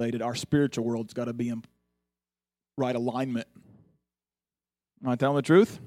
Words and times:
our 0.00 0.34
spiritual 0.34 0.84
world's 0.84 1.14
got 1.14 1.24
to 1.26 1.32
be 1.32 1.48
in 1.48 1.64
right 2.76 2.94
alignment. 2.94 3.46
Am 5.02 5.10
I 5.10 5.16
telling 5.16 5.36
the 5.36 5.42
truth? 5.42 5.80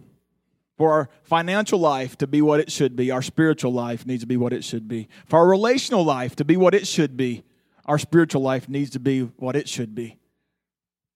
For 0.78 0.94
our 0.94 1.10
financial 1.24 1.80
life 1.80 2.18
to 2.20 2.28
be 2.28 2.42
what 2.42 2.60
it 2.60 2.72
should 2.72 2.96
be, 2.96 3.12
our 3.12 3.22
spiritual 3.22 3.74
life 3.74 4.06
needs 4.06 4.24
to 4.24 4.28
be 4.28 4.38
what 4.38 4.54
it 4.54 4.64
should 4.64 4.88
be. 4.88 5.10
For 5.26 5.40
our 5.40 5.48
relational 5.48 6.04
life 6.04 6.36
to 6.38 6.46
be 6.46 6.58
what 6.58 6.74
it 6.74 6.88
should 6.88 7.18
be, 7.18 7.44
our 7.86 8.00
spiritual 8.00 8.42
life 8.42 8.70
needs 8.70 8.90
to 8.92 9.00
be 9.00 9.22
what 9.22 9.56
it 9.56 9.68
should 9.68 9.94
be. 9.94 10.18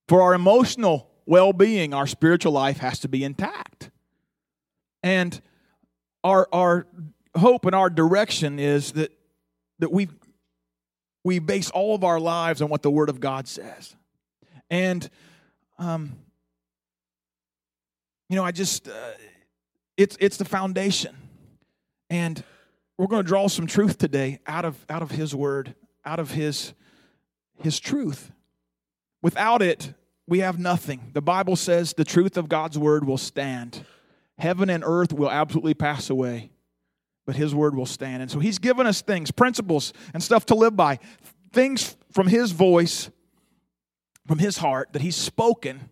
For 0.07 0.21
our 0.21 0.33
emotional 0.33 1.09
well 1.25 1.53
being, 1.53 1.93
our 1.93 2.07
spiritual 2.07 2.51
life 2.51 2.77
has 2.77 2.99
to 2.99 3.07
be 3.07 3.23
intact. 3.23 3.89
And 5.01 5.39
our, 6.23 6.47
our 6.51 6.87
hope 7.35 7.65
and 7.65 7.75
our 7.75 7.89
direction 7.89 8.59
is 8.59 8.91
that, 8.93 9.11
that 9.79 9.91
we, 9.91 10.09
we 11.23 11.39
base 11.39 11.69
all 11.69 11.95
of 11.95 12.03
our 12.03 12.19
lives 12.19 12.61
on 12.61 12.69
what 12.69 12.81
the 12.81 12.91
Word 12.91 13.09
of 13.09 13.19
God 13.19 13.47
says. 13.47 13.95
And, 14.69 15.09
um, 15.77 16.17
you 18.29 18.35
know, 18.35 18.43
I 18.43 18.51
just. 18.51 18.87
Uh, 18.87 18.91
it's, 19.97 20.17
it's 20.19 20.37
the 20.37 20.45
foundation. 20.45 21.15
And 22.09 22.43
we're 22.97 23.07
going 23.07 23.23
to 23.23 23.27
draw 23.27 23.47
some 23.47 23.67
truth 23.67 23.97
today 23.97 24.39
out 24.47 24.65
of, 24.65 24.83
out 24.89 25.01
of 25.01 25.11
His 25.11 25.35
Word, 25.35 25.75
out 26.05 26.19
of 26.19 26.31
His, 26.31 26.73
His 27.61 27.79
truth. 27.79 28.31
Without 29.21 29.61
it, 29.61 29.93
we 30.27 30.39
have 30.39 30.59
nothing. 30.59 31.11
The 31.13 31.21
Bible 31.21 31.55
says 31.55 31.93
the 31.93 32.05
truth 32.05 32.37
of 32.37 32.49
God's 32.49 32.77
Word 32.77 33.05
will 33.05 33.17
stand. 33.17 33.85
Heaven 34.37 34.69
and 34.69 34.83
earth 34.85 35.13
will 35.13 35.29
absolutely 35.29 35.73
pass 35.73 36.09
away, 36.09 36.49
but 37.25 37.35
His 37.35 37.53
Word 37.53 37.75
will 37.75 37.85
stand. 37.85 38.21
And 38.21 38.29
so 38.29 38.39
He's 38.39 38.59
given 38.59 38.87
us 38.87 39.01
things, 39.01 39.31
principles, 39.31 39.93
and 40.13 40.21
stuff 40.21 40.45
to 40.47 40.55
live 40.55 40.75
by, 40.75 40.99
things 41.51 41.95
from 42.11 42.27
His 42.27 42.51
voice, 42.51 43.09
from 44.27 44.39
His 44.39 44.57
heart 44.57 44.93
that 44.93 45.01
He's 45.01 45.15
spoken 45.15 45.89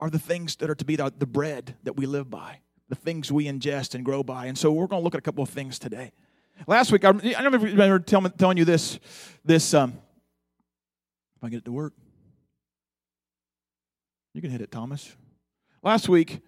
are 0.00 0.10
the 0.10 0.18
things 0.18 0.56
that 0.56 0.70
are 0.70 0.74
to 0.76 0.84
be 0.84 0.96
the, 0.96 1.10
bread 1.26 1.76
that 1.82 1.96
we 1.96 2.06
live 2.06 2.30
by 2.30 2.60
the 2.88 2.94
things 2.94 3.30
we 3.30 3.44
ingest 3.46 3.94
and 3.94 4.04
grow 4.04 4.22
by. 4.22 4.46
And 4.46 4.56
so 4.56 4.72
we're 4.72 4.86
going 4.86 5.00
to 5.00 5.04
look 5.04 5.14
at 5.14 5.18
a 5.18 5.22
couple 5.22 5.42
of 5.42 5.50
things 5.50 5.78
today. 5.78 6.12
Last 6.66 6.90
week, 6.90 7.04
I, 7.04 7.10
I 7.10 7.42
remember 7.44 7.98
telling, 7.98 8.32
telling 8.32 8.56
you 8.56 8.64
this, 8.64 8.98
this 9.44 9.74
um, 9.74 9.92
if 11.36 11.44
I 11.44 11.48
get 11.48 11.58
it 11.58 11.64
to 11.66 11.72
work. 11.72 11.92
You 14.34 14.42
can 14.42 14.50
hit 14.50 14.60
it, 14.60 14.70
Thomas. 14.70 15.14
Last 15.82 16.08
week, 16.08 16.40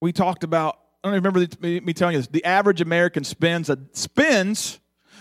we 0.00 0.12
talked 0.12 0.44
about, 0.44 0.78
I 1.02 1.08
don't 1.08 1.14
remember 1.14 1.46
me 1.60 1.92
telling 1.92 2.14
you 2.14 2.20
this, 2.20 2.26
the 2.26 2.44
average 2.44 2.80
American 2.80 3.24
spends 3.24 3.70
a, 3.70 3.78
spends 3.92 4.80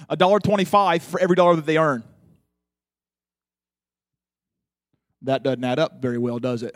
a 0.09 0.15
dollar 0.15 0.39
twenty-five 0.39 1.03
for 1.03 1.19
every 1.19 1.35
dollar 1.35 1.55
that 1.55 1.65
they 1.65 1.77
earn. 1.77 2.03
That 5.21 5.43
doesn't 5.43 5.63
add 5.63 5.79
up 5.79 6.01
very 6.01 6.17
well, 6.17 6.39
does 6.39 6.63
it? 6.63 6.75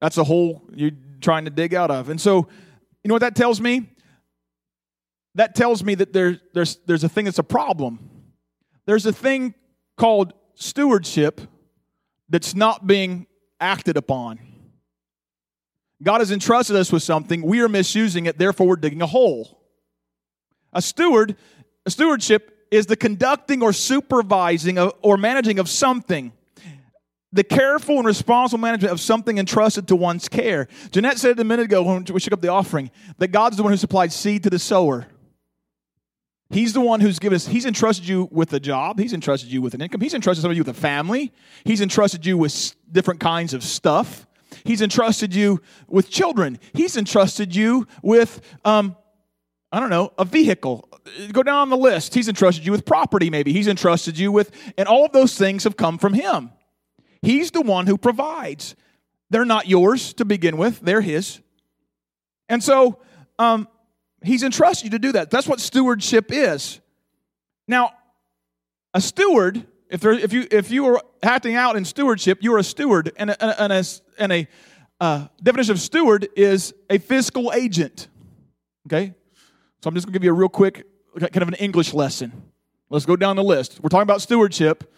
That's 0.00 0.18
a 0.18 0.24
hole 0.24 0.62
you're 0.74 0.92
trying 1.20 1.46
to 1.46 1.50
dig 1.50 1.74
out 1.74 1.90
of. 1.90 2.10
And 2.10 2.20
so, 2.20 2.48
you 3.02 3.08
know 3.08 3.14
what 3.14 3.22
that 3.22 3.34
tells 3.34 3.60
me? 3.60 3.88
That 5.34 5.54
tells 5.54 5.82
me 5.82 5.94
that 5.96 6.12
there, 6.12 6.40
there's, 6.52 6.76
there's 6.86 7.02
a 7.02 7.08
thing 7.08 7.24
that's 7.24 7.38
a 7.38 7.44
problem. 7.44 8.10
There's 8.86 9.06
a 9.06 9.12
thing 9.12 9.54
called 9.96 10.32
stewardship 10.54 11.40
that's 12.28 12.54
not 12.54 12.86
being 12.86 13.26
acted 13.60 13.96
upon. 13.96 14.38
God 16.04 16.20
has 16.20 16.30
entrusted 16.30 16.76
us 16.76 16.92
with 16.92 17.02
something, 17.02 17.42
we 17.42 17.60
are 17.60 17.68
misusing 17.68 18.26
it, 18.26 18.38
therefore 18.38 18.68
we're 18.68 18.76
digging 18.76 19.02
a 19.02 19.06
hole. 19.06 19.60
A 20.72 20.82
steward, 20.82 21.36
a 21.86 21.90
stewardship 21.90 22.66
is 22.70 22.86
the 22.86 22.96
conducting 22.96 23.62
or 23.62 23.72
supervising 23.72 24.78
or 24.78 25.16
managing 25.16 25.58
of 25.58 25.68
something 25.68 26.32
the 27.34 27.42
careful 27.42 27.96
and 27.96 28.06
responsible 28.06 28.60
management 28.60 28.92
of 28.92 29.00
something 29.00 29.38
entrusted 29.38 29.88
to 29.88 29.96
one's 29.96 30.28
care. 30.28 30.68
Jeanette 30.92 31.18
said 31.18 31.32
it 31.32 31.40
a 31.40 31.44
minute 31.44 31.64
ago 31.64 31.82
when 31.82 32.04
we 32.04 32.20
shook 32.20 32.32
up 32.32 32.40
the 32.40 32.48
offering 32.48 32.92
that 33.18 33.28
God's 33.28 33.56
the 33.56 33.64
one 33.64 33.72
who 33.72 33.76
supplied 33.76 34.12
seed 34.12 34.44
to 34.44 34.50
the 34.50 34.58
sower. 34.60 35.08
He's 36.50 36.72
the 36.72 36.80
one 36.80 37.00
who's 37.00 37.18
given 37.18 37.34
us, 37.34 37.48
he's 37.48 37.66
entrusted 37.66 38.06
you 38.06 38.28
with 38.30 38.52
a 38.52 38.60
job. 38.60 39.00
He's 39.00 39.12
entrusted 39.12 39.50
you 39.50 39.60
with 39.60 39.74
an 39.74 39.80
income. 39.80 40.00
He's 40.00 40.14
entrusted 40.14 40.42
some 40.42 40.52
of 40.52 40.56
you 40.56 40.62
with 40.62 40.76
a 40.76 40.80
family. 40.80 41.32
He's 41.64 41.80
entrusted 41.80 42.24
you 42.24 42.38
with 42.38 42.76
different 42.92 43.18
kinds 43.18 43.52
of 43.52 43.64
stuff. 43.64 44.28
He's 44.64 44.80
entrusted 44.80 45.34
you 45.34 45.60
with 45.88 46.10
children. 46.10 46.58
He's 46.72 46.96
entrusted 46.96 47.54
you 47.54 47.86
with, 48.02 48.40
um, 48.64 48.96
I 49.72 49.80
don't 49.80 49.90
know, 49.90 50.12
a 50.18 50.24
vehicle. 50.24 50.88
Go 51.32 51.42
down 51.42 51.70
the 51.70 51.76
list. 51.76 52.14
He's 52.14 52.28
entrusted 52.28 52.64
you 52.64 52.72
with 52.72 52.84
property, 52.84 53.30
maybe. 53.30 53.52
He's 53.52 53.68
entrusted 53.68 54.18
you 54.18 54.30
with, 54.30 54.50
and 54.78 54.88
all 54.88 55.04
of 55.04 55.12
those 55.12 55.36
things 55.36 55.64
have 55.64 55.76
come 55.76 55.98
from 55.98 56.14
Him. 56.14 56.50
He's 57.22 57.50
the 57.50 57.62
one 57.62 57.86
who 57.86 57.98
provides. 57.98 58.76
They're 59.30 59.44
not 59.44 59.66
yours 59.66 60.12
to 60.14 60.24
begin 60.24 60.56
with, 60.56 60.80
they're 60.80 61.00
His. 61.00 61.40
And 62.48 62.62
so 62.62 63.00
um, 63.38 63.68
He's 64.22 64.42
entrusted 64.42 64.84
you 64.84 64.90
to 64.90 64.98
do 64.98 65.12
that. 65.12 65.30
That's 65.30 65.46
what 65.46 65.60
stewardship 65.60 66.32
is. 66.32 66.80
Now, 67.66 67.92
a 68.94 69.00
steward, 69.00 69.66
if, 69.90 70.00
there, 70.00 70.12
if, 70.12 70.32
you, 70.32 70.46
if 70.50 70.70
you 70.70 70.86
are 70.86 71.02
acting 71.22 71.54
out 71.54 71.76
in 71.76 71.84
stewardship, 71.84 72.38
you're 72.40 72.58
a 72.58 72.64
steward. 72.64 73.12
And 73.16 73.30
a, 73.30 73.62
and 73.62 73.72
a, 73.72 73.84
and 74.18 74.32
a 74.32 74.48
uh, 75.00 75.26
definition 75.42 75.72
of 75.72 75.80
steward 75.80 76.28
is 76.36 76.74
a 76.88 76.98
fiscal 76.98 77.52
agent. 77.52 78.08
Okay? 78.86 79.14
So 79.82 79.88
I'm 79.88 79.94
just 79.94 80.06
going 80.06 80.12
to 80.12 80.18
give 80.18 80.24
you 80.24 80.30
a 80.30 80.34
real 80.34 80.48
quick, 80.48 80.86
kind 81.18 81.42
of 81.42 81.48
an 81.48 81.54
English 81.54 81.92
lesson. 81.92 82.32
Let's 82.90 83.06
go 83.06 83.16
down 83.16 83.36
the 83.36 83.44
list. 83.44 83.80
We're 83.82 83.88
talking 83.88 84.02
about 84.02 84.22
stewardship. 84.22 84.92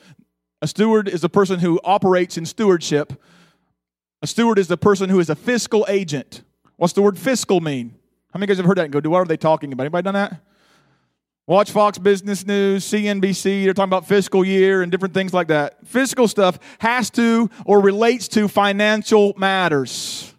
A 0.63 0.69
steward 0.69 1.09
is 1.09 1.25
a 1.25 1.29
person 1.29 1.61
who 1.61 1.81
operates 1.85 2.37
in 2.37 2.47
stewardship. 2.47 3.21
A 4.23 4.27
steward 4.27 4.59
is 4.59 4.69
the 4.69 4.77
person 4.77 5.11
who 5.11 5.21
is 5.21 5.29
a 5.29 5.37
fiscal 5.37 5.85
agent. 5.89 6.43
What's 6.77 6.93
the 6.93 7.03
word 7.03 7.19
fiscal 7.19 7.61
mean? 7.61 7.95
How 8.33 8.39
many 8.39 8.45
you 8.45 8.49
guys 8.49 8.57
have 8.59 8.67
heard 8.67 8.79
that 8.79 8.85
and 8.85 8.93
go, 8.93 9.11
what 9.11 9.19
are 9.19 9.25
they 9.25 9.37
talking 9.37 9.73
about? 9.73 9.85
Anybody 9.85 10.03
done 10.03 10.15
that? 10.15 10.41
Watch 11.47 11.71
Fox 11.71 11.99
Business 11.99 12.45
News, 12.45 12.85
CNBC, 12.85 13.65
they're 13.65 13.73
talking 13.73 13.89
about 13.89 14.09
fiscal 14.09 14.45
year 14.45 14.83
and 14.83 14.91
different 14.91 15.15
things 15.15 15.33
like 15.33 15.49
that. 15.49 15.87
Fiscal 15.87 16.27
stuff 16.27 16.59
has 16.81 17.09
to 17.11 17.49
or 17.65 17.81
relates 17.81 18.27
to 18.29 18.49
financial 18.49 19.33
matters. 19.37 20.35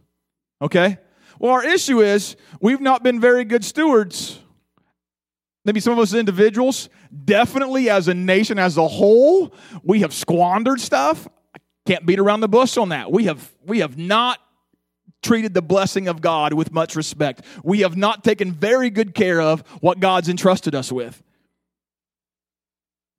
Okay? 0.62 0.98
Well, 1.40 1.54
our 1.54 1.66
issue 1.66 2.02
is 2.02 2.36
we've 2.60 2.82
not 2.82 3.04
been 3.04 3.22
very 3.22 3.46
good 3.46 3.64
stewards 3.64 4.40
maybe 5.68 5.82
some 5.82 5.92
of 5.92 6.00
us 6.00 6.14
individuals, 6.14 6.88
definitely 7.26 7.90
as 7.90 8.08
a 8.08 8.14
nation 8.14 8.58
as 8.58 8.78
a 8.78 8.88
whole, 8.88 9.54
we 9.84 10.00
have 10.00 10.14
squandered 10.14 10.80
stuff. 10.80 11.28
I 11.54 11.60
can't 11.86 12.06
beat 12.06 12.20
around 12.20 12.40
the 12.40 12.48
bush 12.48 12.78
on 12.78 12.90
that. 12.90 13.12
We 13.12 13.26
have 13.26 13.54
we 13.66 13.80
have 13.80 13.98
not 13.98 14.40
treated 15.22 15.54
the 15.54 15.62
blessing 15.62 16.08
of 16.08 16.22
God 16.22 16.54
with 16.54 16.72
much 16.72 16.96
respect. 16.96 17.42
We 17.64 17.80
have 17.82 17.98
not 17.98 18.24
taken 18.24 18.52
very 18.52 18.90
good 18.90 19.14
care 19.14 19.42
of 19.42 19.62
what 19.82 20.00
God's 20.00 20.30
entrusted 20.30 20.76
us 20.76 20.92
with. 20.92 21.22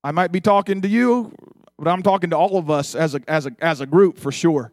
I 0.03 0.13
might 0.13 0.33
be 0.33 0.41
talking 0.41 0.83
to 0.83 0.89
you, 0.89 1.33
but 1.79 1.89
I'm 1.89 2.03
talking 2.03 2.31
to 2.31 2.37
all 2.37 2.57
of 2.57 2.71
us 2.71 2.95
as 2.95 3.15
a, 3.15 3.21
as 3.29 3.47
a, 3.47 3.53
as 3.61 3.81
a 3.81 3.87
group 3.87 4.19
for 4.19 4.33
sure. 4.33 4.73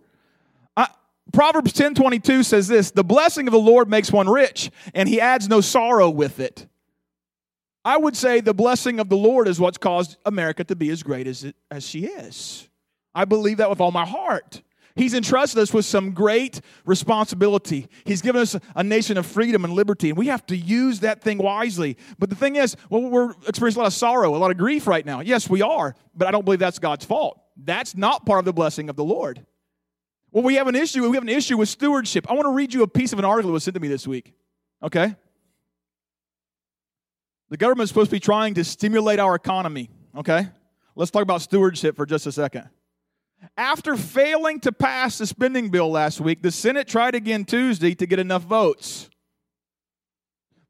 I, 0.78 0.88
Proverbs 1.34 1.74
10:22 1.74 2.46
says 2.46 2.68
this, 2.68 2.91
"The 2.91 3.03
blessing 3.03 3.47
of 3.47 3.52
the 3.52 3.59
Lord 3.59 3.90
makes 3.90 4.12
one 4.12 4.30
rich, 4.30 4.72
and 4.94 5.09
he 5.09 5.19
adds 5.19 5.50
no 5.50 5.62
sorrow 5.62 6.09
with 6.09 6.40
it." 6.40 6.68
I 7.84 7.97
would 7.97 8.18
say 8.18 8.42
the 8.42 8.53
blessing 8.53 9.00
of 9.00 9.09
the 9.09 9.18
Lord 9.18 9.47
is 9.47 9.59
what's 9.59 9.78
caused 9.78 10.18
America 10.25 10.63
to 10.63 10.75
be 10.75 10.90
as 10.90 11.03
great 11.03 11.28
as, 11.28 11.44
it, 11.44 11.56
as 11.69 11.88
she 11.88 12.06
is. 12.06 12.68
I 13.13 13.25
believe 13.25 13.57
that 13.57 13.69
with 13.69 13.80
all 13.80 13.92
my 13.92 14.06
heart. 14.06 14.63
He's 14.95 15.13
entrusted 15.13 15.59
us 15.61 15.73
with 15.73 15.83
some 15.83 16.11
great 16.11 16.61
responsibility. 16.85 17.88
He's 18.06 18.22
given 18.22 18.41
us 18.41 18.56
a 18.75 18.83
nation 18.83 19.17
of 19.17 19.25
freedom 19.25 19.66
and 19.66 19.73
liberty, 19.73 20.09
and 20.09 20.17
we 20.17 20.28
have 20.28 20.45
to 20.45 20.56
use 20.56 21.01
that 21.01 21.22
thing 21.22 21.38
wisely. 21.38 21.97
But 22.17 22.29
the 22.29 22.35
thing 22.35 22.56
is, 22.56 22.78
well, 22.89 23.01
we're 23.01 23.33
experiencing 23.45 23.81
a 23.81 23.83
lot 23.83 23.88
of 23.88 23.94
sorrow, 23.94 24.33
a 24.33 24.38
lot 24.38 24.51
of 24.51 24.57
grief 24.57 24.88
right 24.88 25.06
now. 25.06 25.19
Yes, 25.19 25.50
we 25.50 25.61
are, 25.61 25.95
but 26.16 26.30
I 26.30 26.31
don't 26.31 26.45
believe 26.45 26.59
that's 26.59 26.80
God's 26.80 27.03
fault. 27.03 27.42
That's 27.57 27.95
not 27.95 28.25
part 28.25 28.39
of 28.39 28.45
the 28.45 28.53
blessing 28.53 28.89
of 28.89 28.95
the 28.95 29.03
Lord. 29.03 29.45
Well, 30.31 30.44
we 30.44 30.56
have 30.56 30.68
an 30.68 30.75
issue. 30.75 31.07
We 31.09 31.15
have 31.15 31.24
an 31.24 31.30
issue 31.30 31.57
with 31.57 31.68
stewardship. 31.68 32.30
I 32.30 32.33
want 32.33 32.45
to 32.45 32.53
read 32.53 32.74
you 32.74 32.83
a 32.83 32.88
piece 32.88 33.12
of 33.12 33.19
an 33.19 33.25
article 33.25 33.50
that 33.50 33.53
was 33.53 33.63
sent 33.65 33.75
to 33.75 33.81
me 33.81 33.89
this 33.89 34.07
week. 34.07 34.33
Okay? 34.81 35.15
The 37.50 37.57
government 37.57 37.83
is 37.83 37.89
supposed 37.89 38.09
to 38.09 38.15
be 38.15 38.19
trying 38.21 38.53
to 38.56 38.63
stimulate 38.63 39.19
our 39.19 39.36
economy, 39.36 39.89
okay? 40.18 40.48
Let's 40.95 41.12
talk 41.12 41.21
about 41.21 41.41
stewardship 41.41 41.95
for 41.95 42.06
just 42.06 42.25
a 42.25 42.31
second. 42.31 42.69
After 43.57 43.95
failing 43.95 44.59
to 44.62 44.71
pass 44.71 45.18
the 45.18 45.27
spending 45.27 45.69
bill 45.69 45.92
last 45.92 46.19
week, 46.19 46.42
the 46.42 46.51
Senate 46.51 46.88
tried 46.88 47.15
again 47.15 47.45
Tuesday 47.45 47.95
to 47.95 48.06
get 48.06 48.19
enough 48.19 48.44
votes. 48.44 49.09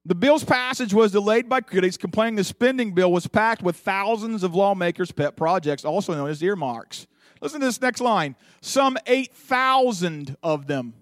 The 0.06 0.16
bill's 0.16 0.44
passage 0.44 0.94
was 0.94 1.12
delayed 1.12 1.50
by 1.50 1.62
critics 1.62 1.98
complaining 1.98 2.36
the 2.36 2.44
spending 2.44 2.94
bill 2.94 3.12
was 3.12 3.27
packed 3.27 3.63
with 3.63 3.75
thousands 3.75 4.44
of 4.44 4.54
lawmakers' 4.54 5.12
pet 5.12 5.36
projects, 5.36 5.83
also 5.83 6.13
known 6.13 6.30
as 6.30 6.44
earmarks. 6.44 7.07
Listen 7.42 7.60
to 7.60 7.66
this 7.66 7.81
next 7.81 8.01
line 8.01 8.36
some 8.62 8.98
8,000 9.07 10.38
of 10.44 10.68
them 10.68 10.94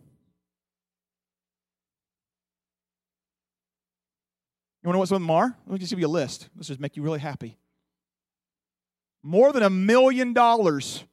You 4.84 4.90
want 4.90 4.96
to 4.96 4.98
know 4.98 5.00
what 5.00 5.08
some 5.08 5.16
of 5.16 5.22
them 5.22 5.32
are? 5.32 5.58
Let 5.66 5.74
me 5.74 5.80
just 5.80 5.92
give 5.92 6.00
you 6.00 6.08
a 6.08 6.10
list. 6.10 6.50
Let's 6.58 6.68
just 6.68 6.82
make 6.82 6.98
you 6.98 7.04
really 7.04 7.20
happy. 7.20 7.58
more 9.26 9.54
than 9.54 9.64
a 9.64 9.70
million 9.70 10.34
dollars 10.34 11.06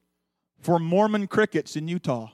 for 0.61 0.79
Mormon 0.79 1.27
crickets 1.27 1.75
in 1.75 1.87
Utah. 1.87 2.29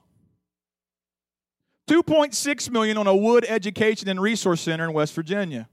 2.6 1.89 2.69
million 2.69 2.97
on 2.97 3.07
a 3.07 3.15
wood 3.15 3.45
education 3.47 4.09
and 4.09 4.21
resource 4.21 4.61
center 4.61 4.83
in 4.83 4.93
West 4.93 5.13
Virginia. 5.13 5.69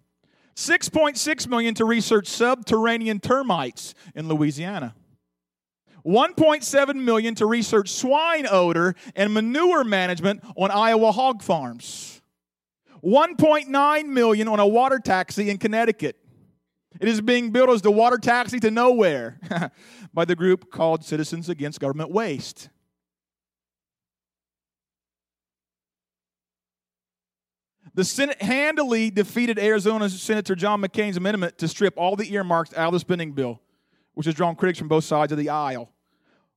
6.6 0.54 1.48
million 1.48 1.74
to 1.74 1.84
research 1.84 2.28
subterranean 2.28 3.18
termites 3.18 3.94
in 4.14 4.28
Louisiana. 4.28 4.94
1.7 6.06 6.94
million 6.96 7.34
to 7.34 7.46
research 7.46 7.88
swine 7.88 8.46
odor 8.48 8.94
and 9.16 9.32
manure 9.32 9.82
management 9.82 10.44
on 10.56 10.70
Iowa 10.70 11.10
hog 11.12 11.42
farms. 11.42 12.20
1.9 13.02 14.06
million 14.06 14.48
on 14.48 14.60
a 14.60 14.66
water 14.66 14.98
taxi 14.98 15.50
in 15.50 15.58
Connecticut. 15.58 16.16
It 17.00 17.08
is 17.08 17.20
being 17.20 17.50
built 17.50 17.70
as 17.70 17.82
the 17.82 17.90
water 17.90 18.18
taxi 18.18 18.60
to 18.60 18.70
nowhere 18.70 19.40
by 20.14 20.24
the 20.24 20.36
group 20.36 20.70
called 20.70 21.04
Citizens 21.04 21.48
Against 21.48 21.80
Government 21.80 22.10
Waste. 22.10 22.68
The 27.94 28.04
Senate 28.04 28.42
handily 28.42 29.10
defeated 29.10 29.58
Arizona 29.58 30.08
Senator 30.08 30.56
John 30.56 30.82
McCain's 30.82 31.16
amendment 31.16 31.58
to 31.58 31.68
strip 31.68 31.94
all 31.96 32.16
the 32.16 32.32
earmarks 32.32 32.74
out 32.74 32.88
of 32.88 32.92
the 32.92 33.00
spending 33.00 33.32
bill, 33.32 33.60
which 34.14 34.26
has 34.26 34.34
drawn 34.34 34.56
critics 34.56 34.80
from 34.80 34.88
both 34.88 35.04
sides 35.04 35.30
of 35.30 35.38
the 35.38 35.48
aisle. 35.48 35.93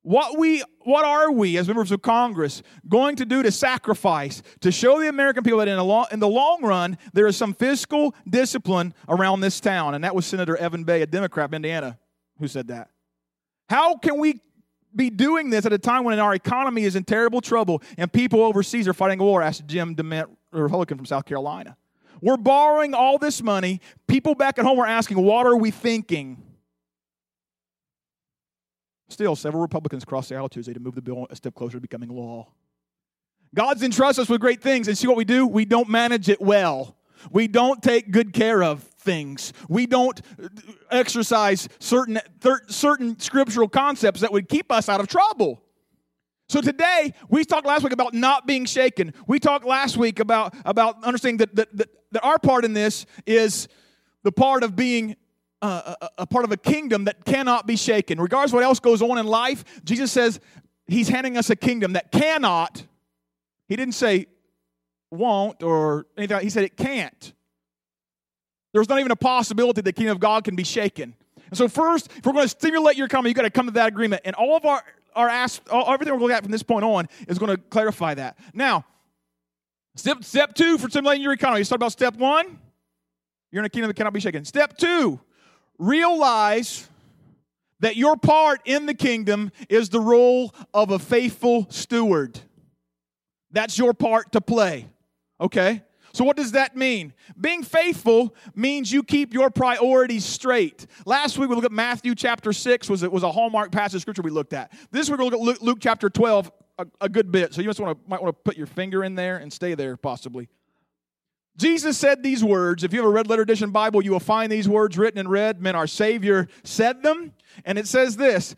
What, 0.07 0.37
we, 0.37 0.63
what 0.85 1.03
are 1.03 1.29
we 1.33 1.57
as 1.57 1.67
members 1.67 1.91
of 1.91 2.01
Congress 2.01 2.63
going 2.87 3.17
to 3.17 3.25
do 3.25 3.43
to 3.43 3.51
sacrifice 3.51 4.41
to 4.61 4.71
show 4.71 5.01
the 5.01 5.09
American 5.09 5.43
people 5.43 5.59
that 5.59 5.67
in, 5.67 5.77
long, 5.77 6.05
in 6.13 6.21
the 6.21 6.29
long 6.29 6.63
run 6.63 6.97
there 7.11 7.27
is 7.27 7.35
some 7.35 7.53
fiscal 7.53 8.15
discipline 8.25 8.93
around 9.09 9.41
this 9.41 9.59
town? 9.59 9.95
And 9.95 10.05
that 10.05 10.15
was 10.15 10.25
Senator 10.25 10.55
Evan 10.55 10.85
Bayh 10.85 11.01
a 11.01 11.07
Democrat 11.07 11.49
from 11.49 11.55
Indiana, 11.55 11.99
who 12.39 12.47
said 12.47 12.69
that. 12.69 12.89
How 13.69 13.97
can 13.97 14.17
we 14.17 14.39
be 14.95 15.09
doing 15.09 15.49
this 15.49 15.65
at 15.65 15.73
a 15.73 15.77
time 15.77 16.05
when 16.05 16.17
our 16.19 16.33
economy 16.33 16.85
is 16.85 16.95
in 16.95 17.03
terrible 17.03 17.41
trouble 17.41 17.83
and 17.97 18.09
people 18.09 18.41
overseas 18.43 18.87
are 18.87 18.93
fighting 18.93 19.19
a 19.19 19.25
war? 19.25 19.41
asked 19.41 19.67
Jim 19.67 19.93
DeMint, 19.93 20.29
a 20.53 20.63
Republican 20.63 20.95
from 20.95 21.05
South 21.05 21.25
Carolina. 21.25 21.75
We're 22.21 22.37
borrowing 22.37 22.93
all 22.93 23.17
this 23.17 23.43
money. 23.43 23.81
People 24.07 24.35
back 24.35 24.57
at 24.57 24.63
home 24.63 24.79
are 24.79 24.87
asking, 24.87 25.21
What 25.21 25.45
are 25.45 25.57
we 25.57 25.69
thinking? 25.69 26.46
Still, 29.09 29.35
several 29.35 29.61
Republicans 29.61 30.03
crossed 30.03 30.29
the 30.29 30.35
aisle 30.35 30.49
Tuesday 30.49 30.73
to 30.73 30.79
move 30.79 30.95
the 30.95 31.01
bill 31.01 31.27
a 31.29 31.35
step 31.35 31.55
closer 31.55 31.77
to 31.77 31.81
becoming 31.81 32.09
law. 32.09 32.47
God's 33.55 33.81
entrusted 33.83 34.23
us 34.23 34.29
with 34.29 34.41
great 34.41 34.61
things, 34.61 34.87
and 34.87 34.97
see 34.97 35.07
what 35.07 35.17
we 35.17 35.25
do? 35.25 35.47
We 35.47 35.65
don't 35.65 35.89
manage 35.89 36.29
it 36.29 36.41
well. 36.41 36.95
We 37.31 37.47
don't 37.47 37.81
take 37.81 38.11
good 38.11 38.33
care 38.33 38.61
of 38.61 38.83
things. 38.83 39.53
We 39.69 39.85
don't 39.87 40.21
uh, 40.41 40.49
exercise 40.91 41.67
certain, 41.79 42.19
certain 42.67 43.19
scriptural 43.19 43.67
concepts 43.67 44.21
that 44.21 44.31
would 44.31 44.49
keep 44.49 44.71
us 44.71 44.89
out 44.89 44.99
of 44.99 45.07
trouble. 45.07 45.63
So 46.49 46.61
today, 46.61 47.13
we 47.29 47.43
talked 47.43 47.65
last 47.65 47.83
week 47.83 47.93
about 47.93 48.13
not 48.13 48.47
being 48.47 48.65
shaken. 48.65 49.13
We 49.27 49.39
talked 49.39 49.65
last 49.65 49.97
week 49.97 50.19
about, 50.19 50.53
about 50.65 51.03
understanding 51.03 51.37
that, 51.37 51.55
that, 51.55 51.77
that, 51.77 51.89
that 52.11 52.23
our 52.23 52.39
part 52.39 52.63
in 52.63 52.73
this 52.73 53.05
is 53.25 53.67
the 54.23 54.31
part 54.31 54.63
of 54.63 54.75
being 54.75 55.15
a, 55.61 56.09
a, 56.19 56.27
part 56.27 56.45
of 56.45 56.51
a 56.51 56.57
kingdom 56.57 57.05
that 57.05 57.25
cannot 57.25 57.65
be 57.65 57.75
shaken. 57.75 58.19
Regardless 58.19 58.53
what 58.53 58.63
else 58.63 58.79
goes 58.79 59.01
on 59.01 59.17
in 59.17 59.25
life, 59.25 59.63
Jesus 59.83 60.11
says 60.11 60.39
he's 60.87 61.09
handing 61.09 61.37
us 61.37 61.49
a 61.49 61.55
kingdom 61.55 61.93
that 61.93 62.11
cannot, 62.11 62.83
he 63.67 63.75
didn't 63.75 63.95
say 63.95 64.27
won't 65.09 65.63
or 65.63 66.05
anything, 66.17 66.39
he 66.41 66.49
said 66.49 66.63
it 66.63 66.77
can't. 66.77 67.33
There's 68.73 68.89
not 68.89 68.99
even 68.99 69.11
a 69.11 69.15
possibility 69.15 69.81
the 69.81 69.93
kingdom 69.93 70.11
of 70.11 70.19
God 70.19 70.43
can 70.43 70.55
be 70.55 70.63
shaken. 70.63 71.15
And 71.49 71.57
so, 71.57 71.67
first, 71.67 72.11
if 72.15 72.25
we're 72.25 72.33
going 72.33 72.45
to 72.45 72.49
stimulate 72.49 72.97
your 72.97 73.07
coming, 73.07 73.29
you've 73.29 73.37
got 73.37 73.43
to 73.43 73.49
come 73.49 73.65
to 73.67 73.71
that 73.73 73.87
agreement. 73.87 74.21
And 74.25 74.35
all 74.35 74.57
of 74.57 74.65
our, 74.65 74.83
our 75.15 75.29
ask, 75.29 75.61
all, 75.71 75.91
everything 75.91 76.13
we're 76.13 76.19
going 76.19 76.29
to 76.29 76.33
look 76.33 76.37
at 76.37 76.43
from 76.43 76.51
this 76.51 76.63
point 76.63 76.83
on 76.83 77.07
is 77.27 77.39
going 77.39 77.55
to 77.55 77.57
clarify 77.57 78.13
that. 78.15 78.37
Now, 78.53 78.85
step, 79.95 80.23
step 80.23 80.53
two 80.53 80.77
for 80.77 80.89
stimulating 80.89 81.23
your 81.23 81.33
economy. 81.33 81.61
You 81.61 81.63
start 81.63 81.79
about 81.79 81.93
step 81.93 82.15
one, 82.15 82.59
you're 83.51 83.61
in 83.61 83.65
a 83.65 83.69
kingdom 83.69 83.87
that 83.87 83.95
cannot 83.95 84.13
be 84.13 84.19
shaken. 84.19 84.43
Step 84.43 84.77
two, 84.77 85.19
realize 85.77 86.87
that 87.79 87.95
your 87.95 88.17
part 88.17 88.61
in 88.65 88.85
the 88.85 88.93
kingdom 88.93 89.51
is 89.69 89.89
the 89.89 89.99
role 89.99 90.53
of 90.73 90.91
a 90.91 90.99
faithful 90.99 91.67
steward. 91.69 92.39
That's 93.51 93.77
your 93.77 93.93
part 93.93 94.31
to 94.33 94.41
play. 94.41 94.87
Okay? 95.39 95.83
So, 96.13 96.23
what 96.23 96.35
does 96.35 96.53
that 96.53 96.75
mean? 96.75 97.13
Being 97.39 97.61
faithful 97.61 98.33
means 98.55 98.91
you 98.91 99.03
keep 99.03 99.33
your 99.33 99.51
priorities 99.51 100.25
straight. 100.25 100.87
Last 101.05 101.37
week 101.37 101.49
we 101.49 101.55
looked 101.55 101.65
at 101.65 101.71
Matthew 101.71 102.15
chapter 102.15 102.51
6, 102.51 102.89
was, 102.89 103.03
it 103.03 103.11
was 103.11 103.21
a 103.21 103.31
hallmark 103.31 103.71
passage 103.71 103.97
of 103.97 104.01
scripture 104.01 104.23
we 104.23 104.31
looked 104.31 104.53
at. 104.53 104.71
This 104.89 105.09
week 105.09 105.19
we're 105.19 105.29
going 105.29 105.39
to 105.39 105.45
look 105.45 105.55
at 105.57 105.61
Luke, 105.61 105.77
chapter 105.79 106.09
12 106.09 106.51
a, 106.79 106.87
a, 107.01 107.09
good 107.09 107.31
bit. 107.31 107.53
So, 107.53 107.61
you 107.61 107.67
just 107.67 107.79
want 107.79 108.03
to, 108.03 108.09
might 108.09 108.21
want 108.21 108.35
to 108.35 108.41
put 108.41 108.57
your 108.57 108.65
finger 108.65 109.03
in 109.03 109.13
there 109.13 109.37
and 109.37 109.53
stay 109.53 109.75
there 109.75 109.95
possibly. 109.95 110.49
Jesus 111.57 111.97
said 111.97 112.21
these 112.21 112.43
words. 112.43 112.83
If 112.83 112.93
you 112.93 112.99
have 112.99 113.07
a 113.07 113.11
red 113.11 113.27
letter 113.27 113.41
edition 113.41 113.71
Bible, 113.71 114.03
you 114.03 114.11
will 114.11 114.19
find 114.19 114.51
these 114.51 114.69
words 114.69 114.97
written 114.97 115.19
in 115.19 115.27
red. 115.27 115.61
Men, 115.61 115.75
our 115.75 115.87
Savior 115.87 116.47
said 116.63 117.01
them. 117.01 117.33
And 117.65 117.79
it 117.79 117.87
says 117.87 118.15
this 118.15 118.55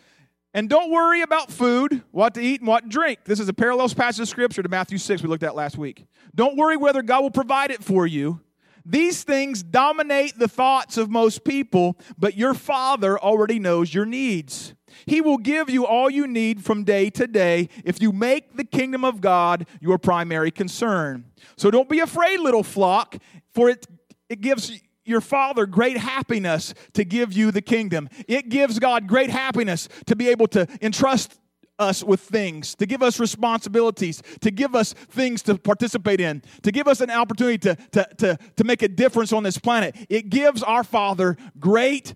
And 0.54 0.70
don't 0.70 0.92
worry 0.92 1.22
about 1.22 1.52
food, 1.52 2.04
what 2.12 2.34
to 2.34 2.42
eat, 2.42 2.60
and 2.60 2.68
what 2.68 2.84
to 2.84 2.90
drink. 2.90 3.20
This 3.24 3.40
is 3.40 3.48
a 3.48 3.54
parallel 3.54 3.90
passage 3.90 4.22
of 4.22 4.28
Scripture 4.28 4.62
to 4.62 4.70
Matthew 4.70 4.98
6 4.98 5.24
we 5.24 5.30
looked 5.30 5.44
at 5.44 5.56
last 5.56 5.78
week. 5.78 6.06
Don't 6.36 6.58
worry 6.58 6.78
whether 6.78 7.02
God 7.02 7.24
will 7.24 7.32
provide 7.32 7.72
it 7.72 7.84
for 7.84 8.06
you. 8.06 8.42
These 8.86 9.24
things 9.24 9.62
dominate 9.62 10.38
the 10.38 10.48
thoughts 10.48 10.98
of 10.98 11.10
most 11.10 11.44
people, 11.44 11.98
but 12.18 12.36
your 12.36 12.54
Father 12.54 13.20
already 13.20 13.60
knows 13.60 13.94
your 13.94 14.06
needs. 14.06 14.74
He 15.06 15.22
will 15.22 15.38
give 15.38 15.70
you 15.70 15.86
all 15.86 16.10
you 16.10 16.28
need 16.28 16.64
from 16.64 16.84
day 16.84 17.10
to 17.12 17.28
day 17.28 17.70
if 17.84 18.02
you 18.02 18.12
make 18.12 18.56
the 18.56 18.64
kingdom 18.64 19.04
of 19.04 19.22
God 19.22 19.68
your 19.80 19.98
primary 19.98 20.52
concern. 20.52 21.26
So 21.58 21.72
don't 21.72 21.90
be 21.90 22.00
afraid, 22.00 22.40
little 22.40 22.64
flock, 22.64 23.18
for 23.54 23.70
it, 23.70 23.86
it 24.30 24.42
gives 24.42 24.82
your 25.06 25.22
Father 25.22 25.66
great 25.66 25.98
happiness 25.98 26.74
to 26.94 27.04
give 27.04 27.34
you 27.34 27.52
the 27.52 27.62
kingdom. 27.62 28.10
It 28.28 28.50
gives 28.50 28.80
God 28.80 29.08
great 29.08 29.30
happiness 29.30 29.90
to 30.06 30.16
be 30.16 30.30
able 30.30 30.48
to 30.50 30.68
entrust 30.82 31.40
us 31.80 32.04
with 32.04 32.20
things, 32.20 32.76
to 32.76 32.86
give 32.86 33.02
us 33.02 33.20
responsibilities, 33.20 34.22
to 34.42 34.52
give 34.52 34.76
us 34.76 34.94
things 34.94 35.42
to 35.44 35.58
participate 35.58 36.20
in, 36.20 36.44
to 36.62 36.72
give 36.72 36.88
us 36.88 37.02
an 37.02 37.10
opportunity 37.10 37.58
to, 37.58 37.76
to, 37.92 38.08
to, 38.18 38.38
to 38.58 38.64
make 38.64 38.82
a 38.82 38.88
difference 38.88 39.34
on 39.34 39.44
this 39.44 39.58
planet. 39.58 39.96
It 40.10 40.30
gives 40.30 40.62
our 40.62 40.84
Father 40.84 41.38
great 41.58 42.14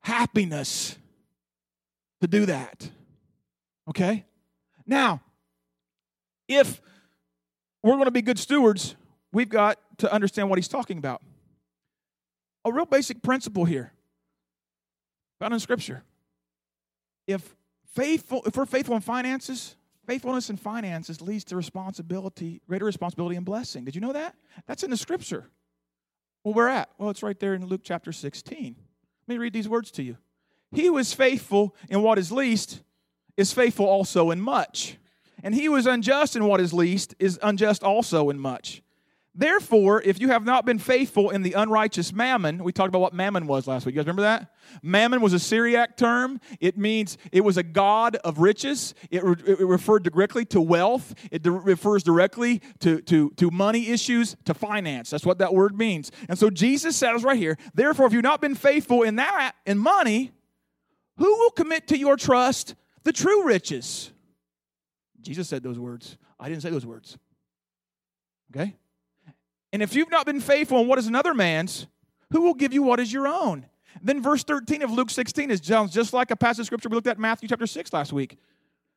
happiness 0.00 0.98
to 2.24 2.38
do 2.38 2.46
that. 2.46 2.90
Okay? 3.88 4.24
Now, 4.86 5.20
if 6.48 6.80
we're 7.82 7.92
going 7.92 8.06
to 8.06 8.10
be 8.10 8.22
good 8.22 8.38
stewards, 8.38 8.96
we've 9.32 9.48
got 9.48 9.78
to 9.98 10.12
understand 10.12 10.48
what 10.48 10.58
he's 10.58 10.68
talking 10.68 10.96
about. 10.96 11.22
A 12.64 12.72
real 12.72 12.86
basic 12.86 13.22
principle 13.22 13.66
here 13.66 13.92
found 15.38 15.52
in 15.52 15.60
Scripture. 15.60 16.02
If 17.26 17.54
faithful, 17.92 18.42
if 18.46 18.56
we're 18.56 18.64
faithful 18.64 18.96
in 18.96 19.02
finances, 19.02 19.76
faithfulness 20.06 20.48
in 20.48 20.56
finances 20.56 21.20
leads 21.20 21.44
to 21.44 21.56
responsibility, 21.56 22.62
greater 22.66 22.86
responsibility 22.86 23.36
and 23.36 23.44
blessing. 23.44 23.84
Did 23.84 23.94
you 23.94 24.00
know 24.00 24.14
that? 24.14 24.34
That's 24.66 24.82
in 24.82 24.90
the 24.90 24.96
Scripture. 24.96 25.50
Well, 26.42 26.54
where 26.54 26.68
at? 26.68 26.88
Well, 26.96 27.10
it's 27.10 27.22
right 27.22 27.38
there 27.38 27.52
in 27.52 27.66
Luke 27.66 27.82
chapter 27.84 28.12
16. 28.12 28.76
Let 29.26 29.34
me 29.34 29.38
read 29.38 29.52
these 29.52 29.68
words 29.68 29.90
to 29.92 30.02
you. 30.02 30.16
He 30.74 30.90
was 30.90 31.14
faithful 31.14 31.74
in 31.88 32.02
what 32.02 32.18
is 32.18 32.30
least 32.32 32.82
is 33.36 33.52
faithful 33.52 33.86
also 33.86 34.30
in 34.30 34.40
much. 34.40 34.98
And 35.42 35.54
he 35.54 35.68
was 35.68 35.86
unjust 35.86 36.36
in 36.36 36.44
what 36.46 36.60
is 36.60 36.72
least 36.72 37.14
is 37.18 37.38
unjust 37.42 37.82
also 37.82 38.30
in 38.30 38.38
much. 38.38 38.82
Therefore, 39.36 40.00
if 40.00 40.20
you 40.20 40.28
have 40.28 40.44
not 40.44 40.64
been 40.64 40.78
faithful 40.78 41.30
in 41.30 41.42
the 41.42 41.54
unrighteous 41.54 42.12
mammon, 42.12 42.62
we 42.62 42.70
talked 42.70 42.88
about 42.88 43.00
what 43.00 43.12
mammon 43.12 43.48
was 43.48 43.66
last 43.66 43.84
week. 43.84 43.96
You 43.96 44.00
guys 44.00 44.06
remember 44.06 44.22
that? 44.22 44.52
Mammon 44.80 45.20
was 45.20 45.32
a 45.32 45.40
Syriac 45.40 45.96
term. 45.96 46.40
It 46.60 46.78
means 46.78 47.18
it 47.32 47.40
was 47.40 47.56
a 47.56 47.64
god 47.64 48.14
of 48.16 48.38
riches. 48.38 48.94
It, 49.10 49.24
re- 49.24 49.34
it 49.44 49.58
referred 49.58 50.04
directly 50.04 50.44
to 50.46 50.60
wealth. 50.60 51.14
It 51.32 51.42
de- 51.42 51.50
refers 51.50 52.04
directly 52.04 52.62
to, 52.78 53.00
to, 53.02 53.30
to 53.30 53.50
money 53.50 53.88
issues, 53.88 54.36
to 54.44 54.54
finance. 54.54 55.10
That's 55.10 55.26
what 55.26 55.38
that 55.38 55.52
word 55.52 55.76
means. 55.76 56.12
And 56.28 56.38
so 56.38 56.48
Jesus 56.48 56.96
says 56.96 57.24
right 57.24 57.36
here, 57.36 57.58
therefore, 57.74 58.06
if 58.06 58.12
you've 58.12 58.22
not 58.22 58.40
been 58.40 58.54
faithful 58.54 59.02
in 59.02 59.16
that, 59.16 59.56
in 59.66 59.78
money, 59.78 60.30
who 61.16 61.38
will 61.38 61.50
commit 61.50 61.88
to 61.88 61.98
your 61.98 62.16
trust 62.16 62.74
the 63.04 63.12
true 63.12 63.44
riches? 63.44 64.10
Jesus 65.20 65.48
said 65.48 65.62
those 65.62 65.78
words. 65.78 66.16
I 66.38 66.48
didn't 66.48 66.62
say 66.62 66.70
those 66.70 66.86
words. 66.86 67.16
Okay? 68.54 68.76
And 69.72 69.82
if 69.82 69.94
you've 69.94 70.10
not 70.10 70.26
been 70.26 70.40
faithful 70.40 70.80
in 70.80 70.86
what 70.86 70.98
is 70.98 71.06
another 71.06 71.34
man's, 71.34 71.86
who 72.30 72.42
will 72.42 72.54
give 72.54 72.72
you 72.72 72.82
what 72.82 73.00
is 73.00 73.12
your 73.12 73.26
own? 73.26 73.66
Then 74.02 74.22
verse 74.22 74.44
13 74.44 74.82
of 74.82 74.90
Luke 74.90 75.10
16 75.10 75.50
is 75.50 75.60
sounds 75.62 75.92
just 75.92 76.12
like 76.12 76.30
a 76.30 76.36
passage 76.36 76.60
of 76.60 76.66
scripture 76.66 76.88
we 76.88 76.96
looked 76.96 77.06
at 77.06 77.16
in 77.16 77.22
Matthew 77.22 77.48
chapter 77.48 77.66
6 77.66 77.92
last 77.92 78.12
week. 78.12 78.38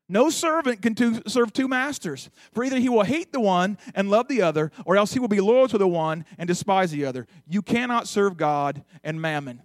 No 0.10 0.30
servant 0.30 0.82
can 0.82 0.96
serve 1.28 1.52
two 1.52 1.68
masters, 1.68 2.30
for 2.54 2.64
either 2.64 2.80
he 2.80 2.88
will 2.88 3.04
hate 3.04 3.34
the 3.34 3.42
one 3.42 3.78
and 3.94 4.10
love 4.10 4.30
the 4.30 4.42
other, 4.42 4.72
or 4.86 4.96
else 4.96 5.14
he 5.14 5.20
will 5.20 5.28
be 5.28 5.42
loyal 5.42 5.68
to 5.68 5.78
the 5.78 5.88
one 5.88 6.26
and 6.38 6.48
despise 6.48 6.92
the 6.92 7.06
other. 7.06 7.28
You 7.46 7.62
cannot 7.62 8.08
serve 8.08 8.38
God 8.38 8.84
and 9.04 9.20
mammon. 9.20 9.62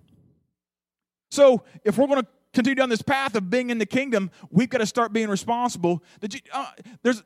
So, 1.30 1.62
if 1.85 1.97
we're 1.97 2.09
going 2.09 2.23
to 2.23 2.26
continue 2.52 2.75
down 2.75 2.88
this 2.88 3.02
path 3.02 3.35
of 3.35 3.50
being 3.50 3.71
in 3.71 3.78
the 3.78 3.87
kingdom, 3.87 4.30
we've 4.50 4.68
got 4.68 4.78
to 4.78 4.87
start 4.87 5.12
being 5.12 5.28
responsible. 5.28 6.02
Did 6.21 6.35
you? 6.35 6.40
Uh, 6.52 6.71
there's, 7.02 7.23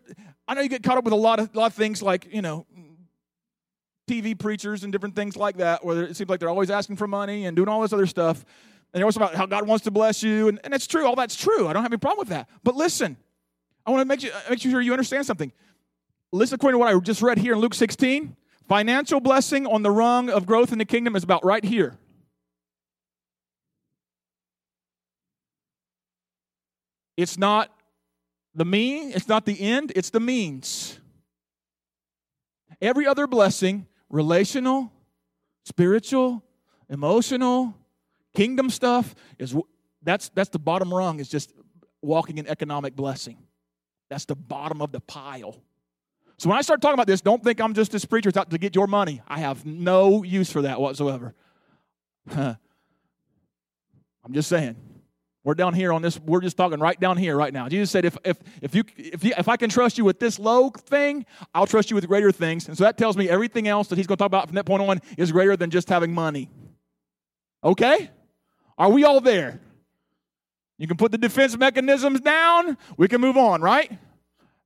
I 0.47 0.55
know 0.55 0.61
you 0.61 0.69
get 0.69 0.83
caught 0.83 0.99
up 0.99 1.05
with 1.05 1.13
a 1.13 1.17
lot 1.17 1.41
of 1.41 1.55
lot 1.55 1.67
of 1.67 1.75
things 1.75 2.03
like 2.03 2.29
you 2.33 2.43
know, 2.43 2.67
TV 4.09 4.39
preachers 4.39 4.85
and 4.85 4.93
different 4.93 5.17
things 5.17 5.37
like 5.37 5.57
that, 5.59 5.85
where 5.85 6.05
it 6.05 6.17
seems 6.17 6.31
like 6.31 6.41
they're 6.41 6.49
always 6.49 6.71
asking 6.71 6.97
for 6.97 7.07
money 7.07 7.47
and 7.47 7.57
doing 7.57 7.69
all 7.69 7.81
this 7.81 7.93
other 7.93 8.07
stuff. 8.07 8.45
And 8.93 9.01
they're 9.01 9.05
always 9.05 9.17
about 9.17 9.35
how 9.35 9.47
God 9.47 9.67
wants 9.67 9.85
to 9.85 9.91
bless 9.91 10.23
you, 10.23 10.49
and, 10.49 10.61
and 10.65 10.73
it's 10.73 10.87
true. 10.87 11.07
All 11.07 11.17
that's 11.17 11.37
true. 11.37 11.69
I 11.69 11.73
don't 11.73 11.83
have 11.83 11.93
any 11.93 11.99
problem 11.99 12.21
with 12.21 12.29
that. 12.29 12.49
But 12.63 12.77
listen, 12.77 13.17
I 13.85 13.91
want 13.91 14.01
to 14.01 14.05
make 14.05 14.23
you 14.23 14.31
make 14.49 14.61
sure 14.61 14.81
you 14.81 14.93
understand 14.93 15.27
something. 15.27 15.53
Listen, 16.33 16.57
according 16.57 16.75
to 16.75 16.79
what 16.79 16.95
I 16.95 16.99
just 17.01 17.23
read 17.23 17.39
here 17.39 17.55
in 17.55 17.61
Luke 17.61 17.75
16, 17.75 18.37
financial 18.69 19.21
blessing 19.21 19.67
on 19.67 19.83
the 19.83 19.91
rung 19.91 20.29
of 20.29 20.47
growth 20.47 20.73
in 20.73 20.79
the 20.79 20.85
kingdom 20.85 21.17
is 21.17 21.23
about 21.23 21.45
right 21.45 21.65
here. 21.65 21.99
It's 27.17 27.39
not 27.39 27.71
the 28.55 28.65
mean, 28.65 29.13
it's 29.13 29.29
not 29.29 29.45
the 29.45 29.61
end, 29.61 29.93
it's 29.95 30.11
the 30.11 30.21
means. 30.21 30.99
Every 32.81 33.07
other 33.07 33.27
blessing, 33.27 33.87
relational, 34.09 34.93
spiritual, 35.65 36.43
emotional, 36.89 37.75
kingdom 38.35 38.71
stuff, 38.71 39.15
is 39.39 39.55
that's 40.03 40.31
that's 40.31 40.51
the 40.51 40.59
bottom 40.59 40.93
rung, 40.93 41.21
is 41.21 41.29
just 41.29 41.53
walking 42.03 42.39
in 42.39 42.47
economic 42.47 42.95
blessing. 42.95 43.39
That's 44.09 44.25
the 44.25 44.37
bottom 44.37 44.81
of 44.81 44.93
the 44.93 45.01
pile. 45.01 45.57
So 46.39 46.51
when 46.51 46.59
I 46.59 46.63
start 46.63 46.83
talking 46.83 46.95
about 46.95 47.07
this, 47.07 47.23
don't 47.23 47.43
think 47.43 47.61
I'm 47.61 47.73
just 47.73 47.93
this 47.93 48.05
preacher 48.05 48.31
out 48.37 48.51
to 48.51 48.59
get 48.59 48.75
your 48.75 48.87
money. 48.87 49.23
I 49.27 49.39
have 49.41 49.65
no 49.65 50.23
use 50.23 50.51
for 50.51 50.63
that 50.63 50.81
whatsoever. 50.81 51.35
I'm 52.37 52.59
just 54.33 54.49
saying. 54.49 54.77
We're 55.47 55.55
down 55.55 55.75
here 55.75 55.93
on 55.93 56.03
this, 56.03 56.19
we're 56.19 56.41
just 56.41 56.57
talking 56.57 56.81
right 56.81 56.99
down 56.99 57.17
here 57.17 57.37
right 57.37 57.53
now. 57.53 57.69
Jesus 57.69 57.93
said, 57.93 58.05
if, 58.05 58.19
if, 58.25 58.37
if, 58.63 58.75
you, 58.75 58.83
if, 58.97 59.23
you, 59.23 59.33
if 59.39 59.47
I 59.47 59.57
can 59.57 59.71
trust 59.71 59.97
you 59.97 60.05
with 60.05 60.19
this 60.19 60.41
low 60.41 60.71
thing, 60.71 61.25
I'll 61.55 61.69
trust 61.69 61.89
you 61.89 61.95
with 61.95 62.09
greater 62.09 62.33
things. 62.33 62.67
And 62.67 62.77
so 62.77 62.83
that 62.83 62.99
tells 62.99 63.17
me 63.17 63.29
everything 63.29 63.69
else 63.69 63.87
that 63.87 63.97
he's 63.97 64.09
going 64.09 64.17
to 64.17 64.19
talk 64.19 64.27
about 64.27 64.49
from 64.49 64.57
that 64.57 64.67
point 64.67 64.83
on 64.83 65.01
is 65.17 65.31
greater 65.31 65.57
than 65.57 65.71
just 65.71 65.89
having 65.89 66.13
money. 66.13 66.51
Okay? 67.63 68.11
Are 68.77 68.91
we 68.91 69.05
all 69.05 69.21
there? 69.21 69.61
You 70.79 70.89
can 70.89 70.97
put 70.97 71.13
the 71.13 71.19
defense 71.19 71.57
mechanisms 71.57 72.21
down. 72.23 72.77
We 72.97 73.07
can 73.07 73.21
move 73.21 73.37
on, 73.37 73.63
right? 73.63 73.97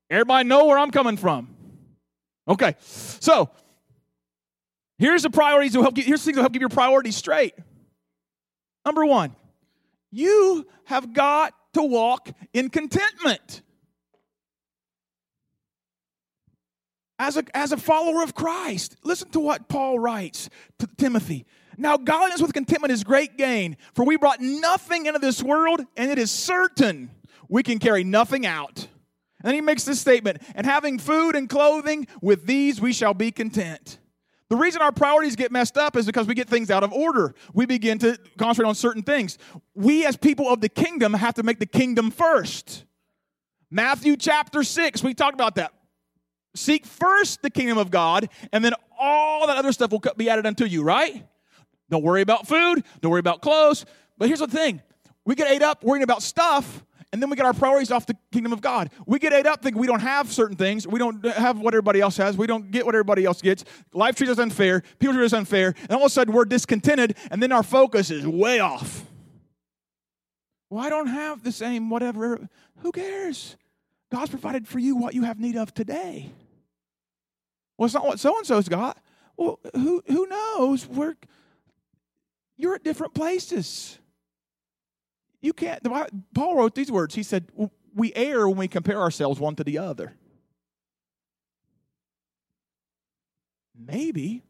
Everybody 0.08 0.48
know 0.48 0.64
where 0.64 0.78
I'm 0.78 0.90
coming 0.90 1.18
from. 1.18 1.54
Okay. 2.48 2.74
So, 2.80 3.50
here's 4.96 5.24
the 5.24 5.30
priorities 5.30 5.74
to 5.74 5.82
help 5.82 5.94
get, 5.94 6.06
here's 6.06 6.24
things 6.24 6.38
to 6.38 6.40
help 6.40 6.54
keep 6.54 6.62
your 6.62 6.70
priorities 6.70 7.16
straight. 7.16 7.52
Number 8.86 9.04
one, 9.04 9.36
you 10.10 10.66
have 10.84 11.12
got 11.12 11.54
to 11.74 11.82
walk 11.82 12.30
in 12.52 12.68
contentment. 12.70 13.62
As 17.18 17.36
a, 17.36 17.44
as 17.54 17.72
a 17.72 17.76
follower 17.76 18.22
of 18.22 18.34
Christ, 18.34 18.96
listen 19.04 19.28
to 19.30 19.40
what 19.40 19.68
Paul 19.68 19.98
writes 19.98 20.48
to 20.78 20.88
Timothy. 20.96 21.44
Now, 21.76 21.96
godliness 21.96 22.40
with 22.40 22.52
contentment 22.52 22.92
is 22.92 23.04
great 23.04 23.36
gain, 23.36 23.76
for 23.94 24.04
we 24.04 24.16
brought 24.16 24.40
nothing 24.40 25.06
into 25.06 25.18
this 25.18 25.42
world, 25.42 25.80
and 25.96 26.10
it 26.10 26.18
is 26.18 26.30
certain 26.30 27.10
we 27.48 27.62
can 27.62 27.78
carry 27.78 28.04
nothing 28.04 28.46
out. 28.46 28.86
And 29.42 29.54
he 29.54 29.60
makes 29.60 29.84
this 29.84 30.00
statement 30.00 30.42
and 30.54 30.66
having 30.66 30.98
food 30.98 31.36
and 31.36 31.48
clothing, 31.48 32.06
with 32.20 32.46
these 32.46 32.80
we 32.80 32.92
shall 32.92 33.14
be 33.14 33.30
content. 33.30 33.98
The 34.50 34.56
reason 34.56 34.82
our 34.82 34.90
priorities 34.90 35.36
get 35.36 35.52
messed 35.52 35.78
up 35.78 35.96
is 35.96 36.06
because 36.06 36.26
we 36.26 36.34
get 36.34 36.48
things 36.48 36.72
out 36.72 36.82
of 36.82 36.92
order. 36.92 37.34
We 37.54 37.66
begin 37.66 37.98
to 38.00 38.18
concentrate 38.36 38.68
on 38.68 38.74
certain 38.74 39.04
things. 39.04 39.38
We, 39.76 40.04
as 40.04 40.16
people 40.16 40.48
of 40.48 40.60
the 40.60 40.68
kingdom, 40.68 41.14
have 41.14 41.34
to 41.34 41.44
make 41.44 41.60
the 41.60 41.66
kingdom 41.66 42.10
first. 42.10 42.84
Matthew 43.70 44.16
chapter 44.16 44.64
6, 44.64 45.04
we 45.04 45.14
talked 45.14 45.34
about 45.34 45.54
that. 45.54 45.72
Seek 46.56 46.84
first 46.84 47.42
the 47.42 47.50
kingdom 47.50 47.78
of 47.78 47.92
God, 47.92 48.28
and 48.52 48.64
then 48.64 48.74
all 48.98 49.46
that 49.46 49.56
other 49.56 49.70
stuff 49.70 49.92
will 49.92 50.02
be 50.16 50.28
added 50.28 50.44
unto 50.46 50.64
you, 50.64 50.82
right? 50.82 51.24
Don't 51.88 52.02
worry 52.02 52.22
about 52.22 52.48
food, 52.48 52.82
don't 53.00 53.12
worry 53.12 53.20
about 53.20 53.42
clothes. 53.42 53.86
But 54.18 54.26
here's 54.26 54.40
the 54.40 54.48
thing 54.48 54.82
we 55.24 55.36
get 55.36 55.48
ate 55.48 55.62
up 55.62 55.84
worrying 55.84 56.02
about 56.02 56.22
stuff 56.24 56.84
and 57.12 57.20
then 57.20 57.28
we 57.28 57.36
get 57.36 57.44
our 57.44 57.52
priorities 57.52 57.90
off 57.90 58.06
the 58.06 58.16
kingdom 58.30 58.52
of 58.52 58.60
God. 58.60 58.90
We 59.04 59.18
get 59.18 59.32
ate 59.32 59.46
up 59.46 59.62
thinking 59.62 59.80
we 59.80 59.86
don't 59.86 60.00
have 60.00 60.32
certain 60.32 60.56
things. 60.56 60.86
We 60.86 60.98
don't 60.98 61.24
have 61.26 61.58
what 61.58 61.74
everybody 61.74 62.00
else 62.00 62.16
has. 62.18 62.36
We 62.36 62.46
don't 62.46 62.70
get 62.70 62.86
what 62.86 62.94
everybody 62.94 63.24
else 63.24 63.42
gets. 63.42 63.64
Life 63.92 64.14
treats 64.14 64.30
us 64.30 64.38
unfair. 64.38 64.82
People 64.98 65.14
treat 65.14 65.24
us 65.24 65.32
unfair. 65.32 65.74
And 65.82 65.92
all 65.92 66.02
of 66.02 66.06
a 66.06 66.10
sudden 66.10 66.32
we're 66.32 66.44
discontented, 66.44 67.16
and 67.30 67.42
then 67.42 67.50
our 67.50 67.64
focus 67.64 68.10
is 68.10 68.26
way 68.26 68.60
off. 68.60 69.04
Well, 70.68 70.84
I 70.84 70.88
don't 70.88 71.08
have 71.08 71.42
the 71.42 71.50
same 71.50 71.90
whatever. 71.90 72.48
Who 72.78 72.92
cares? 72.92 73.56
God's 74.12 74.30
provided 74.30 74.68
for 74.68 74.78
you 74.78 74.96
what 74.96 75.14
you 75.14 75.24
have 75.24 75.40
need 75.40 75.56
of 75.56 75.74
today. 75.74 76.30
Well, 77.76 77.86
it's 77.86 77.94
not 77.94 78.04
what 78.04 78.20
so 78.20 78.36
and 78.36 78.46
so's 78.46 78.68
got. 78.68 78.98
Well, 79.36 79.58
who, 79.74 80.02
who 80.06 80.26
knows? 80.26 80.86
We're, 80.86 81.16
you're 82.56 82.74
at 82.74 82.84
different 82.84 83.14
places. 83.14 83.98
You 85.40 85.52
can't, 85.52 85.82
Paul 86.34 86.56
wrote 86.56 86.74
these 86.74 86.90
words. 86.90 87.14
He 87.14 87.22
said, 87.22 87.48
We 87.94 88.12
err 88.14 88.48
when 88.48 88.58
we 88.58 88.68
compare 88.68 89.00
ourselves 89.00 89.40
one 89.40 89.56
to 89.56 89.64
the 89.64 89.78
other. 89.78 90.14
Maybe, 93.76 94.42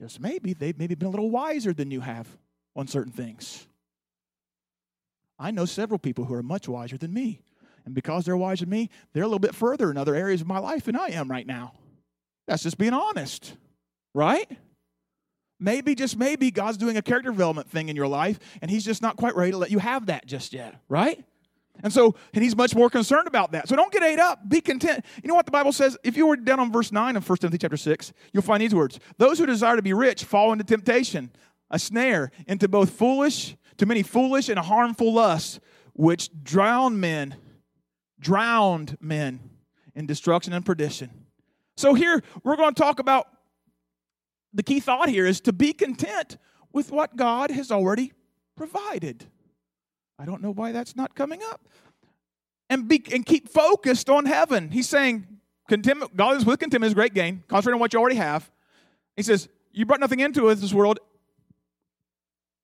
just 0.00 0.20
maybe, 0.20 0.52
they've 0.52 0.76
maybe 0.76 0.94
been 0.96 1.06
a 1.06 1.10
little 1.10 1.30
wiser 1.30 1.72
than 1.72 1.90
you 1.90 2.00
have 2.00 2.26
on 2.74 2.88
certain 2.88 3.12
things. 3.12 3.66
I 5.38 5.52
know 5.52 5.64
several 5.64 5.98
people 5.98 6.24
who 6.24 6.34
are 6.34 6.42
much 6.42 6.68
wiser 6.68 6.98
than 6.98 7.12
me. 7.12 7.40
And 7.84 7.94
because 7.94 8.24
they're 8.24 8.36
wiser 8.36 8.64
than 8.64 8.70
me, 8.70 8.90
they're 9.12 9.22
a 9.22 9.26
little 9.26 9.38
bit 9.38 9.54
further 9.54 9.90
in 9.90 9.96
other 9.96 10.14
areas 10.14 10.40
of 10.40 10.46
my 10.46 10.58
life 10.58 10.84
than 10.84 10.96
I 10.96 11.08
am 11.12 11.30
right 11.30 11.46
now. 11.46 11.74
That's 12.46 12.62
just 12.62 12.76
being 12.76 12.92
honest, 12.92 13.54
right? 14.14 14.50
Maybe, 15.60 15.94
just 15.94 16.16
maybe, 16.16 16.50
God's 16.50 16.76
doing 16.76 16.96
a 16.96 17.02
character 17.02 17.30
development 17.30 17.68
thing 17.68 17.88
in 17.88 17.96
your 17.96 18.06
life, 18.06 18.38
and 18.62 18.70
He's 18.70 18.84
just 18.84 19.02
not 19.02 19.16
quite 19.16 19.34
ready 19.34 19.50
to 19.50 19.58
let 19.58 19.70
you 19.70 19.78
have 19.78 20.06
that 20.06 20.26
just 20.26 20.52
yet, 20.52 20.80
right? 20.88 21.24
And 21.82 21.92
so, 21.92 22.14
and 22.32 22.42
He's 22.42 22.56
much 22.56 22.74
more 22.74 22.88
concerned 22.88 23.26
about 23.26 23.52
that. 23.52 23.68
So 23.68 23.76
don't 23.76 23.92
get 23.92 24.02
ate 24.02 24.20
up. 24.20 24.48
Be 24.48 24.60
content. 24.60 25.04
You 25.22 25.28
know 25.28 25.34
what 25.34 25.46
the 25.46 25.52
Bible 25.52 25.72
says? 25.72 25.96
If 26.04 26.16
you 26.16 26.26
were 26.26 26.36
down 26.36 26.60
on 26.60 26.70
verse 26.70 26.92
9 26.92 27.16
of 27.16 27.28
1 27.28 27.38
Timothy 27.38 27.58
chapter 27.58 27.76
6, 27.76 28.12
you'll 28.32 28.42
find 28.42 28.62
these 28.62 28.74
words 28.74 29.00
Those 29.16 29.38
who 29.38 29.46
desire 29.46 29.76
to 29.76 29.82
be 29.82 29.92
rich 29.92 30.24
fall 30.24 30.52
into 30.52 30.64
temptation, 30.64 31.30
a 31.70 31.78
snare, 31.78 32.30
into 32.46 32.68
both 32.68 32.90
foolish, 32.90 33.56
to 33.78 33.86
many 33.86 34.02
foolish 34.02 34.48
and 34.48 34.58
harmful 34.58 35.12
lusts, 35.12 35.60
which 35.94 36.30
drown 36.42 37.00
men, 37.00 37.36
drowned 38.20 38.96
men 39.00 39.40
in 39.94 40.06
destruction 40.06 40.52
and 40.52 40.64
perdition. 40.64 41.10
So 41.76 41.94
here, 41.94 42.22
we're 42.44 42.56
going 42.56 42.74
to 42.74 42.80
talk 42.80 42.98
about 42.98 43.26
the 44.52 44.62
key 44.62 44.80
thought 44.80 45.08
here 45.08 45.26
is 45.26 45.40
to 45.42 45.52
be 45.52 45.72
content 45.72 46.36
with 46.72 46.90
what 46.90 47.16
God 47.16 47.50
has 47.50 47.70
already 47.70 48.12
provided. 48.56 49.24
I 50.18 50.24
don't 50.24 50.42
know 50.42 50.50
why 50.50 50.72
that's 50.72 50.96
not 50.96 51.14
coming 51.14 51.40
up. 51.50 51.68
And 52.70 52.88
be 52.88 53.02
and 53.12 53.24
keep 53.24 53.48
focused 53.48 54.10
on 54.10 54.26
heaven. 54.26 54.70
He's 54.70 54.88
saying 54.88 55.26
contentment, 55.68 56.16
God 56.16 56.36
is 56.36 56.44
with 56.44 56.60
contentment 56.60 56.90
is 56.90 56.94
great 56.94 57.14
gain. 57.14 57.42
Concentrate 57.48 57.74
on 57.74 57.80
what 57.80 57.92
you 57.92 58.00
already 58.00 58.16
have. 58.16 58.50
He 59.16 59.22
says, 59.22 59.48
You 59.72 59.86
brought 59.86 60.00
nothing 60.00 60.20
into 60.20 60.54
this 60.54 60.74
world, 60.74 60.98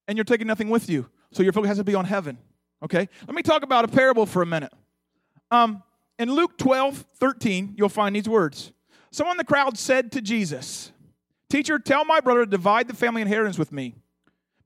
and 0.07 0.19
you're 0.19 0.25
taking 0.25 0.47
nothing 0.47 0.69
with 0.69 0.91
you. 0.91 1.09
So 1.33 1.43
your 1.43 1.53
focus 1.53 1.69
has 1.69 1.79
to 1.79 1.85
be 1.85 1.95
on 1.95 2.05
heaven. 2.05 2.39
Okay? 2.83 3.09
Let 3.27 3.35
me 3.35 3.43
talk 3.43 3.63
about 3.63 3.85
a 3.85 3.89
parable 3.89 4.27
for 4.27 4.43
a 4.43 4.47
minute. 4.47 4.73
Um, 5.51 5.83
in 6.19 6.31
Luke 6.31 6.59
12, 6.59 7.07
13, 7.17 7.75
you'll 7.77 7.89
find 7.89 8.15
these 8.15 8.29
words. 8.29 8.73
Someone 9.11 9.35
in 9.35 9.39
the 9.39 9.45
crowd 9.45 9.79
said 9.79 10.13
to 10.13 10.21
Jesus, 10.21 10.93
Teacher, 11.55 11.79
tell 11.79 12.05
my 12.05 12.19
brother 12.19 12.45
to 12.45 12.51
divide 12.51 12.89
the 12.89 12.97
family 12.97 13.23
inheritance 13.23 13.57
with 13.57 13.71
me. 13.71 13.95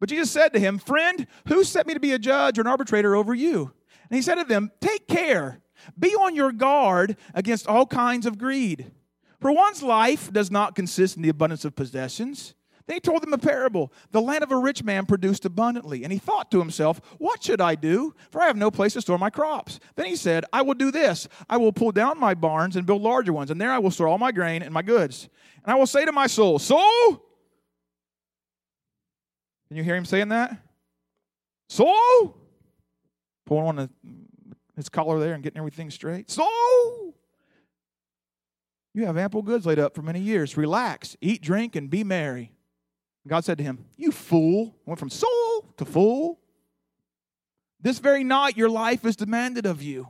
But 0.01 0.09
Jesus 0.09 0.31
said 0.31 0.55
to 0.55 0.59
him, 0.59 0.79
Friend, 0.79 1.27
who 1.47 1.63
set 1.63 1.87
me 1.87 1.93
to 1.93 2.01
be 2.01 2.13
a 2.15 2.19
judge 2.19 2.57
or 2.57 2.63
an 2.63 2.67
arbitrator 2.67 3.15
over 3.15 3.35
you? 3.35 3.75
And 4.09 4.17
he 4.17 4.23
said 4.23 4.37
to 4.37 4.45
them, 4.45 4.71
Take 4.81 5.07
care, 5.07 5.61
be 5.99 6.15
on 6.15 6.35
your 6.35 6.51
guard 6.51 7.19
against 7.35 7.67
all 7.67 7.85
kinds 7.85 8.25
of 8.25 8.39
greed. 8.39 8.91
For 9.39 9.53
one's 9.53 9.83
life 9.83 10.33
does 10.33 10.51
not 10.51 10.75
consist 10.75 11.15
in 11.17 11.23
the 11.23 11.29
abundance 11.29 11.67
of 11.67 11.77
possessions. 11.77 12.55
Then 12.89 12.97
he 12.97 13.01
told 13.01 13.23
them 13.23 13.35
a 13.35 13.39
parable. 13.39 13.93
The 14.13 14.21
land 14.23 14.43
of 14.43 14.51
a 14.51 14.57
rich 14.57 14.83
man 14.83 15.05
produced 15.05 15.45
abundantly, 15.45 16.05
and 16.05 16.13
he 16.13 16.19
thought 16.19 16.51
to 16.53 16.59
himself, 16.59 17.03
What 17.19 17.45
should 17.45 17.61
I 17.61 17.75
do? 17.75 18.15
For 18.31 18.41
I 18.41 18.47
have 18.47 18.57
no 18.57 18.71
place 18.71 18.95
to 18.95 19.03
store 19.03 19.19
my 19.19 19.29
crops. 19.29 19.79
Then 19.95 20.07
he 20.07 20.17
said, 20.17 20.47
I 20.55 20.63
will 20.63 20.73
do 20.73 20.91
this 20.91 21.29
I 21.51 21.59
will 21.59 21.73
pull 21.73 21.93
down 21.93 22.19
my 22.19 22.33
barns 22.33 22.77
and 22.77 22.87
build 22.87 23.03
larger 23.03 23.33
ones, 23.33 23.51
and 23.51 23.61
there 23.61 23.71
I 23.71 23.79
will 23.79 23.91
store 23.91 24.09
all 24.09 24.17
my 24.17 24.33
grain 24.33 24.63
and 24.63 24.73
my 24.73 24.81
goods. 24.81 25.29
And 25.63 25.71
I 25.71 25.77
will 25.77 25.87
say 25.87 26.07
to 26.07 26.13
my 26.13 26.27
soul, 26.27 26.59
Soul, 26.59 27.23
can 29.69 29.77
you 29.77 29.85
hear 29.85 29.95
him 29.95 30.07
saying 30.07 30.31
that? 30.31 30.57
Soul, 31.69 32.39
pulling 33.45 33.79
on 33.79 33.91
his 34.77 34.89
collar 34.89 35.21
there 35.21 35.35
and 35.35 35.43
getting 35.43 35.59
everything 35.59 35.91
straight. 35.91 36.31
Soul, 36.31 37.15
you 38.95 39.05
have 39.05 39.19
ample 39.19 39.43
goods 39.43 39.67
laid 39.67 39.79
up 39.79 39.95
for 39.95 40.01
many 40.01 40.21
years. 40.21 40.57
Relax, 40.57 41.19
eat, 41.21 41.43
drink, 41.43 41.77
and 41.77 41.91
be 41.91 42.03
merry. 42.03 42.53
God 43.29 43.45
said 43.45 43.59
to 43.59 43.65
him, 43.65 43.85
You 43.97 44.13
fool. 44.13 44.75
Went 44.87 44.99
from 44.99 45.11
soul 45.11 45.65
to 45.77 45.85
fool. 45.85 46.39
This 47.81 47.99
very 47.99 48.25
night 48.25 48.57
your 48.57 48.71
life 48.71 49.05
is 49.05 49.17
demanded 49.17 49.67
of 49.67 49.83
you. 49.83 50.09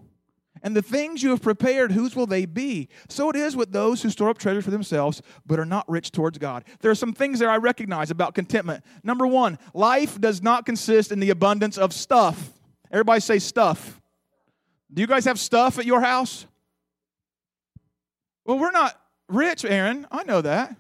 And 0.63 0.75
the 0.75 0.83
things 0.83 1.23
you 1.23 1.31
have 1.31 1.43
prepared, 1.43 1.93
whose 1.93 2.17
will 2.17 2.27
they 2.27 2.45
be? 2.45 2.89
So 3.09 3.31
it 3.31 3.37
is 3.37 3.55
with 3.55 3.73
those 3.73 4.03
who 4.03 4.11
store 4.11 4.31
up 4.31 4.39
treasures 4.39 4.65
for 4.65 4.71
themselves, 4.71 5.23
but 5.47 5.61
are 5.61 5.65
not 5.65 5.89
rich 5.89 6.11
towards 6.11 6.39
God. 6.39 6.65
There 6.81 6.91
are 6.91 6.97
some 6.97 7.13
things 7.13 7.39
there 7.39 7.51
I 7.51 7.59
recognize 7.59 8.11
about 8.11 8.35
contentment. 8.35 8.85
Number 9.05 9.27
one, 9.27 9.59
life 9.73 10.21
does 10.21 10.43
not 10.43 10.67
consist 10.67 11.13
in 11.13 11.21
the 11.21 11.31
abundance 11.31 11.79
of 11.79 11.93
stuff. 11.93 12.53
Everybody 12.91 13.21
say 13.21 13.39
stuff. 13.39 14.01
Do 14.93 15.01
you 15.01 15.07
guys 15.07 15.27
have 15.27 15.39
stuff 15.39 15.79
at 15.79 15.87
your 15.87 16.01
house? 16.01 16.47
Well, 18.45 18.59
we're 18.59 18.73
not 18.73 18.99
rich, 19.29 19.65
Aaron. 19.65 20.07
I 20.11 20.25
know 20.25 20.41
that. 20.41 20.75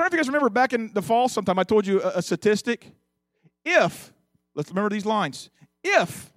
I 0.00 0.04
don't 0.04 0.12
know 0.12 0.16
if 0.16 0.18
you 0.18 0.24
guys 0.24 0.28
remember 0.28 0.48
back 0.48 0.72
in 0.72 0.90
the 0.94 1.02
fall 1.02 1.28
sometime, 1.28 1.58
I 1.58 1.62
told 1.62 1.86
you 1.86 2.00
a, 2.00 2.08
a 2.16 2.22
statistic. 2.22 2.90
If, 3.66 4.14
let's 4.54 4.70
remember 4.70 4.88
these 4.88 5.04
lines, 5.04 5.50
if, 5.84 6.32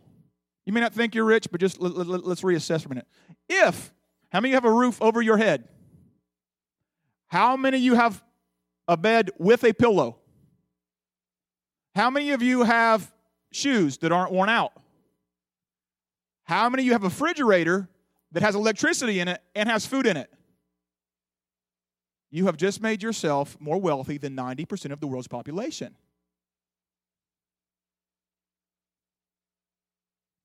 you 0.65 0.73
may 0.73 0.81
not 0.81 0.93
think 0.93 1.15
you're 1.15 1.23
rich, 1.23 1.47
but 1.49 1.61
just 1.61 1.79
let, 1.79 1.93
us 2.09 2.41
reassess 2.41 2.81
for 2.81 2.87
a 2.87 2.89
minute. 2.89 3.07
If, 3.47 3.93
how 4.33 4.41
many 4.41 4.49
of 4.49 4.51
you 4.51 4.55
have 4.55 4.65
a 4.65 4.77
roof 4.77 5.01
over 5.01 5.21
your 5.21 5.37
head? 5.37 5.69
How 7.27 7.55
many 7.55 7.77
of 7.77 7.83
you 7.83 7.95
have 7.95 8.21
a 8.89 8.97
bed 8.97 9.31
with 9.37 9.63
a 9.63 9.71
pillow? 9.71 10.17
How 11.95 12.09
many 12.09 12.31
of 12.31 12.41
you 12.41 12.63
have 12.63 13.13
shoes 13.53 13.97
that 13.99 14.11
aren't 14.11 14.33
worn 14.33 14.49
out? 14.49 14.73
How 16.43 16.67
many 16.67 16.83
of 16.83 16.85
you 16.87 16.91
have 16.91 17.03
a 17.03 17.07
refrigerator 17.07 17.87
that 18.33 18.43
has 18.43 18.55
electricity 18.55 19.21
in 19.21 19.29
it 19.29 19.41
and 19.55 19.69
has 19.69 19.85
food 19.85 20.05
in 20.05 20.17
it? 20.17 20.29
You 22.33 22.47
have 22.47 22.57
just 22.57 22.81
made 22.81 23.03
yourself 23.03 23.55
more 23.59 23.79
wealthy 23.79 24.17
than 24.17 24.35
90% 24.35 24.91
of 24.91 24.99
the 24.99 25.05
world's 25.05 25.27
population. 25.27 25.93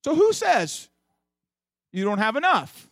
So 0.04 0.14
who 0.14 0.35
says 0.35 0.90
you 1.90 2.04
don't 2.04 2.18
have 2.18 2.37
enough? 2.37 2.90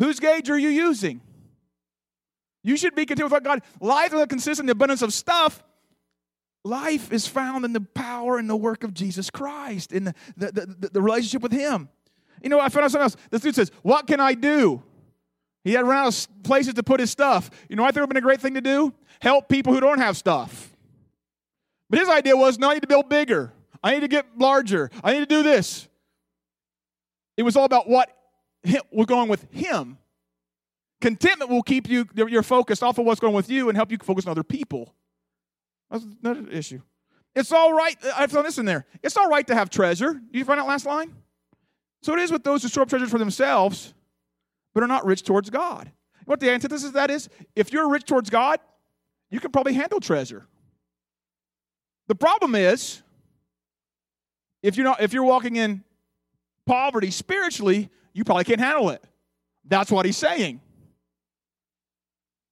Whose 0.00 0.20
gauge 0.20 0.50
are 0.50 0.58
you 0.58 0.68
using? 0.68 1.22
You 2.62 2.76
should 2.76 2.94
be 2.94 3.06
content 3.06 3.24
with 3.24 3.32
what 3.32 3.42
God. 3.42 3.62
Life 3.80 4.10
doesn't 4.10 4.28
consist 4.28 4.60
in 4.60 4.66
the 4.66 4.72
abundance 4.72 5.00
of 5.00 5.14
stuff. 5.14 5.62
Life 6.62 7.10
is 7.10 7.26
found 7.26 7.64
in 7.64 7.72
the 7.72 7.80
power 7.80 8.36
and 8.36 8.50
the 8.50 8.56
work 8.56 8.84
of 8.84 8.92
Jesus 8.92 9.30
Christ, 9.30 9.92
in 9.92 10.04
the, 10.04 10.14
the, 10.36 10.50
the, 10.52 10.88
the 10.92 11.00
relationship 11.00 11.40
with 11.40 11.52
Him. 11.52 11.88
You 12.42 12.50
know, 12.50 12.60
I 12.60 12.68
found 12.68 12.84
out 12.84 12.90
something 12.90 13.04
else. 13.04 13.16
This 13.30 13.40
dude 13.40 13.54
says, 13.54 13.72
What 13.80 14.06
can 14.06 14.20
I 14.20 14.34
do? 14.34 14.82
He 15.64 15.72
had 15.72 15.84
run 15.84 15.98
out 15.98 16.08
of 16.08 16.42
places 16.42 16.74
to 16.74 16.82
put 16.82 17.00
his 17.00 17.10
stuff. 17.10 17.50
You 17.68 17.76
know, 17.76 17.84
I 17.84 17.88
think 17.88 17.96
it 17.96 18.00
would 18.00 18.04
have 18.04 18.08
been 18.10 18.16
a 18.18 18.20
great 18.22 18.40
thing 18.40 18.54
to 18.54 18.60
do? 18.60 18.94
Help 19.20 19.48
people 19.48 19.72
who 19.72 19.80
don't 19.80 19.98
have 19.98 20.16
stuff. 20.16 20.72
But 21.90 21.98
his 21.98 22.08
idea 22.08 22.36
was, 22.36 22.58
no, 22.58 22.70
I 22.70 22.74
need 22.74 22.82
to 22.82 22.88
build 22.88 23.08
bigger. 23.08 23.52
I 23.82 23.94
need 23.94 24.00
to 24.00 24.08
get 24.08 24.26
larger. 24.36 24.90
I 25.02 25.12
need 25.12 25.20
to 25.20 25.26
do 25.26 25.42
this. 25.42 25.88
It 27.36 27.42
was 27.42 27.56
all 27.56 27.64
about 27.64 27.88
what 27.88 28.10
was 28.90 29.06
going 29.06 29.28
with 29.28 29.46
him. 29.52 29.98
Contentment 31.00 31.50
will 31.50 31.62
keep 31.62 31.88
you 31.88 32.06
your 32.14 32.42
focus 32.42 32.82
off 32.82 32.98
of 32.98 33.06
what's 33.06 33.20
going 33.20 33.34
with 33.34 33.48
you 33.48 33.68
and 33.68 33.76
help 33.76 33.92
you 33.92 33.98
focus 34.02 34.26
on 34.26 34.32
other 34.32 34.42
people. 34.42 34.94
That's 35.90 36.04
another 36.22 36.48
issue. 36.50 36.80
It's 37.36 37.52
all 37.52 37.72
right. 37.72 37.96
I've 38.16 38.32
this 38.32 38.58
in 38.58 38.66
there. 38.66 38.84
It's 39.02 39.16
all 39.16 39.28
right 39.28 39.46
to 39.46 39.54
have 39.54 39.70
treasure. 39.70 40.14
Did 40.14 40.38
you 40.38 40.44
find 40.44 40.58
that 40.58 40.66
last 40.66 40.86
line? 40.86 41.14
So 42.02 42.14
it 42.14 42.18
is 42.18 42.32
with 42.32 42.42
those 42.42 42.62
who 42.62 42.68
store 42.68 42.82
up 42.82 42.88
treasures 42.88 43.10
for 43.10 43.18
themselves, 43.18 43.94
but 44.78 44.84
are 44.84 44.86
not 44.86 45.04
rich 45.04 45.24
towards 45.24 45.50
God. 45.50 45.90
What 46.24 46.38
the 46.38 46.52
antithesis 46.52 46.86
of 46.86 46.92
that 46.92 47.10
is, 47.10 47.28
if 47.56 47.72
you're 47.72 47.88
rich 47.88 48.04
towards 48.04 48.30
God, 48.30 48.60
you 49.28 49.40
can 49.40 49.50
probably 49.50 49.72
handle 49.72 49.98
treasure. 49.98 50.46
The 52.06 52.14
problem 52.14 52.54
is, 52.54 53.02
if 54.62 54.76
you're 54.76 54.84
not 54.84 55.00
if 55.00 55.12
you're 55.12 55.24
walking 55.24 55.56
in 55.56 55.82
poverty 56.64 57.10
spiritually, 57.10 57.90
you 58.12 58.22
probably 58.22 58.44
can't 58.44 58.60
handle 58.60 58.90
it. 58.90 59.02
That's 59.64 59.90
what 59.90 60.06
he's 60.06 60.16
saying. 60.16 60.60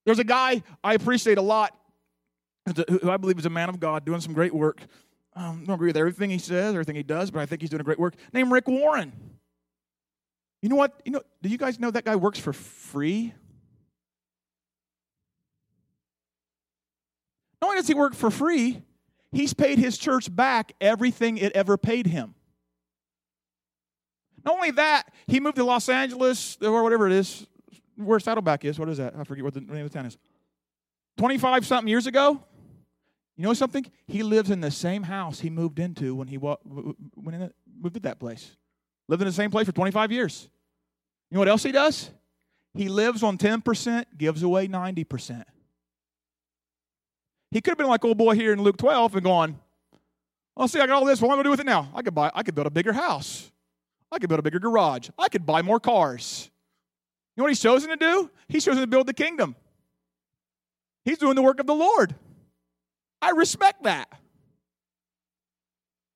There's 0.04 0.18
a 0.18 0.24
guy 0.24 0.64
I 0.82 0.94
appreciate 0.94 1.38
a 1.38 1.42
lot, 1.42 1.78
who 2.88 3.08
I 3.08 3.18
believe 3.18 3.38
is 3.38 3.46
a 3.46 3.50
man 3.50 3.68
of 3.68 3.78
God, 3.78 4.04
doing 4.04 4.20
some 4.20 4.32
great 4.32 4.52
work. 4.52 4.80
Um, 5.36 5.60
I 5.62 5.66
don't 5.66 5.74
agree 5.76 5.90
with 5.90 5.96
everything 5.96 6.30
he 6.30 6.38
says, 6.38 6.74
everything 6.74 6.96
he 6.96 7.04
does, 7.04 7.30
but 7.30 7.38
I 7.38 7.46
think 7.46 7.60
he's 7.60 7.70
doing 7.70 7.82
a 7.82 7.84
great 7.84 8.00
work. 8.00 8.14
Named 8.32 8.50
Rick 8.50 8.66
Warren. 8.66 9.12
You 10.62 10.68
know 10.68 10.76
what? 10.76 11.00
You 11.04 11.12
know, 11.12 11.22
do 11.42 11.48
you 11.48 11.58
guys 11.58 11.78
know 11.78 11.90
that 11.90 12.04
guy 12.04 12.16
works 12.16 12.38
for 12.38 12.52
free? 12.52 13.32
Not 17.60 17.68
only 17.68 17.76
does 17.76 17.88
he 17.88 17.94
work 17.94 18.14
for 18.14 18.30
free, 18.30 18.82
he's 19.32 19.54
paid 19.54 19.78
his 19.78 19.98
church 19.98 20.34
back 20.34 20.72
everything 20.80 21.38
it 21.38 21.52
ever 21.52 21.76
paid 21.76 22.06
him. 22.06 22.34
Not 24.44 24.54
only 24.54 24.70
that, 24.72 25.12
he 25.26 25.40
moved 25.40 25.56
to 25.56 25.64
Los 25.64 25.88
Angeles 25.88 26.56
or 26.62 26.82
whatever 26.82 27.06
it 27.06 27.12
is, 27.12 27.46
where 27.96 28.20
Saddleback 28.20 28.64
is. 28.64 28.78
What 28.78 28.88
is 28.88 28.98
that? 28.98 29.14
I 29.18 29.24
forget 29.24 29.44
what 29.44 29.54
the 29.54 29.60
name 29.60 29.84
of 29.84 29.90
the 29.90 29.98
town 29.98 30.06
is. 30.06 30.16
25 31.18 31.66
something 31.66 31.88
years 31.88 32.06
ago, 32.06 32.44
you 33.36 33.44
know 33.44 33.54
something? 33.54 33.84
He 34.06 34.22
lives 34.22 34.50
in 34.50 34.60
the 34.60 34.70
same 34.70 35.02
house 35.02 35.40
he 35.40 35.50
moved 35.50 35.78
into 35.78 36.14
when 36.14 36.28
he 36.28 36.36
when 36.36 36.94
he 37.32 37.48
moved 37.80 37.94
to 37.94 38.00
that 38.00 38.20
place. 38.20 38.56
Lived 39.08 39.22
in 39.22 39.28
the 39.28 39.32
same 39.32 39.50
place 39.50 39.66
for 39.66 39.72
25 39.72 40.12
years. 40.12 40.48
You 41.30 41.36
know 41.36 41.40
what 41.40 41.48
else 41.48 41.62
he 41.62 41.72
does? 41.72 42.10
He 42.74 42.88
lives 42.88 43.22
on 43.22 43.38
10%, 43.38 44.04
gives 44.18 44.42
away 44.42 44.68
90%. 44.68 45.44
He 47.50 47.60
could 47.60 47.70
have 47.70 47.78
been 47.78 47.86
like 47.86 48.04
old 48.04 48.18
boy 48.18 48.34
here 48.34 48.52
in 48.52 48.62
Luke 48.62 48.76
12 48.76 49.14
and 49.14 49.24
going, 49.24 49.60
"Oh, 50.56 50.66
see, 50.66 50.80
I 50.80 50.86
got 50.86 50.96
all 50.96 51.04
this. 51.04 51.20
What 51.20 51.28
am 51.28 51.34
I 51.34 51.36
to 51.38 51.42
do 51.44 51.50
with 51.50 51.60
it 51.60 51.66
now? 51.66 51.90
I 51.94 52.02
could 52.02 52.14
buy. 52.14 52.30
I 52.34 52.42
could 52.42 52.54
build 52.54 52.66
a 52.66 52.70
bigger 52.70 52.92
house. 52.92 53.50
I 54.10 54.18
could 54.18 54.28
build 54.28 54.40
a 54.40 54.42
bigger 54.42 54.58
garage. 54.58 55.08
I 55.18 55.28
could 55.28 55.46
buy 55.46 55.62
more 55.62 55.80
cars." 55.80 56.50
You 57.34 57.40
know 57.40 57.44
what 57.44 57.50
he's 57.50 57.60
chosen 57.60 57.90
to 57.90 57.96
do? 57.96 58.30
He's 58.48 58.64
chosen 58.64 58.80
to 58.80 58.86
build 58.86 59.06
the 59.06 59.14
kingdom. 59.14 59.56
He's 61.04 61.18
doing 61.18 61.36
the 61.36 61.42
work 61.42 61.60
of 61.60 61.66
the 61.66 61.74
Lord. 61.74 62.14
I 63.22 63.30
respect 63.30 63.84
that. 63.84 64.10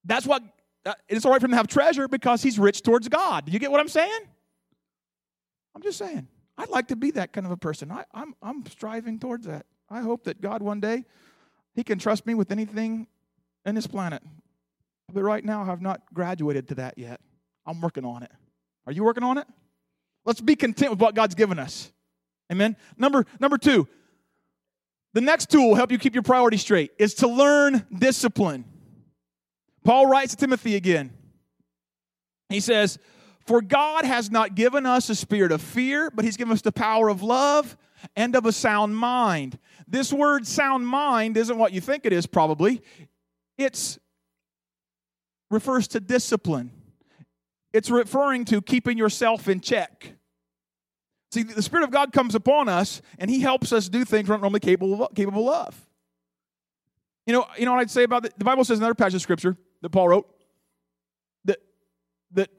That's 0.05 0.26
what 0.26 0.42
Uh, 0.84 0.94
it's 1.08 1.24
all 1.24 1.32
right 1.32 1.40
for 1.40 1.46
him 1.46 1.50
to 1.50 1.56
have 1.56 1.66
treasure 1.66 2.08
because 2.08 2.42
he's 2.42 2.58
rich 2.58 2.82
towards 2.82 3.08
God. 3.08 3.48
You 3.48 3.58
get 3.58 3.70
what 3.70 3.80
I'm 3.80 3.88
saying? 3.88 4.20
I'm 5.74 5.82
just 5.82 5.98
saying. 5.98 6.26
I'd 6.56 6.70
like 6.70 6.88
to 6.88 6.96
be 6.96 7.10
that 7.12 7.32
kind 7.32 7.46
of 7.46 7.52
a 7.52 7.56
person. 7.56 7.90
I, 7.90 8.04
I'm, 8.12 8.34
I'm 8.42 8.64
striving 8.66 9.18
towards 9.18 9.46
that. 9.46 9.66
I 9.88 10.00
hope 10.00 10.24
that 10.24 10.40
God 10.40 10.62
one 10.62 10.80
day, 10.80 11.04
He 11.74 11.84
can 11.84 11.98
trust 11.98 12.26
me 12.26 12.34
with 12.34 12.50
anything 12.52 13.06
in 13.64 13.74
this 13.74 13.86
planet. 13.86 14.22
But 15.12 15.22
right 15.22 15.44
now, 15.44 15.70
I've 15.70 15.82
not 15.82 16.02
graduated 16.12 16.68
to 16.68 16.74
that 16.76 16.96
yet. 16.96 17.20
I'm 17.66 17.80
working 17.80 18.04
on 18.04 18.22
it. 18.22 18.30
Are 18.86 18.92
you 18.92 19.04
working 19.04 19.22
on 19.22 19.38
it? 19.38 19.46
Let's 20.24 20.40
be 20.40 20.56
content 20.56 20.90
with 20.90 21.00
what 21.00 21.14
God's 21.14 21.34
given 21.34 21.58
us. 21.58 21.92
Amen. 22.50 22.76
Number 22.96 23.24
number 23.38 23.58
two, 23.58 23.88
the 25.12 25.20
next 25.20 25.50
tool 25.50 25.68
will 25.68 25.74
help 25.74 25.90
you 25.92 25.98
keep 25.98 26.14
your 26.14 26.22
priorities 26.22 26.60
straight 26.60 26.92
is 26.98 27.14
to 27.14 27.28
learn 27.28 27.86
discipline. 27.96 28.64
Paul 29.90 30.07
writes 30.07 30.37
to 30.37 30.37
Timothy 30.37 30.76
again. 30.76 31.11
He 32.48 32.61
says, 32.61 32.96
For 33.44 33.61
God 33.61 34.05
has 34.05 34.31
not 34.31 34.55
given 34.55 34.87
us 34.87 35.11
a 35.11 35.16
spirit 35.16 35.50
of 35.50 35.61
fear, 35.61 36.12
but 36.12 36.24
He's 36.24 36.37
given 36.37 36.53
us 36.53 36.62
the 36.62 36.70
power 36.70 37.09
of 37.09 37.24
love 37.24 37.76
and 38.14 38.37
of 38.37 38.46
a 38.46 38.53
sound 38.53 38.96
mind. 38.96 39.59
This 39.88 40.12
word 40.12 40.46
sound 40.46 40.87
mind 40.87 41.37
isn't 41.37 41.59
what 41.59 41.72
you 41.72 41.81
think 41.81 42.07
it 42.07 42.12
is, 42.12 42.24
probably. 42.24 42.83
It's 43.59 43.98
refers 45.50 45.88
to 45.88 45.98
discipline. 45.98 46.70
It's 47.72 47.90
referring 47.90 48.44
to 48.44 48.62
keeping 48.62 48.96
yourself 48.96 49.48
in 49.48 49.61
check. 49.61 50.12
See, 51.33 51.42
the 51.42 51.62
Spirit 51.62 51.83
of 51.83 51.90
God 51.90 52.12
comes 52.12 52.37
upon 52.37 52.68
us 52.68 53.03
and 53.18 53.29
He 53.29 53.40
helps 53.40 53.72
us 53.72 53.88
do 53.88 54.05
things 54.05 54.29
we're 54.29 54.37
not 54.37 54.42
normally 54.42 54.61
capable 54.61 55.03
of, 55.03 55.14
capable 55.16 55.50
of. 55.50 55.74
You 57.26 57.33
know, 57.33 57.46
you 57.59 57.64
know 57.64 57.72
what 57.72 57.81
I'd 57.81 57.90
say 57.90 58.05
about 58.05 58.24
it? 58.24 58.35
The 58.38 58.44
Bible 58.44 58.62
says 58.62 58.79
in 58.79 58.85
another 58.85 58.94
passage 58.94 59.16
of 59.16 59.22
Scripture 59.22 59.57
that 59.82 59.90
Paul 59.90 60.08
wrote 60.08 60.26
that, 61.44 61.58
that 62.32 62.50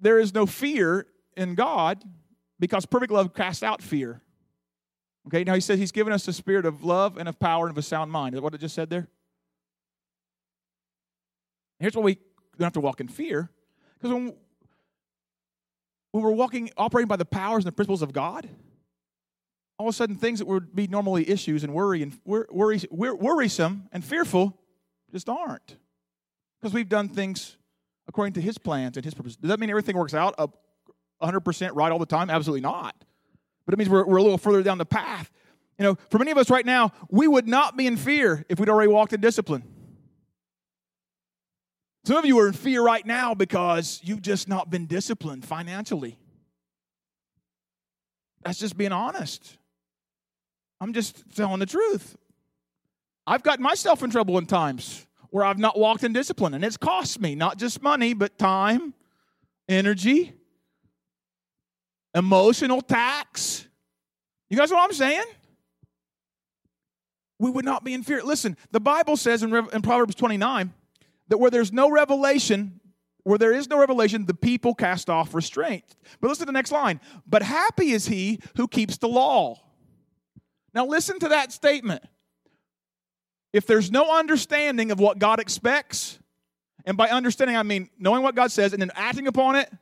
there 0.00 0.18
is 0.18 0.34
no 0.34 0.46
fear 0.46 1.06
in 1.36 1.54
God 1.54 2.02
because 2.58 2.86
perfect 2.86 3.12
love 3.12 3.34
casts 3.34 3.62
out 3.62 3.82
fear. 3.82 4.22
Okay, 5.26 5.44
now 5.44 5.54
he 5.54 5.60
says 5.60 5.78
he's 5.78 5.92
given 5.92 6.12
us 6.12 6.28
a 6.28 6.32
spirit 6.32 6.66
of 6.66 6.84
love 6.84 7.16
and 7.16 7.28
of 7.28 7.38
power 7.38 7.66
and 7.66 7.70
of 7.72 7.78
a 7.78 7.82
sound 7.82 8.10
mind. 8.10 8.34
Is 8.34 8.40
what 8.40 8.54
it 8.54 8.58
just 8.58 8.74
said 8.74 8.90
there? 8.90 9.08
Here's 11.78 11.94
what 11.94 12.04
we 12.04 12.14
don't 12.58 12.66
have 12.66 12.72
to 12.74 12.80
walk 12.80 13.00
in 13.00 13.08
fear. 13.08 13.50
Because 13.94 14.12
when, 14.12 14.34
when 16.12 16.22
we're 16.22 16.30
walking, 16.32 16.70
operating 16.76 17.08
by 17.08 17.16
the 17.16 17.24
powers 17.24 17.64
and 17.64 17.66
the 17.66 17.72
principles 17.72 18.02
of 18.02 18.12
God, 18.12 18.48
all 19.78 19.88
of 19.88 19.94
a 19.94 19.96
sudden 19.96 20.16
things 20.16 20.38
that 20.38 20.46
would 20.46 20.74
be 20.74 20.86
normally 20.86 21.28
issues 21.28 21.64
and 21.64 21.72
worry 21.74 22.02
and 22.02 22.16
worry, 22.24 22.80
worrisome 22.90 23.88
and 23.92 24.04
fearful 24.04 24.58
just 25.10 25.28
aren't. 25.28 25.76
Because 26.64 26.72
we've 26.72 26.88
done 26.88 27.10
things 27.10 27.58
according 28.08 28.32
to 28.32 28.40
his 28.40 28.56
plans 28.56 28.96
and 28.96 29.04
his 29.04 29.12
purpose. 29.12 29.36
Does 29.36 29.50
that 29.50 29.60
mean 29.60 29.68
everything 29.68 29.98
works 29.98 30.14
out 30.14 30.34
100% 31.22 31.70
right 31.74 31.92
all 31.92 31.98
the 31.98 32.06
time? 32.06 32.30
Absolutely 32.30 32.62
not 32.62 33.04
but 33.64 33.74
it 33.74 33.78
means 33.78 33.88
we're, 33.88 34.04
we're 34.04 34.18
a 34.18 34.22
little 34.22 34.38
further 34.38 34.62
down 34.62 34.78
the 34.78 34.86
path. 34.86 35.30
You 35.78 35.84
know, 35.84 35.98
for 36.10 36.18
many 36.18 36.30
of 36.30 36.38
us 36.38 36.50
right 36.50 36.64
now, 36.64 36.92
we 37.10 37.26
would 37.26 37.48
not 37.48 37.76
be 37.76 37.86
in 37.86 37.96
fear 37.96 38.44
if 38.48 38.60
we'd 38.60 38.68
already 38.68 38.88
walked 38.88 39.12
in 39.12 39.20
discipline. 39.20 39.64
Some 42.04 42.16
of 42.16 42.26
you 42.26 42.38
are 42.38 42.46
in 42.46 42.52
fear 42.52 42.82
right 42.82 43.04
now 43.04 43.34
because 43.34 44.00
you've 44.04 44.22
just 44.22 44.46
not 44.46 44.70
been 44.70 44.86
disciplined 44.86 45.44
financially. 45.44 46.18
That's 48.44 48.58
just 48.58 48.76
being 48.76 48.92
honest. 48.92 49.56
I'm 50.80 50.92
just 50.92 51.24
telling 51.34 51.60
the 51.60 51.66
truth. 51.66 52.16
I've 53.26 53.42
gotten 53.42 53.62
myself 53.62 54.02
in 54.02 54.10
trouble 54.10 54.36
in 54.36 54.44
times 54.44 55.06
where 55.34 55.44
I've 55.44 55.58
not 55.58 55.76
walked 55.76 56.04
in 56.04 56.12
discipline, 56.12 56.54
and 56.54 56.64
it's 56.64 56.76
cost 56.76 57.20
me 57.20 57.34
not 57.34 57.58
just 57.58 57.82
money, 57.82 58.14
but 58.14 58.38
time, 58.38 58.94
energy, 59.68 60.32
emotional 62.14 62.80
tax. 62.80 63.66
You 64.48 64.56
guys 64.56 64.70
know 64.70 64.76
what 64.76 64.84
I'm 64.84 64.92
saying? 64.92 65.24
We 67.40 67.50
would 67.50 67.64
not 67.64 67.82
be 67.82 67.94
in 67.94 68.04
fear. 68.04 68.22
Listen, 68.22 68.56
the 68.70 68.78
Bible 68.78 69.16
says 69.16 69.42
in, 69.42 69.52
in 69.52 69.82
Proverbs 69.82 70.14
29 70.14 70.72
that 71.26 71.38
where 71.38 71.50
there's 71.50 71.72
no 71.72 71.90
revelation, 71.90 72.78
where 73.24 73.36
there 73.36 73.52
is 73.52 73.68
no 73.68 73.80
revelation, 73.80 74.26
the 74.26 74.34
people 74.34 74.72
cast 74.72 75.10
off 75.10 75.34
restraint. 75.34 75.96
But 76.20 76.28
listen 76.28 76.42
to 76.42 76.52
the 76.52 76.52
next 76.52 76.70
line. 76.70 77.00
But 77.26 77.42
happy 77.42 77.90
is 77.90 78.06
he 78.06 78.38
who 78.56 78.68
keeps 78.68 78.98
the 78.98 79.08
law. 79.08 79.60
Now 80.72 80.86
listen 80.86 81.18
to 81.18 81.30
that 81.30 81.50
statement. 81.50 82.04
If 83.54 83.66
there's 83.66 83.92
no 83.92 84.18
understanding 84.18 84.90
of 84.90 84.98
what 84.98 85.20
God 85.20 85.38
expects, 85.38 86.18
and 86.84 86.96
by 86.96 87.10
understanding 87.10 87.56
I 87.56 87.62
mean 87.62 87.88
knowing 88.00 88.24
what 88.24 88.34
God 88.34 88.50
says 88.50 88.72
and 88.72 88.82
then 88.82 88.90
acting 88.96 89.28
upon 89.28 89.54
it, 89.54 89.72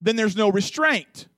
then 0.00 0.16
there's 0.16 0.36
no 0.36 0.48
restraint. 0.48 1.28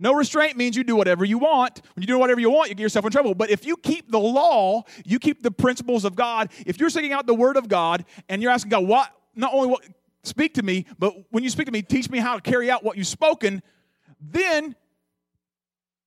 No 0.00 0.14
restraint 0.14 0.56
means 0.56 0.76
you 0.76 0.82
do 0.82 0.96
whatever 0.96 1.24
you 1.24 1.38
want. 1.38 1.80
When 1.94 2.02
you 2.02 2.08
do 2.08 2.18
whatever 2.18 2.40
you 2.40 2.50
want, 2.50 2.70
you 2.70 2.74
get 2.74 2.82
yourself 2.82 3.04
in 3.04 3.12
trouble. 3.12 3.36
But 3.36 3.50
if 3.50 3.64
you 3.64 3.76
keep 3.76 4.10
the 4.10 4.18
law, 4.18 4.82
you 5.04 5.20
keep 5.20 5.44
the 5.44 5.52
principles 5.52 6.04
of 6.04 6.16
God, 6.16 6.50
if 6.66 6.80
you're 6.80 6.90
seeking 6.90 7.12
out 7.12 7.28
the 7.28 7.34
word 7.34 7.56
of 7.56 7.68
God 7.68 8.04
and 8.28 8.42
you're 8.42 8.50
asking 8.50 8.70
God, 8.70 8.84
what, 8.84 9.12
not 9.36 9.54
only 9.54 9.68
what, 9.68 9.84
speak 10.24 10.54
to 10.54 10.64
me, 10.64 10.86
but 10.98 11.14
when 11.30 11.44
you 11.44 11.50
speak 11.50 11.66
to 11.66 11.72
me, 11.72 11.82
teach 11.82 12.10
me 12.10 12.18
how 12.18 12.34
to 12.34 12.40
carry 12.40 12.68
out 12.68 12.82
what 12.82 12.96
you've 12.96 13.06
spoken, 13.06 13.62
then 14.20 14.74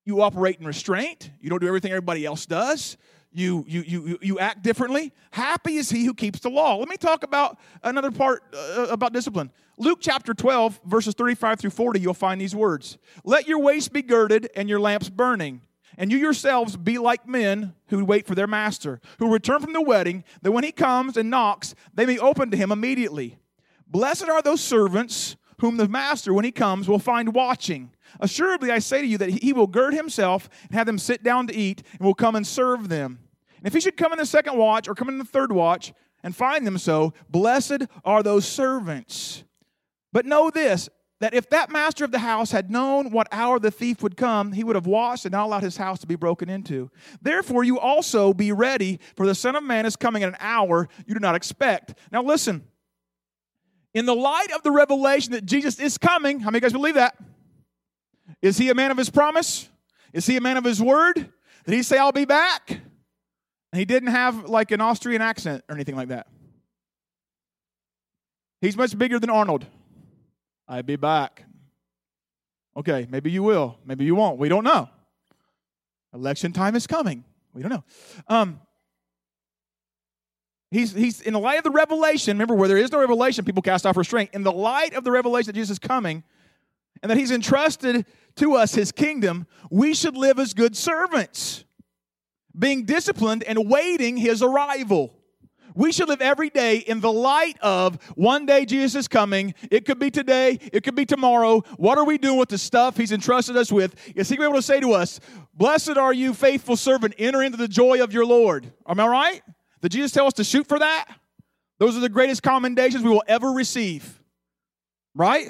you 0.04 0.22
operate 0.22 0.60
in 0.60 0.68
restraint. 0.68 1.32
You 1.40 1.50
don't 1.50 1.62
do 1.62 1.68
everything 1.68 1.92
everybody 1.92 2.26
else 2.26 2.46
does. 2.46 2.98
You, 3.38 3.64
you, 3.68 3.84
you, 3.84 4.20
you 4.20 4.40
act 4.40 4.64
differently. 4.64 5.14
Happy 5.30 5.76
is 5.76 5.92
he 5.92 6.06
who 6.06 6.16
keeps 6.16 6.40
the 6.40 6.50
law. 6.50 6.78
Let 6.78 6.90
me 6.90 6.98
talk 6.98 7.22
about 7.22 7.60
another 7.84 8.10
part 8.10 8.42
uh, 8.52 8.88
about 8.90 9.14
discipline. 9.14 9.52
Luke 9.78 10.00
chapter 10.02 10.34
12, 10.34 10.80
verses 10.84 11.14
35 11.14 11.60
through 11.60 11.70
40, 11.70 12.00
you'll 12.00 12.16
find 12.16 12.42
these 12.42 12.56
words 12.56 12.98
Let 13.24 13.48
your 13.48 13.60
waist 13.60 13.94
be 13.94 14.02
girded 14.02 14.50
and 14.56 14.68
your 14.68 14.80
lamps 14.80 15.10
burning. 15.10 15.62
And 16.00 16.12
you 16.12 16.18
yourselves 16.18 16.78
be 16.78 16.98
like 16.98 17.28
men 17.28 17.76
who 17.90 18.04
wait 18.04 18.26
for 18.26 18.34
their 18.34 18.48
master, 18.48 19.00
who 19.20 19.32
return 19.32 19.62
from 19.62 19.74
the 19.74 19.84
wedding, 19.84 20.24
that 20.42 20.52
when 20.52 20.64
he 20.64 20.72
comes 20.72 21.16
and 21.16 21.30
knocks, 21.30 21.76
they 21.94 22.08
may 22.08 22.18
open 22.18 22.50
to 22.50 22.58
him 22.58 22.72
immediately. 22.72 23.38
Blessed 23.88 24.30
are 24.30 24.42
those 24.42 24.62
servants 24.62 25.36
whom 25.60 25.78
the 25.78 25.88
master, 25.88 26.34
when 26.34 26.46
he 26.46 26.52
comes, 26.52 26.90
will 26.90 26.98
find 26.98 27.36
watching. 27.36 27.92
Assuredly, 28.20 28.72
I 28.72 28.80
say 28.80 29.02
to 29.02 29.08
you 29.08 29.20
that 29.20 29.30
he 29.30 29.54
will 29.54 29.68
gird 29.68 29.94
himself 29.94 30.50
and 30.64 30.74
have 30.74 30.88
them 30.88 30.98
sit 30.98 31.22
down 31.22 31.46
to 31.48 31.56
eat, 31.56 31.84
and 32.00 32.02
will 32.02 32.16
come 32.16 32.36
and 32.36 32.46
serve 32.46 32.90
them. 32.90 33.20
And 33.58 33.68
if 33.68 33.74
he 33.74 33.80
should 33.80 33.98
come 33.98 34.12
in 34.12 34.18
the 34.18 34.26
second 34.26 34.58
watch 34.58 34.88
or 34.88 34.96
come 34.96 35.10
in 35.10 35.18
the 35.18 35.26
third 35.26 35.52
watch 35.52 35.94
and 36.24 36.36
find 36.36 36.66
them 36.66 36.78
so, 36.78 37.14
blessed 37.30 37.84
are 38.04 38.24
those 38.24 38.48
servants. 38.48 39.44
But 40.14 40.26
know 40.26 40.50
this 40.50 40.90
that 41.20 41.34
if 41.34 41.50
that 41.50 41.72
master 41.72 42.06
of 42.06 42.12
the 42.12 42.20
house 42.20 42.52
had 42.52 42.70
known 42.70 43.10
what 43.10 43.28
hour 43.32 43.60
the 43.60 43.72
thief 43.72 44.04
would 44.04 44.16
come, 44.16 44.52
he 44.52 44.64
would 44.64 44.76
have 44.76 44.86
watched 44.86 45.26
and 45.26 45.32
not 45.32 45.46
allowed 45.46 45.64
his 45.64 45.78
house 45.78 46.00
to 46.00 46.08
be 46.08 46.16
broken 46.16 46.48
into. 46.48 46.92
Therefore, 47.22 47.64
you 47.64 47.80
also 47.80 48.34
be 48.34 48.52
ready, 48.52 49.00
for 49.16 49.26
the 49.26 49.34
Son 49.34 49.56
of 49.56 49.64
Man 49.64 49.86
is 49.86 49.96
coming 49.96 50.22
at 50.22 50.30
an 50.30 50.38
hour 50.40 50.88
you 51.08 51.16
do 51.16 51.20
not 51.20 51.36
expect. 51.36 51.96
Now, 52.12 52.22
listen. 52.22 52.68
In 53.94 54.06
the 54.06 54.16
light 54.16 54.52
of 54.56 54.62
the 54.62 54.70
revelation 54.70 55.32
that 55.32 55.46
Jesus 55.46 55.80
is 55.80 55.98
coming, 55.98 56.40
how 56.40 56.52
many 56.52 56.58
of 56.58 56.64
you 56.64 56.70
guys 56.70 56.74
believe 56.74 56.96
that? 56.96 57.18
Is 58.42 58.58
he 58.58 58.70
a 58.70 58.76
man 58.76 58.92
of 58.92 58.98
his 58.98 59.10
promise? 59.10 59.70
Is 60.14 60.28
he 60.28 60.38
a 60.38 60.42
man 60.42 60.58
of 60.58 60.64
his 60.64 60.82
word? 60.82 61.16
Did 61.66 61.74
he 61.74 61.82
say, 61.82 61.98
I'll 61.98 62.12
be 62.12 62.26
back? 62.26 62.82
He 63.74 63.86
didn't 63.86 64.10
have 64.10 64.46
like 64.46 64.72
an 64.72 64.82
Austrian 64.82 65.22
accent 65.22 65.64
or 65.70 65.76
anything 65.76 65.96
like 65.96 66.08
that. 66.10 66.28
He's 68.62 68.78
much 68.78 68.98
bigger 68.98 69.20
than 69.20 69.30
Arnold. 69.30 69.66
I'll 70.68 70.84
be 70.84 70.96
back. 70.96 71.44
Okay, 72.76 73.08
maybe 73.10 73.32
you 73.32 73.44
will. 73.44 73.78
Maybe 73.86 74.06
you 74.06 74.16
won't. 74.16 74.38
We 74.38 74.50
don't 74.50 74.64
know. 74.64 74.90
Election 76.14 76.54
time 76.54 76.76
is 76.76 76.88
coming. 76.88 77.24
We 77.54 77.62
don't 77.62 77.72
know. 77.72 77.84
Um, 78.28 78.60
he's, 80.72 80.94
he's 80.94 81.22
in 81.22 81.34
the 81.34 81.40
light 81.40 81.58
of 81.58 81.64
the 81.64 81.72
revelation. 81.72 82.38
Remember, 82.38 82.56
where 82.56 82.68
there 82.68 82.78
is 82.78 82.92
no 82.92 83.00
revelation, 83.00 83.46
people 83.46 83.62
cast 83.62 83.86
off 83.86 83.98
restraint. 83.98 84.32
In 84.34 84.44
the 84.44 84.52
light 84.52 84.94
of 84.94 85.04
the 85.04 85.12
revelation 85.12 85.48
that 85.48 85.54
Jesus 85.54 85.72
is 85.72 85.80
coming 85.80 86.24
and 87.02 87.10
that 87.10 87.18
he's 87.18 87.32
entrusted 87.32 88.06
to 88.36 88.54
us 88.54 88.76
his 88.76 88.92
kingdom, 88.92 89.48
we 89.72 89.94
should 89.94 90.16
live 90.16 90.40
as 90.40 90.54
good 90.54 90.76
servants, 90.76 91.66
being 92.58 92.86
disciplined 92.86 93.44
and 93.44 93.70
waiting 93.70 94.18
his 94.18 94.42
arrival. 94.42 95.14
We 95.78 95.92
should 95.92 96.10
live 96.10 96.22
every 96.22 96.50
day 96.50 96.78
in 96.78 97.02
the 97.02 97.12
light 97.12 97.60
of 97.62 98.02
one 98.16 98.48
day 98.48 98.66
Jesus 98.66 98.96
is 98.96 99.08
coming. 99.08 99.54
It 99.70 99.86
could 99.86 100.00
be 100.00 100.10
today, 100.10 100.58
it 100.74 100.84
could 100.84 100.96
be 100.96 101.06
tomorrow. 101.06 101.62
What 101.78 102.00
are 102.00 102.04
we 102.04 102.18
doing 102.18 102.40
with 102.40 102.50
the 102.50 102.58
stuff 102.58 102.98
He's 102.98 103.12
entrusted 103.12 103.56
us 103.56 103.72
with? 103.72 103.94
Is 104.16 104.28
He 104.28 104.36
able 104.42 104.56
to 104.56 104.62
say 104.64 104.80
to 104.80 104.94
us, 104.94 105.20
Blessed 105.54 105.96
are 105.98 106.14
you, 106.14 106.34
faithful 106.34 106.78
servant, 106.78 107.14
enter 107.20 107.44
into 107.44 107.58
the 107.58 107.68
joy 107.68 108.04
of 108.04 108.12
your 108.12 108.26
Lord? 108.26 108.74
Am 108.88 109.00
I 109.00 109.06
right? 109.06 109.44
Did 109.84 109.92
Jesus 109.92 110.12
tell 110.12 110.26
us 110.26 110.34
to 110.34 110.44
shoot 110.44 110.66
for 110.66 110.80
that? 110.80 111.06
Those 111.78 111.96
are 111.96 112.00
the 112.00 112.10
greatest 112.10 112.42
commendations 112.42 113.04
we 113.04 113.12
will 113.12 113.24
ever 113.28 113.52
receive. 113.52 114.20
Right? 115.14 115.50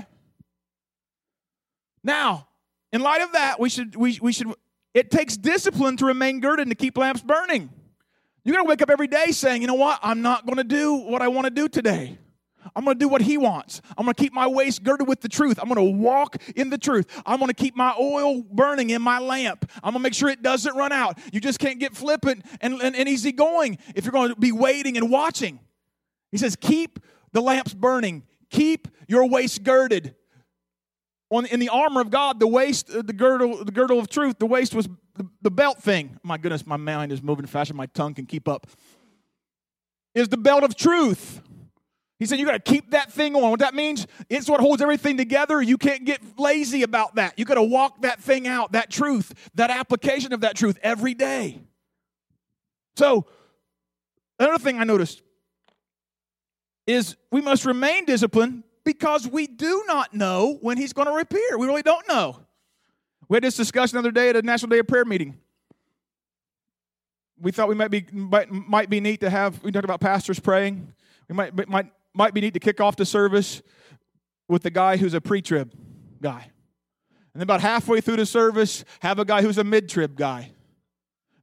Now, 2.03 2.49
in 2.91 3.01
light 3.01 3.21
of 3.21 3.31
that, 3.31 3.61
we 3.61 3.69
should 3.69 3.95
we, 3.95 4.19
we 4.21 4.33
should 4.33 4.53
it 4.93 5.11
takes 5.11 5.37
discipline 5.37 5.97
to 5.97 6.05
remain 6.05 6.39
girded 6.39 6.67
and 6.67 6.71
to 6.71 6.75
keep 6.75 6.97
lamps 6.97 7.21
burning. 7.21 7.69
You're 8.43 8.55
going 8.55 8.65
to 8.65 8.69
wake 8.69 8.81
up 8.81 8.89
every 8.89 9.07
day 9.07 9.31
saying, 9.31 9.61
you 9.61 9.67
know 9.67 9.73
what? 9.73 9.99
I'm 10.01 10.21
not 10.21 10.45
going 10.45 10.57
to 10.57 10.63
do 10.63 10.95
what 10.95 11.21
I 11.21 11.27
want 11.27 11.45
to 11.45 11.51
do 11.51 11.67
today. 11.67 12.17
I'm 12.75 12.83
going 12.83 12.95
to 12.95 12.99
do 12.99 13.07
what 13.09 13.21
he 13.21 13.37
wants. 13.37 13.81
I'm 13.97 14.05
going 14.05 14.13
to 14.13 14.21
keep 14.21 14.33
my 14.33 14.47
waist 14.47 14.83
girded 14.83 15.07
with 15.07 15.21
the 15.21 15.29
truth. 15.29 15.59
I'm 15.61 15.67
going 15.67 15.75
to 15.75 15.97
walk 15.97 16.41
in 16.55 16.69
the 16.69 16.77
truth. 16.77 17.07
I'm 17.25 17.39
going 17.39 17.49
to 17.49 17.55
keep 17.55 17.75
my 17.75 17.93
oil 17.99 18.43
burning 18.43 18.89
in 18.89 19.01
my 19.01 19.19
lamp. 19.19 19.69
I'm 19.83 19.93
going 19.93 19.95
to 19.95 19.99
make 19.99 20.13
sure 20.13 20.29
it 20.29 20.43
doesn't 20.43 20.75
run 20.75 20.91
out. 20.91 21.17
You 21.33 21.39
just 21.39 21.59
can't 21.59 21.79
get 21.79 21.95
flippant 21.95 22.45
and, 22.61 22.81
and, 22.81 22.95
and 22.95 23.09
easy 23.09 23.31
going 23.31 23.77
if 23.95 24.05
you're 24.05 24.11
going 24.11 24.29
to 24.29 24.35
be 24.35 24.51
waiting 24.51 24.97
and 24.97 25.09
watching. 25.09 25.59
He 26.31 26.37
says, 26.37 26.55
keep 26.55 26.99
the 27.31 27.41
lamps 27.41 27.73
burning, 27.73 28.23
keep 28.49 28.87
your 29.07 29.27
waist 29.27 29.63
girded. 29.63 30.15
On, 31.29 31.45
in 31.45 31.59
the 31.59 31.69
armor 31.69 31.99
of 31.99 32.09
God, 32.09 32.39
the 32.39 32.47
waist, 32.47 32.89
uh, 32.89 33.01
the 33.01 33.13
girdle, 33.13 33.63
the 33.63 33.71
girdle 33.71 33.99
of 33.99 34.07
truth, 34.09 34.39
the 34.39 34.45
waist 34.45 34.73
was 34.73 34.87
the, 35.15 35.27
the 35.41 35.51
belt 35.51 35.81
thing. 35.81 36.17
My 36.23 36.37
goodness, 36.37 36.65
my 36.65 36.77
mind 36.77 37.11
is 37.11 37.21
moving 37.21 37.45
faster. 37.45 37.73
My 37.73 37.87
tongue 37.87 38.13
can 38.13 38.25
keep 38.25 38.47
up. 38.47 38.67
Is 40.15 40.29
the 40.29 40.37
belt 40.37 40.63
of 40.63 40.75
truth. 40.75 41.41
He 42.19 42.25
said, 42.25 42.39
You 42.39 42.45
got 42.45 42.63
to 42.63 42.71
keep 42.71 42.91
that 42.91 43.11
thing 43.11 43.35
on. 43.35 43.51
What 43.51 43.59
that 43.59 43.75
means, 43.75 44.07
it's 44.29 44.49
what 44.49 44.59
holds 44.59 44.81
everything 44.81 45.17
together. 45.17 45.61
You 45.61 45.77
can't 45.77 46.05
get 46.05 46.21
lazy 46.39 46.83
about 46.83 47.15
that. 47.15 47.37
You 47.37 47.45
got 47.45 47.55
to 47.55 47.63
walk 47.63 48.01
that 48.01 48.19
thing 48.21 48.47
out, 48.47 48.71
that 48.71 48.89
truth, 48.89 49.33
that 49.55 49.69
application 49.69 50.33
of 50.33 50.41
that 50.41 50.55
truth 50.55 50.77
every 50.81 51.13
day. 51.13 51.61
So, 52.95 53.25
another 54.39 54.57
thing 54.57 54.79
I 54.79 54.83
noticed 54.83 55.21
is 56.87 57.15
we 57.31 57.41
must 57.41 57.65
remain 57.65 58.05
disciplined 58.05 58.63
because 58.87 59.27
we 59.27 59.47
do 59.47 59.83
not 59.85 60.13
know 60.13 60.57
when 60.61 60.77
he's 60.77 60.93
going 60.93 61.07
to 61.07 61.13
appear. 61.15 61.57
We 61.57 61.67
really 61.67 61.81
don't 61.81 62.07
know. 62.07 62.39
We 63.27 63.35
had 63.35 63.43
this 63.43 63.57
discussion 63.57 63.97
the 63.97 63.99
other 63.99 64.11
day 64.11 64.29
at 64.29 64.37
a 64.37 64.41
National 64.41 64.69
Day 64.69 64.79
of 64.79 64.87
Prayer 64.87 65.03
meeting. 65.03 65.37
We 67.37 67.51
thought 67.51 67.67
we 67.67 67.75
might 67.75 67.91
be 67.91 68.05
might, 68.13 68.49
might 68.49 68.89
be 68.89 69.01
neat 69.01 69.19
to 69.19 69.29
have. 69.29 69.61
We 69.61 69.73
talked 69.73 69.83
about 69.83 69.99
pastors 69.99 70.39
praying. 70.39 70.93
We 71.27 71.35
might 71.35 71.67
might 71.67 71.87
might 72.13 72.33
be 72.33 72.39
neat 72.39 72.53
to 72.53 72.61
kick 72.61 72.79
off 72.79 72.95
the 72.95 73.05
service 73.05 73.61
with 74.47 74.63
the 74.63 74.71
guy 74.71 74.95
who's 74.95 75.13
a 75.13 75.19
pre-trib 75.19 75.73
guy, 76.21 76.43
and 77.33 77.41
then 77.41 77.43
about 77.43 77.59
halfway 77.59 77.99
through 77.99 78.15
the 78.15 78.25
service, 78.25 78.85
have 79.01 79.19
a 79.19 79.25
guy 79.25 79.41
who's 79.41 79.57
a 79.57 79.65
mid-trib 79.65 80.15
guy. 80.15 80.49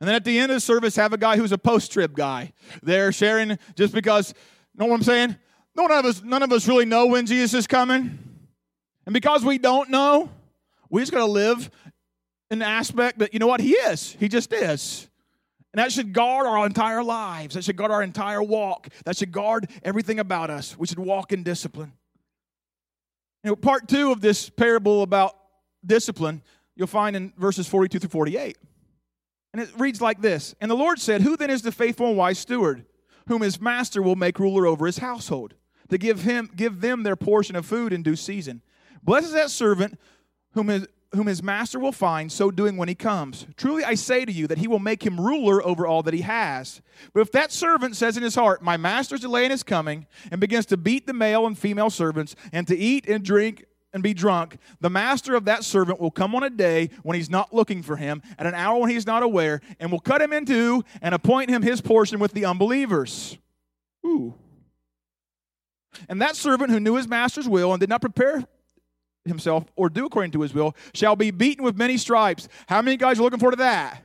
And 0.01 0.09
then 0.09 0.15
at 0.15 0.25
the 0.25 0.39
end 0.39 0.51
of 0.51 0.57
the 0.57 0.61
service, 0.61 0.97
have 0.97 1.13
a 1.13 1.19
guy 1.19 1.37
who's 1.37 1.53
a 1.53 1.59
post 1.59 1.93
trib 1.93 2.17
guy. 2.17 2.55
They're 2.83 3.13
sharing 3.13 3.59
just 3.77 3.93
because, 3.93 4.33
know 4.75 4.87
what 4.87 4.95
I'm 4.97 5.03
saying? 5.03 5.37
None 5.77 5.91
of 5.91 6.05
us, 6.05 6.23
none 6.23 6.43
of 6.43 6.53
us 6.53 6.69
really 6.69 6.85
know 6.85 7.07
when 7.07 7.27
Jesus 7.27 7.55
is 7.55 7.67
coming. 7.67 8.19
And 9.07 9.13
because 9.13 9.45
we 9.45 9.59
don't 9.59 9.91
know, 9.91 10.31
we 10.89 11.03
just 11.03 11.13
got 11.13 11.19
to 11.19 11.33
live 11.33 11.71
in 12.51 12.61
the 12.61 12.67
aspect 12.67 13.19
that, 13.19 13.33
you 13.33 13.41
know 13.41 13.47
what, 13.47 13.61
He 13.61 13.73
is. 13.73 14.17
He 14.19 14.29
just 14.29 14.53
is. 14.53 15.09
And 15.73 15.81
that 15.81 15.91
should 15.91 16.13
guard 16.13 16.47
our 16.47 16.65
entire 16.67 17.03
lives. 17.03 17.57
That 17.57 17.65
should 17.65 17.77
guard 17.77 17.91
our 17.91 18.03
entire 18.03 18.43
walk. 18.43 18.89
That 19.05 19.17
should 19.17 19.33
guard 19.33 19.69
everything 19.83 20.21
about 20.21 20.49
us. 20.49 20.79
We 20.79 20.87
should 20.87 21.01
walk 21.01 21.33
in 21.33 21.43
discipline. 21.43 21.93
You 23.43 23.51
know, 23.51 23.57
part 23.57 23.89
two 23.89 24.13
of 24.13 24.21
this 24.21 24.49
parable 24.49 25.03
about 25.03 25.37
discipline, 25.85 26.43
you'll 26.77 26.87
find 26.87 27.17
in 27.17 27.33
verses 27.37 27.67
42 27.69 27.99
through 27.99 28.09
48. 28.09 28.57
And 29.53 29.61
it 29.61 29.69
reads 29.77 30.01
like 30.01 30.21
this 30.21 30.55
And 30.61 30.71
the 30.71 30.77
Lord 30.77 31.01
said, 31.01 31.23
Who 31.23 31.37
then 31.37 31.51
is 31.51 31.63
the 31.63 31.73
faithful 31.73 32.07
and 32.07 32.17
wise 32.17 32.39
steward, 32.39 32.87
whom 33.27 33.43
his 33.43 33.61
master 33.61 34.01
will 34.01 34.17
make 34.17 34.39
ruler 34.39 34.67
over 34.69 34.87
his 34.87 34.99
household? 34.99 35.55
To 35.91 35.99
give 35.99 36.23
him 36.23 36.51
give 36.55 36.81
them 36.81 37.03
their 37.03 37.17
portion 37.17 37.57
of 37.57 37.67
food 37.67 37.93
in 37.93 38.03
due 38.03 38.17
season. 38.17 38.63
Blessed 39.03 39.27
is 39.27 39.33
that 39.33 39.51
servant 39.51 39.99
whom 40.53 40.69
his, 40.69 40.87
whom 41.15 41.27
his 41.27 41.43
master 41.43 41.79
will 41.79 41.93
find 41.93 42.31
so 42.31 42.51
doing 42.51 42.77
when 42.77 42.89
he 42.89 42.95
comes. 42.95 43.47
Truly 43.57 43.85
I 43.85 43.95
say 43.95 44.25
to 44.25 44.33
you 44.33 44.47
that 44.49 44.59
he 44.59 44.69
will 44.69 44.79
make 44.79 45.05
him 45.05 45.21
ruler 45.21 45.65
over 45.65 45.87
all 45.87 46.03
that 46.03 46.15
he 46.15 46.23
has. 46.23 46.81
But 47.13 47.21
if 47.21 47.33
that 47.33 47.53
servant 47.53 47.97
says 47.97 48.17
in 48.17 48.23
his 48.23 48.35
heart, 48.35 48.63
My 48.63 48.77
master's 48.77 49.21
delaying 49.21 49.51
his 49.51 49.63
coming, 49.63 50.07
and 50.31 50.41
begins 50.41 50.67
to 50.67 50.77
beat 50.77 51.07
the 51.07 51.13
male 51.13 51.47
and 51.47 51.59
female 51.59 51.91
servants, 51.91 52.35
and 52.53 52.67
to 52.69 52.77
eat 52.77 53.09
and 53.09 53.25
drink 53.25 53.65
and 53.93 54.03
be 54.03 54.13
drunk, 54.13 54.59
the 54.81 54.91
master 54.91 55.35
of 55.37 55.45
that 55.45 55.65
servant 55.65 56.01
will 56.01 56.11
come 56.11 56.35
on 56.35 56.43
a 56.43 56.51
day 56.51 56.91
when 57.03 57.15
he's 57.15 57.31
not 57.31 57.55
looking 57.55 57.83
for 57.83 57.97
him, 57.97 58.23
at 58.39 58.47
an 58.47 58.55
hour 58.55 58.81
when 58.81 58.91
he's 58.91 59.07
not 59.07 59.23
aware, 59.23 59.61
and 59.79 59.93
will 59.93 60.01
cut 60.01 60.21
him 60.21 60.33
in 60.33 60.45
two 60.45 60.85
and 61.01 61.15
appoint 61.15 61.49
him 61.49 61.63
his 61.63 61.81
portion 61.81 62.19
with 62.19 62.33
the 62.33 62.45
unbelievers. 62.45 63.39
Ooh. 64.05 64.35
And 66.09 66.21
that 66.23 66.37
servant 66.37 66.71
who 66.71 66.81
knew 66.81 66.97
his 66.97 67.09
master's 67.09 67.49
will 67.49 67.73
and 67.73 67.81
did 67.81 67.89
not 67.89 68.01
prepare 68.01 68.45
himself 69.25 69.65
or 69.77 69.89
do 69.89 70.07
according 70.07 70.33
to 70.33 70.43
his 70.43 70.53
will 70.53 70.77
shall 70.93 71.17
be 71.17 71.31
beaten 71.31 71.65
with 71.65 71.77
many 71.77 71.97
stripes. 71.97 72.49
How 72.67 72.83
many 72.83 72.97
guys 72.97 73.19
are 73.19 73.23
looking 73.23 73.39
forward 73.39 73.53
to 73.53 73.59
that? 73.59 74.03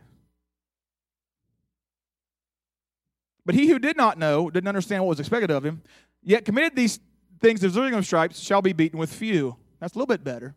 But 3.46 3.56
he 3.56 3.68
who 3.68 3.80
did 3.80 3.98
not 3.98 4.18
know, 4.18 4.50
didn't 4.50 4.68
understand 4.68 5.04
what 5.04 5.10
was 5.10 5.20
expected 5.20 5.50
of 5.50 5.66
him, 5.66 5.82
yet 6.22 6.46
committed 6.46 6.76
these 6.76 7.00
things 7.42 7.60
deserving 7.60 7.96
of 7.96 8.06
stripes, 8.06 8.40
shall 8.40 8.62
be 8.62 8.74
beaten 8.74 9.00
with 9.00 9.12
few. 9.12 9.56
That's 9.80 9.96
a 9.96 9.98
little 9.98 10.08
bit 10.08 10.24
better. 10.24 10.56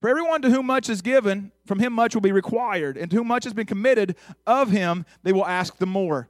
For 0.00 0.08
everyone 0.08 0.42
to 0.42 0.50
whom 0.50 0.66
much 0.66 0.88
is 0.88 1.02
given, 1.02 1.50
from 1.66 1.78
him 1.78 1.92
much 1.92 2.14
will 2.14 2.20
be 2.20 2.32
required, 2.32 2.96
and 2.96 3.10
to 3.10 3.16
whom 3.16 3.28
much 3.28 3.44
has 3.44 3.52
been 3.52 3.66
committed 3.66 4.16
of 4.46 4.70
him, 4.70 5.04
they 5.22 5.32
will 5.32 5.46
ask 5.46 5.76
the 5.78 5.86
more. 5.86 6.28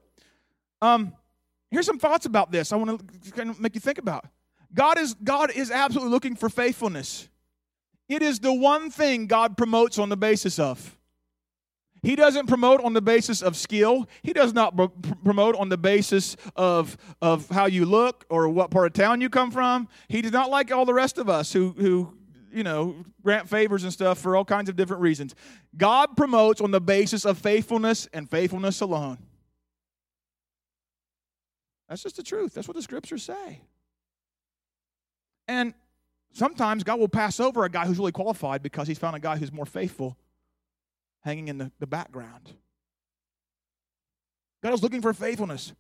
Um, 0.81 1.13
Here's 1.75 1.87
some 1.87 1.99
thoughts 1.99 2.25
about 2.25 2.53
this 2.53 2.73
I 2.73 2.77
want 2.77 3.01
to 3.25 3.31
kind 3.33 3.51
of 3.51 3.59
make 3.59 3.75
you 3.75 3.81
think 3.81 3.99
about. 3.99 4.27
God 4.73 4.97
is, 4.97 5.15
God 5.15 5.51
is 5.51 5.73
absolutely 5.73 6.13
looking 6.13 6.37
for 6.37 6.49
faithfulness. 6.49 7.29
It 8.09 8.23
is 8.23 8.39
the 8.39 8.53
one 8.53 8.93
thing 8.93 9.27
God 9.27 9.57
promotes 9.57 9.99
on 9.99 10.09
the 10.09 10.17
basis 10.17 10.61
of. 10.61 10.97
He 12.05 12.15
doesn't 12.15 12.47
promote 12.47 12.85
on 12.85 12.93
the 12.93 13.03
basis 13.03 13.43
of 13.43 13.57
skill. 13.57 14.09
He 14.23 14.33
does 14.33 14.53
not 14.53 14.77
pr- 14.77 15.15
promote 15.25 15.57
on 15.57 15.69
the 15.69 15.77
basis 15.77 16.37
of, 16.55 16.97
of 17.21 17.49
how 17.49 17.67
you 17.67 17.87
look 17.87 18.25
or 18.31 18.49
what 18.49 18.71
part 18.71 18.87
of 18.87 18.93
town 18.93 19.21
you 19.21 19.29
come 19.29 19.51
from. 19.51 19.89
He 20.07 20.23
does 20.23 20.31
not 20.31 20.51
like 20.51 20.71
all 20.71 20.85
the 20.85 20.95
rest 20.95 21.19
of 21.19 21.29
us 21.29 21.53
who, 21.53 21.75
who 21.77 22.17
you 22.53 22.63
know, 22.63 23.05
grant 23.25 23.49
favors 23.49 23.83
and 23.83 23.93
stuff 23.93 24.19
for 24.21 24.37
all 24.37 24.45
kinds 24.45 24.69
of 24.69 24.77
different 24.77 25.03
reasons. 25.03 25.35
God 25.77 26.17
promotes 26.17 26.61
on 26.61 26.71
the 26.71 26.81
basis 26.81 27.25
of 27.25 27.37
faithfulness 27.37 28.09
and 28.13 28.31
faithfulness 28.31 28.81
alone. 28.81 29.19
That's 31.95 32.03
just 32.03 32.17
the 32.17 32.25
truth. 32.25 32.55
That's 32.55 32.67
what 32.67 32.77
the 32.77 32.83
scriptures 32.83 33.23
say. 33.23 33.61
And 35.47 35.75
sometimes 36.33 36.83
God 36.83 36.99
will 36.99 37.07
pass 37.07 37.39
over 37.39 37.65
a 37.65 37.69
guy 37.69 37.87
who's 37.87 37.99
really 37.99 38.11
qualified 38.11 38.65
because 38.65 38.89
he's 38.89 38.99
found 38.99 39.15
a 39.15 39.21
guy 39.21 39.37
who's 39.37 39.53
more 39.53 39.65
faithful 39.65 40.17
hanging 41.21 41.47
in 41.47 41.59
the, 41.59 41.71
the 41.79 41.87
background. 41.87 42.51
God 44.61 44.73
is 44.73 44.83
looking 44.83 45.03
for 45.03 45.15
faithfulness. 45.15 45.73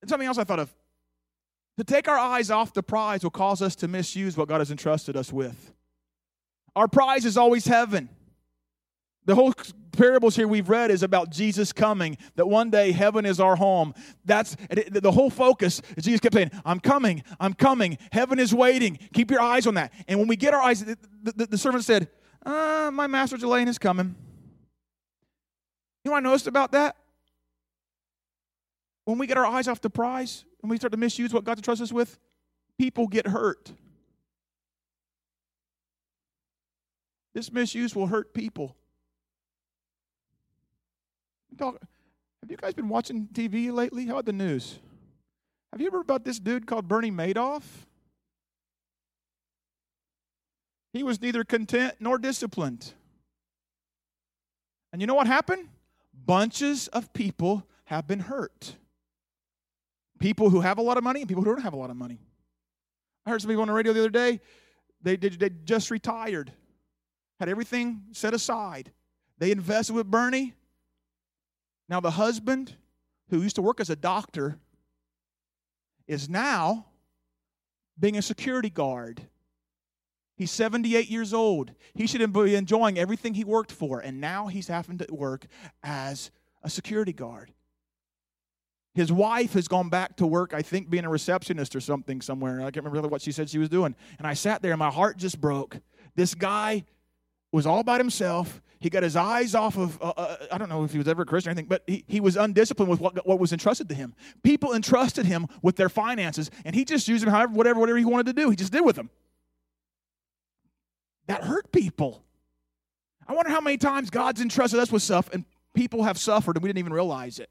And 0.00 0.08
something 0.08 0.28
else 0.28 0.38
I 0.38 0.44
thought 0.44 0.60
of. 0.60 0.72
To 1.78 1.82
take 1.82 2.06
our 2.06 2.16
eyes 2.16 2.52
off 2.52 2.72
the 2.72 2.84
prize 2.84 3.24
will 3.24 3.30
cause 3.32 3.62
us 3.62 3.74
to 3.76 3.88
misuse 3.88 4.36
what 4.36 4.46
God 4.46 4.60
has 4.60 4.70
entrusted 4.70 5.16
us 5.16 5.32
with. 5.32 5.72
Our 6.76 6.86
prize 6.86 7.24
is 7.24 7.36
always 7.36 7.66
heaven. 7.66 8.08
The 9.26 9.34
whole 9.34 9.54
parables 9.92 10.36
here 10.36 10.46
we've 10.46 10.68
read 10.68 10.90
is 10.90 11.02
about 11.02 11.30
Jesus 11.30 11.72
coming, 11.72 12.18
that 12.36 12.46
one 12.46 12.70
day 12.70 12.92
heaven 12.92 13.24
is 13.24 13.40
our 13.40 13.56
home. 13.56 13.94
That's 14.24 14.56
the 14.68 15.12
whole 15.12 15.30
focus. 15.30 15.80
Jesus 15.98 16.20
kept 16.20 16.34
saying, 16.34 16.50
I'm 16.64 16.80
coming, 16.80 17.22
I'm 17.40 17.54
coming, 17.54 17.98
heaven 18.12 18.38
is 18.38 18.54
waiting. 18.54 18.98
Keep 19.12 19.30
your 19.30 19.40
eyes 19.40 19.66
on 19.66 19.74
that. 19.74 19.92
And 20.08 20.18
when 20.18 20.28
we 20.28 20.36
get 20.36 20.52
our 20.52 20.60
eyes, 20.60 20.84
the, 20.84 20.98
the, 21.22 21.46
the 21.46 21.58
servant 21.58 21.84
said, 21.84 22.08
uh, 22.44 22.90
My 22.92 23.06
master 23.06 23.36
delaying 23.36 23.68
is 23.68 23.78
coming. 23.78 24.14
You 26.04 26.10
know 26.10 26.12
what 26.12 26.18
I 26.18 26.28
noticed 26.28 26.46
about 26.46 26.72
that? 26.72 26.96
When 29.06 29.16
we 29.18 29.26
get 29.26 29.38
our 29.38 29.46
eyes 29.46 29.68
off 29.68 29.80
the 29.80 29.90
prize 29.90 30.44
and 30.62 30.70
we 30.70 30.76
start 30.76 30.92
to 30.92 30.98
misuse 30.98 31.32
what 31.32 31.44
God 31.44 31.62
trusts 31.62 31.82
us 31.82 31.92
with, 31.92 32.18
people 32.78 33.06
get 33.06 33.26
hurt. 33.26 33.72
This 37.34 37.50
misuse 37.50 37.96
will 37.96 38.06
hurt 38.06 38.32
people. 38.34 38.76
Talk, 41.56 41.80
have 42.42 42.50
you 42.50 42.56
guys 42.56 42.74
been 42.74 42.88
watching 42.88 43.28
TV 43.32 43.72
lately? 43.72 44.06
How 44.06 44.12
about 44.14 44.26
the 44.26 44.32
news? 44.32 44.78
Have 45.72 45.80
you 45.80 45.86
ever 45.86 45.98
heard 45.98 46.04
about 46.04 46.24
this 46.24 46.38
dude 46.38 46.66
called 46.66 46.88
Bernie 46.88 47.10
Madoff? 47.10 47.62
He 50.92 51.02
was 51.02 51.20
neither 51.20 51.44
content 51.44 51.94
nor 52.00 52.18
disciplined. 52.18 52.92
And 54.92 55.00
you 55.00 55.06
know 55.06 55.14
what 55.14 55.26
happened? 55.26 55.68
Bunches 56.12 56.88
of 56.88 57.12
people 57.12 57.66
have 57.86 58.06
been 58.06 58.20
hurt. 58.20 58.76
People 60.20 60.50
who 60.50 60.60
have 60.60 60.78
a 60.78 60.82
lot 60.82 60.96
of 60.96 61.04
money 61.04 61.20
and 61.20 61.28
people 61.28 61.42
who 61.42 61.50
don't 61.50 61.62
have 61.62 61.72
a 61.72 61.76
lot 61.76 61.90
of 61.90 61.96
money. 61.96 62.20
I 63.26 63.30
heard 63.30 63.42
some 63.42 63.48
people 63.48 63.62
on 63.62 63.68
the 63.68 63.74
radio 63.74 63.92
the 63.92 64.00
other 64.00 64.10
day, 64.10 64.40
they, 65.02 65.16
they, 65.16 65.30
they 65.30 65.50
just 65.64 65.90
retired, 65.90 66.52
had 67.40 67.48
everything 67.48 68.02
set 68.12 68.32
aside. 68.34 68.92
They 69.38 69.50
invested 69.50 69.94
with 69.94 70.10
Bernie, 70.10 70.54
now, 71.88 72.00
the 72.00 72.12
husband 72.12 72.76
who 73.30 73.42
used 73.42 73.56
to 73.56 73.62
work 73.62 73.80
as 73.80 73.90
a 73.90 73.96
doctor 73.96 74.58
is 76.06 76.28
now 76.28 76.86
being 77.98 78.16
a 78.16 78.22
security 78.22 78.70
guard. 78.70 79.22
He's 80.36 80.50
78 80.50 81.08
years 81.08 81.32
old. 81.32 81.72
He 81.94 82.06
should 82.06 82.32
be 82.32 82.54
enjoying 82.56 82.98
everything 82.98 83.34
he 83.34 83.44
worked 83.44 83.70
for, 83.70 84.00
and 84.00 84.20
now 84.20 84.48
he's 84.48 84.68
having 84.68 84.98
to 84.98 85.06
work 85.10 85.46
as 85.82 86.30
a 86.62 86.70
security 86.70 87.12
guard. 87.12 87.52
His 88.94 89.12
wife 89.12 89.52
has 89.54 89.68
gone 89.68 89.88
back 89.88 90.16
to 90.16 90.26
work, 90.26 90.54
I 90.54 90.62
think, 90.62 90.88
being 90.88 91.04
a 91.04 91.10
receptionist 91.10 91.74
or 91.74 91.80
something 91.80 92.20
somewhere. 92.20 92.60
I 92.60 92.70
can't 92.70 92.86
remember 92.86 93.08
what 93.08 93.22
she 93.22 93.32
said 93.32 93.50
she 93.50 93.58
was 93.58 93.68
doing. 93.68 93.94
And 94.18 94.26
I 94.26 94.34
sat 94.34 94.62
there 94.62 94.72
and 94.72 94.78
my 94.78 94.90
heart 94.90 95.16
just 95.16 95.40
broke. 95.40 95.78
This 96.14 96.34
guy 96.34 96.84
was 97.54 97.66
all 97.66 97.78
about 97.78 98.00
himself. 98.00 98.60
He 98.80 98.90
got 98.90 99.02
his 99.02 99.16
eyes 99.16 99.54
off 99.54 99.78
of, 99.78 100.00
uh, 100.02 100.12
uh, 100.16 100.36
I 100.52 100.58
don't 100.58 100.68
know 100.68 100.84
if 100.84 100.92
he 100.92 100.98
was 100.98 101.08
ever 101.08 101.22
a 101.22 101.24
Christian 101.24 101.50
or 101.50 101.52
anything, 101.52 101.68
but 101.68 101.84
he, 101.86 102.04
he 102.06 102.20
was 102.20 102.36
undisciplined 102.36 102.90
with 102.90 103.00
what, 103.00 103.26
what 103.26 103.38
was 103.38 103.52
entrusted 103.52 103.88
to 103.88 103.94
him. 103.94 104.14
People 104.42 104.74
entrusted 104.74 105.24
him 105.24 105.46
with 105.62 105.76
their 105.76 105.88
finances, 105.88 106.50
and 106.64 106.74
he 106.74 106.84
just 106.84 107.08
used 107.08 107.24
them 107.24 107.32
however, 107.32 107.54
whatever, 107.54 107.80
whatever 107.80 107.96
he 107.96 108.04
wanted 108.04 108.26
to 108.26 108.32
do. 108.32 108.50
He 108.50 108.56
just 108.56 108.72
did 108.72 108.84
with 108.84 108.96
them. 108.96 109.08
That 111.28 111.44
hurt 111.44 111.72
people. 111.72 112.22
I 113.26 113.32
wonder 113.34 113.50
how 113.50 113.60
many 113.60 113.78
times 113.78 114.10
God's 114.10 114.42
entrusted 114.42 114.80
us 114.80 114.92
with 114.92 115.02
stuff 115.02 115.30
and 115.32 115.44
people 115.72 116.02
have 116.02 116.18
suffered 116.18 116.56
and 116.56 116.62
we 116.62 116.68
didn't 116.68 116.80
even 116.80 116.92
realize 116.92 117.38
it. 117.38 117.50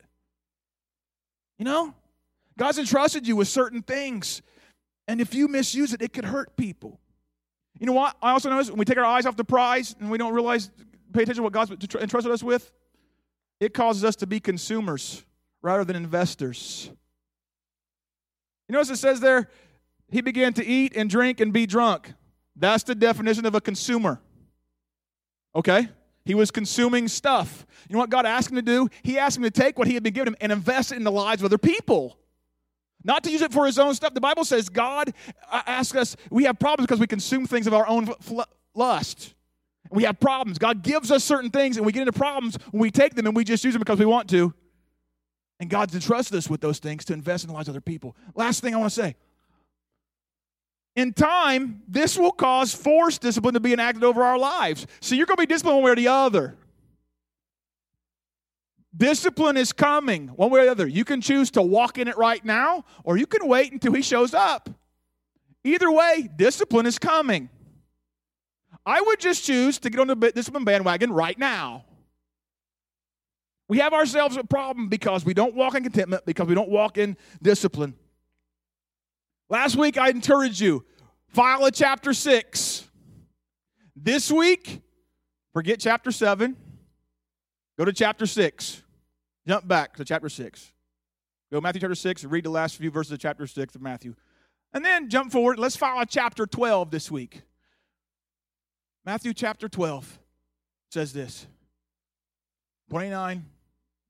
You 1.58 1.66
know? 1.66 1.96
God's 2.58 2.78
entrusted 2.78 3.28
you 3.28 3.36
with 3.36 3.48
certain 3.48 3.82
things, 3.82 4.44
and 5.08 5.20
if 5.20 5.34
you 5.34 5.48
misuse 5.48 5.94
it, 5.94 6.02
it 6.02 6.14
could 6.14 6.26
hurt 6.26 6.56
people. 6.56 7.00
You 7.80 7.88
know 7.88 7.94
what? 7.94 8.16
I 8.22 8.32
also 8.32 8.50
notice 8.50 8.70
when 8.70 8.80
we 8.80 8.86
take 8.86 8.98
our 8.98 9.06
eyes 9.06 9.26
off 9.26 9.36
the 9.36 9.44
prize 9.44 9.96
and 10.00 10.10
we 10.10 10.18
don't 10.18 10.34
realize 10.34 10.70
pay 11.14 11.24
attention 11.24 11.38
to 11.38 11.44
what 11.44 11.54
God's 11.54 11.72
entrusted 11.96 12.32
us 12.32 12.44
with, 12.44 12.72
it 13.60 13.74
causes 13.74 14.04
us 14.04 14.16
to 14.18 14.28
be 14.28 14.40
consumers 14.40 15.24
rather 15.62 15.84
than 15.84 15.96
investors. 15.96 16.90
You 18.68 18.74
notice 18.74 18.90
it 18.90 18.98
says 18.98 19.20
there, 19.20 19.50
he 20.10 20.22
began 20.22 20.54
to 20.54 20.66
eat 20.66 20.96
and 20.96 21.10
drink 21.10 21.40
and 21.40 21.54
be 21.54 21.66
drunk. 21.66 22.14
That's 22.56 22.84
the 22.84 22.96
definition 22.96 23.46
of 23.46 23.56
a 23.56 23.62
consumer. 23.62 24.20
Okay? 25.56 25.88
He 26.26 26.36
was 26.36 26.52
consuming 26.52 27.08
stuff. 27.08 27.66
You 27.90 27.94
know 27.94 28.00
what 28.00 28.10
God 28.10 28.26
asked 28.26 28.50
him 28.50 28.56
to 28.56 28.62
do? 28.62 28.90
He 29.02 29.18
asked 29.18 29.38
him 29.38 29.44
to 29.44 29.52
take 29.52 29.78
what 29.78 29.88
he 29.88 29.94
had 29.94 30.04
been 30.04 30.14
given 30.14 30.30
him 30.30 30.38
and 30.40 30.52
invest 30.52 30.92
it 30.92 30.96
in 30.96 31.04
the 31.04 31.12
lives 31.12 31.42
of 31.42 31.46
other 31.46 31.58
people. 31.58 32.18
Not 33.04 33.24
to 33.26 33.32
use 33.32 33.42
it 33.42 33.52
for 33.52 33.66
his 33.66 33.78
own 33.78 33.94
stuff. 33.96 34.14
The 34.14 34.22
Bible 34.22 34.46
says 34.46 34.70
God 34.70 35.14
uh, 35.52 35.62
asks 35.66 35.98
us, 35.98 36.16
we 36.30 36.46
have 36.46 36.58
problems 36.60 36.88
because 36.88 37.00
we 37.00 37.08
consume 37.08 37.46
things 37.46 37.68
of 37.68 37.74
our 37.74 37.88
own 37.88 38.14
lust 38.74 39.34
we 39.94 40.04
have 40.04 40.20
problems. 40.20 40.58
God 40.58 40.82
gives 40.82 41.12
us 41.12 41.24
certain 41.24 41.52
things 41.52 41.78
and 41.78 41.86
we 41.86 41.92
get 41.92 42.02
into 42.02 42.14
problems 42.14 42.58
when 42.72 42.82
we 42.82 42.92
take 42.92 43.16
them 43.16 43.28
and 43.28 43.36
we 43.36 43.44
just 43.44 43.64
use 43.64 43.74
them 43.74 43.80
because 43.80 44.00
we 44.00 44.06
want 44.06 44.30
to. 44.32 44.54
And 45.60 45.70
God's 45.70 45.94
entrusted 45.94 46.38
us 46.38 46.50
with 46.50 46.62
those 46.62 46.80
things 46.80 47.06
to 47.06 47.14
invest 47.14 47.44
in 47.44 47.50
the 47.50 47.54
lives 47.54 47.70
of 47.70 47.74
other 47.74 47.82
people. 47.82 48.16
Last 48.36 48.62
thing 48.62 48.74
I 48.74 48.78
want 48.78 48.92
to 48.92 49.02
say. 49.02 49.16
In 50.96 51.14
time, 51.14 51.82
this 51.88 52.18
will 52.18 52.32
cause 52.32 52.74
forced 52.74 53.22
discipline 53.22 53.54
to 53.54 53.60
be 53.60 53.74
enacted 53.74 54.04
over 54.04 54.24
our 54.24 54.38
lives. 54.38 54.86
So 55.00 55.16
you're 55.16 55.26
going 55.26 55.38
to 55.38 55.42
be 55.42 55.48
disciplined 55.48 55.78
one 55.78 55.86
way 55.86 55.92
or 55.92 55.96
the 55.96 56.08
other. 56.08 56.56
Discipline 58.96 59.58
is 59.58 59.74
coming 59.74 60.28
one 60.28 60.52
way 60.52 60.62
or 60.62 60.66
the 60.66 60.72
other. 60.72 60.88
You 60.88 61.04
can 61.04 61.20
choose 61.20 61.50
to 61.52 61.62
walk 61.62 61.98
in 61.98 62.08
it 62.08 62.18
right 62.18 62.44
now, 62.46 62.86
or 63.04 63.18
you 63.18 63.26
can 63.26 63.48
wait 63.48 63.72
until 63.72 63.94
he 63.94 64.04
shows 64.04 64.34
up. 64.34 64.70
Either 65.64 65.92
way, 65.92 66.30
discipline 66.36 66.86
is 66.86 67.00
coming. 67.00 67.50
I 68.86 69.02
would 69.02 69.20
just 69.20 69.46
choose 69.46 69.80
to 69.80 69.90
get 69.90 70.00
on 70.00 70.08
the 70.08 70.16
discipline 70.16 70.64
bandwagon 70.64 71.12
right 71.12 71.38
now. 71.40 71.86
We 73.68 73.80
have 73.80 73.94
ourselves 73.94 74.38
a 74.38 74.44
problem 74.44 74.90
because 74.90 75.26
we 75.26 75.34
don't 75.34 75.56
walk 75.56 75.74
in 75.74 75.84
contentment, 75.84 76.26
because 76.26 76.48
we 76.48 76.54
don't 76.54 76.70
walk 76.70 76.98
in 76.98 77.18
discipline. 77.42 77.96
Last 79.50 79.76
week 79.76 79.98
I 79.98 80.10
encouraged 80.10 80.60
you, 80.60 80.86
file 81.30 81.66
a 81.66 81.72
chapter 81.72 82.14
6. 82.14 82.88
This 83.96 84.32
week, 84.32 84.82
forget 85.54 85.80
chapter 85.80 86.12
7. 86.12 86.58
Go 87.78 87.86
to 87.86 87.94
chapter 87.94 88.26
6. 88.26 88.84
Jump 89.48 89.68
back 89.68 89.96
to 89.98 90.06
chapter 90.06 90.30
6. 90.30 90.72
Go 91.52 91.62
Matthew 91.62 91.82
chapter 91.82 91.96
6 91.96 92.24
and 92.24 92.32
read 92.32 92.46
the 92.46 92.50
last 92.50 92.78
few 92.78 92.90
verses 92.90 93.12
of 93.12 93.20
chapter 93.20 93.46
6 93.46 93.76
of 93.76 93.82
Matthew. 93.82 94.16
And 94.74 94.84
then 94.84 95.10
jump 95.10 95.32
forward. 95.32 95.60
Let's 95.60 95.76
follow 95.76 96.04
chapter 96.06 96.46
12 96.46 96.90
this 96.90 97.12
week. 97.12 97.42
Matthew 99.06 99.34
chapter 99.34 99.68
12 99.68 100.20
says 100.90 101.14
this 101.14 101.46
29, 102.90 103.46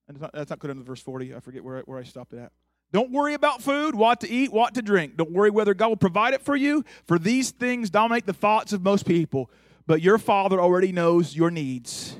and 0.07 0.29
that's 0.33 0.49
not 0.49 0.59
good 0.59 0.71
into 0.71 0.83
verse 0.83 1.01
40. 1.01 1.35
I 1.35 1.39
forget 1.39 1.63
where 1.63 1.79
I, 1.79 1.81
where 1.81 1.99
I 1.99 2.03
stopped 2.03 2.33
it 2.33 2.39
at. 2.39 2.51
Don't 2.91 3.11
worry 3.11 3.33
about 3.33 3.61
food, 3.61 3.95
what 3.95 4.21
to 4.21 4.29
eat, 4.29 4.53
what 4.53 4.75
to 4.75 4.81
drink. 4.81 5.17
Don't 5.17 5.31
worry 5.31 5.49
whether 5.49 5.73
God 5.73 5.87
will 5.87 5.95
provide 5.95 6.33
it 6.35 6.41
for 6.43 6.55
you, 6.55 6.85
for 7.07 7.17
these 7.17 7.49
things 7.49 7.89
dominate 7.89 8.25
the 8.25 8.33
thoughts 8.33 8.71
of 8.71 8.83
most 8.83 9.05
people. 9.05 9.49
But 9.87 10.01
your 10.01 10.19
Father 10.19 10.61
already 10.61 10.91
knows 10.91 11.35
your 11.35 11.49
needs. 11.49 12.15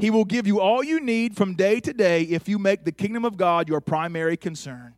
He 0.00 0.10
will 0.10 0.24
give 0.24 0.46
you 0.46 0.60
all 0.60 0.82
you 0.82 1.00
need 1.00 1.36
from 1.36 1.54
day 1.54 1.78
to 1.80 1.92
day 1.92 2.22
if 2.22 2.48
you 2.48 2.58
make 2.58 2.84
the 2.84 2.92
kingdom 2.92 3.24
of 3.24 3.36
God 3.36 3.68
your 3.68 3.80
primary 3.80 4.36
concern. 4.36 4.94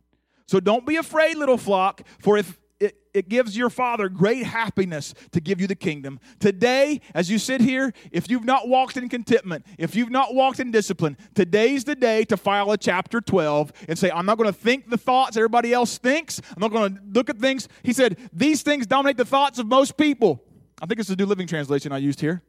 So 0.47 0.59
don't 0.59 0.85
be 0.85 0.95
afraid, 0.95 1.37
little 1.37 1.57
flock, 1.57 2.01
for 2.19 2.37
if 2.37 2.59
it, 2.79 2.97
it 3.13 3.29
gives 3.29 3.57
your 3.57 3.69
father 3.69 4.09
great 4.09 4.43
happiness 4.43 5.13
to 5.31 5.39
give 5.39 5.59
you 5.61 5.67
the 5.67 5.75
kingdom. 5.75 6.19
Today, 6.39 7.01
as 7.13 7.29
you 7.29 7.37
sit 7.37 7.61
here, 7.61 7.93
if 8.11 8.29
you've 8.29 8.45
not 8.45 8.67
walked 8.67 8.97
in 8.97 9.09
contentment, 9.09 9.65
if 9.77 9.95
you've 9.95 10.09
not 10.09 10.35
walked 10.35 10.59
in 10.59 10.71
discipline, 10.71 11.17
today's 11.33 11.83
the 11.83 11.95
day 11.95 12.23
to 12.25 12.37
file 12.37 12.71
a 12.71 12.77
chapter 12.77 13.21
12 13.21 13.71
and 13.87 13.97
say, 13.97 14.11
I'm 14.11 14.25
not 14.25 14.37
going 14.37 14.51
to 14.51 14.57
think 14.57 14.89
the 14.89 14.97
thoughts 14.97 15.37
everybody 15.37 15.73
else 15.73 15.97
thinks. 15.97 16.41
I'm 16.55 16.61
not 16.61 16.71
going 16.71 16.95
to 16.95 17.01
look 17.11 17.29
at 17.29 17.37
things. 17.37 17.67
He 17.83 17.93
said, 17.93 18.17
These 18.31 18.61
things 18.63 18.85
dominate 18.85 19.17
the 19.17 19.25
thoughts 19.25 19.59
of 19.59 19.67
most 19.67 19.97
people. 19.97 20.43
I 20.81 20.85
think 20.85 20.99
it's 20.99 21.09
the 21.09 21.15
New 21.15 21.25
Living 21.25 21.47
Translation 21.47 21.91
I 21.91 21.97
used 21.97 22.19
here. 22.19 22.41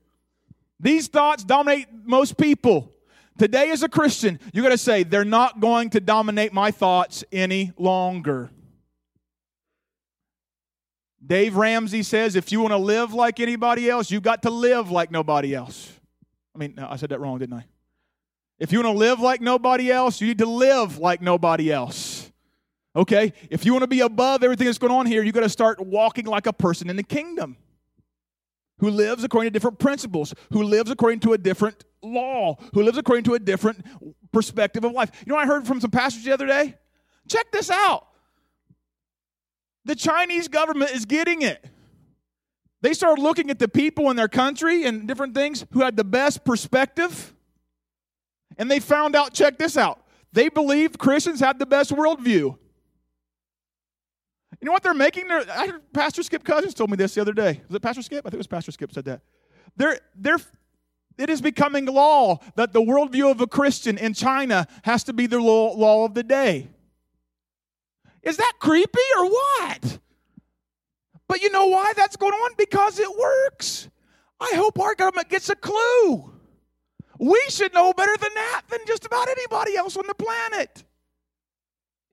These 0.81 1.09
thoughts 1.09 1.45
dominate 1.45 1.87
most 2.05 2.37
people. 2.37 2.93
Today, 3.37 3.71
as 3.71 3.83
a 3.83 3.89
Christian, 3.89 4.39
you 4.53 4.63
got 4.63 4.69
to 4.69 4.79
say, 4.79 5.03
they're 5.03 5.25
not 5.25 5.61
going 5.61 5.91
to 5.91 6.01
dominate 6.01 6.53
my 6.53 6.71
thoughts 6.71 7.25
any 7.33 7.73
longer. 7.77 8.51
Dave 11.25 11.57
Ramsey 11.57 12.03
says 12.03 12.37
if 12.37 12.53
you 12.53 12.61
want 12.61 12.73
to 12.73 12.79
live 12.79 13.15
like 13.15 13.41
anybody 13.41 13.89
else, 13.89 14.11
you've 14.11 14.23
got 14.23 14.43
to 14.43 14.51
live 14.51 14.91
like 14.91 15.11
nobody 15.11 15.55
else. 15.55 15.91
I 16.55 16.59
mean, 16.59 16.75
no, 16.77 16.87
I 16.89 16.97
said 16.97 17.09
that 17.09 17.21
wrong, 17.21 17.39
didn't 17.39 17.57
I? 17.57 17.65
If 18.59 18.73
you 18.73 18.83
want 18.83 18.95
to 18.95 18.99
live 18.99 19.21
like 19.21 19.41
nobody 19.41 19.91
else, 19.91 20.21
you 20.21 20.29
need 20.29 20.39
to 20.39 20.47
live 20.47 20.99
like 20.99 21.21
nobody 21.21 21.73
else. 21.73 22.31
Okay? 22.95 23.33
If 23.51 23.65
you 23.65 23.73
want 23.73 23.83
to 23.83 23.89
be 23.89 24.01
above 24.01 24.45
everything 24.45 24.67
that's 24.67 24.79
going 24.79 24.93
on 24.93 25.07
here, 25.07 25.23
you've 25.23 25.35
got 25.35 25.41
to 25.41 25.49
start 25.49 25.81
walking 25.81 26.27
like 26.27 26.47
a 26.47 26.53
person 26.53 26.89
in 26.89 26.97
the 26.97 27.03
kingdom 27.03 27.57
who 28.79 28.91
lives 28.91 29.25
according 29.25 29.51
to 29.51 29.53
different 29.53 29.79
principles, 29.79 30.35
who 30.53 30.63
lives 30.63 30.91
according 30.91 31.21
to 31.21 31.33
a 31.33 31.39
different 31.39 31.85
law, 32.03 32.57
who 32.73 32.83
lives 32.83 32.99
according 32.99 33.25
to 33.25 33.35
a 33.35 33.39
different 33.39 33.85
perspective 34.33 34.85
of 34.85 34.93
life. 34.93 35.11
You 35.27 35.33
know 35.33 35.39
I 35.39 35.47
heard 35.47 35.67
from 35.67 35.81
some 35.81 35.91
pastors 35.91 36.25
the 36.25 36.33
other 36.33 36.47
day? 36.47 36.75
Check 37.29 37.51
this 37.53 37.71
out. 37.71 38.07
The 39.85 39.95
Chinese 39.95 40.49
government 40.49 40.91
is 40.93 41.05
getting 41.05 41.43
it. 41.43 41.65
They 42.81 42.93
started 42.93 43.23
looking 43.23 43.51
at 43.51 43.59
the 43.59 43.69
people 43.69 44.11
in 44.11 44.17
their 44.17 44.29
country 44.29 44.85
and 44.85 45.09
different 45.09 45.35
things 45.35 45.65
who 45.71 45.81
had 45.81 45.97
the 45.97 46.05
best 46.05 46.45
perspective. 46.45 47.35
And 48.59 48.71
they 48.71 48.81
found 48.81 49.17
out, 49.17 49.33
check 49.33 49.57
this 49.59 49.77
out, 49.77 50.01
they 50.33 50.49
believed 50.49 50.99
Christians 50.99 51.41
had 51.41 51.59
the 51.59 51.67
best 51.67 51.91
worldview. 51.93 52.59
You 54.65 54.71
know 54.71 54.73
what 54.73 54.83
they're 54.83 54.95
making? 54.95 55.29
Their, 55.29 55.41
I 55.51 55.67
heard 55.67 55.93
Pastor 55.93 56.23
Skip 56.23 56.43
Cousins 56.43 56.73
told 56.73 56.89
me 56.89 56.97
this 56.97 57.15
the 57.15 57.21
other 57.21 57.35
day. 57.35 57.61
Was 57.69 57.77
it 57.77 57.83
Pastor 57.83 58.01
Skip? 58.01 58.21
I 58.25 58.31
think 58.31 58.37
it 58.37 58.39
was 58.39 58.47
Pastor 58.47 58.73
Skip 58.73 58.93
said 58.93 59.05
that. 59.05 59.21
They're, 59.77 60.01
they're, 60.15 60.39
it 61.19 61.29
is 61.29 61.43
becoming 61.43 61.85
law 61.85 62.39
that 62.57 62.73
the 62.73 62.81
worldview 62.81 63.31
of 63.31 63.43
a 63.43 63.47
Christian 63.47 63.99
in 63.99 64.15
China 64.15 64.67
has 64.85 65.05
to 65.05 65.13
be 65.13 65.27
the 65.27 65.39
law, 65.39 65.75
law 65.75 66.07
of 66.07 66.15
the 66.15 66.23
day. 66.23 66.71
Is 68.23 68.39
that 68.39 68.53
creepy 68.59 68.99
or 69.19 69.27
what? 69.27 69.99
But 71.29 71.43
you 71.43 71.51
know 71.51 71.67
why 71.67 71.93
that's 71.95 72.17
going 72.17 72.33
on? 72.33 72.53
Because 72.57 72.99
it 72.99 73.19
works. 73.19 73.91
I 74.41 74.53
hope 74.55 74.81
our 74.81 74.95
government 74.95 75.29
gets 75.29 75.51
a 75.51 75.57
clue. 75.57 76.33
We 77.19 77.39
should 77.51 77.75
know 77.75 77.93
better 77.93 78.17
than 78.19 78.33
that 78.35 78.63
than 78.71 78.81
just 78.87 79.05
about 79.05 79.29
anybody 79.29 79.77
else 79.77 79.99
on 79.99 80.07
the 80.07 80.15
planet. 80.15 80.85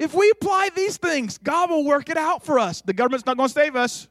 If 0.02 0.16
we 0.16 0.32
apply 0.32 0.70
these 0.76 0.98
things, 0.98 1.38
God 1.38 1.70
will 1.70 1.86
work 1.86 2.10
it 2.10 2.18
out 2.18 2.44
for 2.44 2.58
us. 2.58 2.82
The 2.82 2.92
government's 2.92 3.28
not 3.28 3.38
going 3.38 3.50
to 3.50 3.54
save 3.54 3.76
us. 3.76 4.08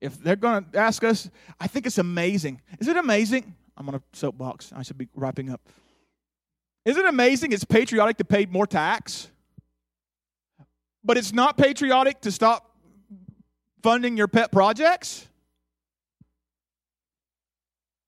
If 0.00 0.18
they're 0.18 0.34
going 0.34 0.64
to 0.72 0.78
ask 0.78 1.04
us, 1.04 1.30
I 1.60 1.68
think 1.68 1.86
it's 1.86 1.98
amazing. 1.98 2.60
Is 2.80 2.88
it 2.88 2.96
amazing? 2.96 3.54
I'm 3.76 3.88
on 3.88 3.94
a 3.94 4.02
soapbox. 4.14 4.72
I 4.74 4.82
should 4.82 4.98
be 4.98 5.06
wrapping 5.14 5.48
up. 5.48 5.60
Isn't 6.84 7.04
it 7.04 7.08
amazing 7.08 7.52
it's 7.52 7.62
patriotic 7.62 8.16
to 8.16 8.24
pay 8.24 8.46
more 8.46 8.66
tax? 8.66 9.30
But 11.04 11.16
it's 11.16 11.32
not 11.32 11.56
patriotic 11.56 12.22
to 12.22 12.32
stop 12.32 12.74
funding 13.80 14.16
your 14.16 14.26
pet 14.26 14.50
projects? 14.50 15.28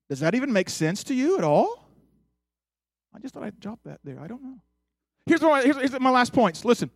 Does 0.09 0.19
that 0.19 0.35
even 0.35 0.53
make 0.53 0.69
sense 0.69 1.05
to 1.05 1.15
you 1.15 1.39
at 1.39 1.45
all? 1.45 1.89
I 3.15 3.21
just 3.21 3.35
thought 3.35 3.45
I'd 3.45 3.61
drop 3.61 3.79
that 3.85 4.01
there. 4.03 4.19
I 4.19 4.27
don't 4.27 4.43
know. 4.43 4.59
Here's 5.27 5.41
my, 5.41 5.63
here's, 5.63 5.77
here's 5.77 6.01
my 6.01 6.11
last 6.11 6.33
points. 6.33 6.65
Listen. 6.65 6.91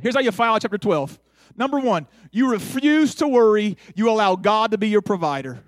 Here's 0.00 0.14
how 0.14 0.20
you 0.20 0.32
file 0.32 0.58
chapter 0.58 0.78
12. 0.78 1.18
Number 1.56 1.78
one, 1.78 2.06
you 2.30 2.50
refuse 2.50 3.14
to 3.16 3.28
worry, 3.28 3.76
you 3.94 4.10
allow 4.10 4.36
God 4.36 4.70
to 4.70 4.78
be 4.78 4.88
your 4.88 5.02
provider. 5.02 5.60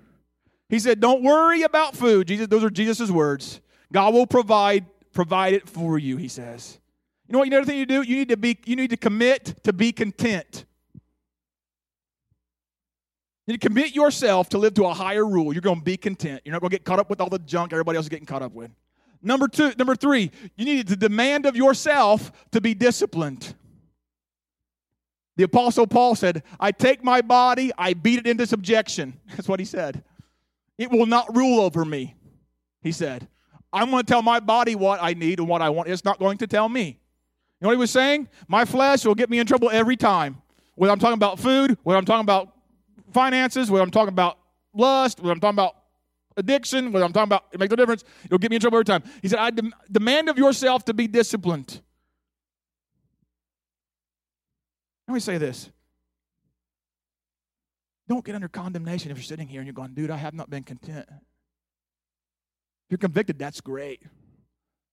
He 0.69 0.79
said, 0.79 0.99
Don't 0.99 1.21
worry 1.21 1.63
about 1.63 1.95
food. 1.95 2.27
Jesus, 2.27 2.47
those 2.47 2.63
are 2.63 2.69
Jesus' 2.69 3.11
words. 3.11 3.59
God 3.91 4.13
will 4.13 4.27
provide 4.27 4.85
provide 5.11 5.53
it 5.53 5.67
for 5.67 5.99
you, 5.99 6.15
he 6.15 6.29
says. 6.29 6.79
You 7.27 7.33
know 7.33 7.39
what 7.39 7.47
You 7.47 7.53
another 7.53 7.65
thing 7.65 7.79
you 7.79 7.85
do? 7.85 8.01
You 8.01 8.15
need 8.15 8.29
to 8.29 8.37
be 8.37 8.57
you 8.65 8.75
need 8.75 8.91
to 8.91 8.97
commit 8.97 9.63
to 9.63 9.73
be 9.73 9.91
content. 9.91 10.65
You 13.45 13.53
need 13.53 13.61
to 13.61 13.67
commit 13.67 13.95
yourself 13.95 14.49
to 14.49 14.57
live 14.57 14.75
to 14.75 14.85
a 14.85 14.93
higher 14.93 15.25
rule. 15.25 15.51
You're 15.51 15.61
going 15.61 15.79
to 15.79 15.83
be 15.83 15.97
content. 15.97 16.41
You're 16.45 16.53
not 16.53 16.61
going 16.61 16.69
to 16.69 16.77
get 16.77 16.85
caught 16.85 16.99
up 16.99 17.09
with 17.09 17.19
all 17.19 17.29
the 17.29 17.39
junk 17.39 17.73
everybody 17.73 17.97
else 17.97 18.05
is 18.05 18.09
getting 18.09 18.25
caught 18.25 18.43
up 18.43 18.53
with. 18.53 18.71
Number 19.21 19.47
two, 19.47 19.73
number 19.77 19.95
three, 19.95 20.31
you 20.55 20.65
need 20.65 20.87
to 20.87 20.95
demand 20.95 21.45
of 21.45 21.55
yourself 21.55 22.31
to 22.51 22.61
be 22.61 22.73
disciplined. 22.73 23.55
The 25.37 25.43
Apostle 25.43 25.87
Paul 25.87 26.15
said, 26.15 26.43
I 26.59 26.71
take 26.71 27.03
my 27.03 27.21
body, 27.21 27.71
I 27.77 27.93
beat 27.93 28.19
it 28.19 28.27
into 28.27 28.45
subjection. 28.45 29.19
That's 29.29 29.47
what 29.47 29.59
he 29.59 29.65
said. 29.65 30.03
It 30.77 30.91
will 30.91 31.05
not 31.05 31.35
rule 31.35 31.59
over 31.59 31.85
me, 31.85 32.15
he 32.81 32.91
said. 32.91 33.27
I'm 33.71 33.89
going 33.89 34.03
to 34.03 34.11
tell 34.11 34.21
my 34.21 34.39
body 34.39 34.75
what 34.75 34.99
I 35.01 35.13
need 35.13 35.39
and 35.39 35.47
what 35.47 35.61
I 35.61 35.69
want. 35.69 35.87
It's 35.87 36.03
not 36.03 36.19
going 36.19 36.37
to 36.39 36.47
tell 36.47 36.67
me. 36.67 36.85
You 36.87 37.65
know 37.65 37.67
what 37.69 37.73
he 37.73 37.79
was 37.79 37.91
saying? 37.91 38.27
My 38.47 38.65
flesh 38.65 39.05
will 39.05 39.15
get 39.15 39.29
me 39.29 39.39
in 39.39 39.45
trouble 39.47 39.69
every 39.69 39.95
time. 39.95 40.41
Whether 40.75 40.91
I'm 40.91 40.99
talking 40.99 41.13
about 41.13 41.39
food, 41.39 41.77
whether 41.83 41.97
I'm 41.97 42.05
talking 42.05 42.23
about 42.23 42.53
finances, 43.13 43.69
whether 43.69 43.83
I'm 43.83 43.91
talking 43.91 44.09
about 44.09 44.39
lust, 44.73 45.19
whether 45.19 45.31
I'm 45.31 45.39
talking 45.39 45.55
about 45.55 45.75
addiction, 46.37 46.91
what 46.91 47.03
I'm 47.03 47.13
talking 47.13 47.29
about, 47.29 47.45
it 47.51 47.59
makes 47.59 47.69
no 47.69 47.75
difference. 47.75 48.03
It'll 48.25 48.37
get 48.37 48.49
me 48.49 48.55
in 48.55 48.61
trouble 48.61 48.77
every 48.77 48.85
time. 48.85 49.03
He 49.21 49.27
said, 49.27 49.39
I 49.39 49.49
dem- 49.49 49.73
demand 49.91 50.29
of 50.29 50.37
yourself 50.37 50.85
to 50.85 50.93
be 50.93 51.07
disciplined. 51.07 51.81
Let 55.07 55.13
me 55.13 55.19
say 55.19 55.37
this. 55.37 55.69
Don't 58.07 58.25
get 58.25 58.35
under 58.35 58.47
condemnation 58.47 59.11
if 59.11 59.17
you're 59.17 59.23
sitting 59.23 59.47
here 59.47 59.61
and 59.61 59.67
you're 59.67 59.73
going, 59.73 59.93
dude, 59.93 60.11
I 60.11 60.17
have 60.17 60.33
not 60.33 60.49
been 60.49 60.63
content 60.63 61.05
If 61.09 61.15
you're 62.89 62.97
convicted, 62.97 63.39
that's 63.39 63.61
great. 63.61 64.01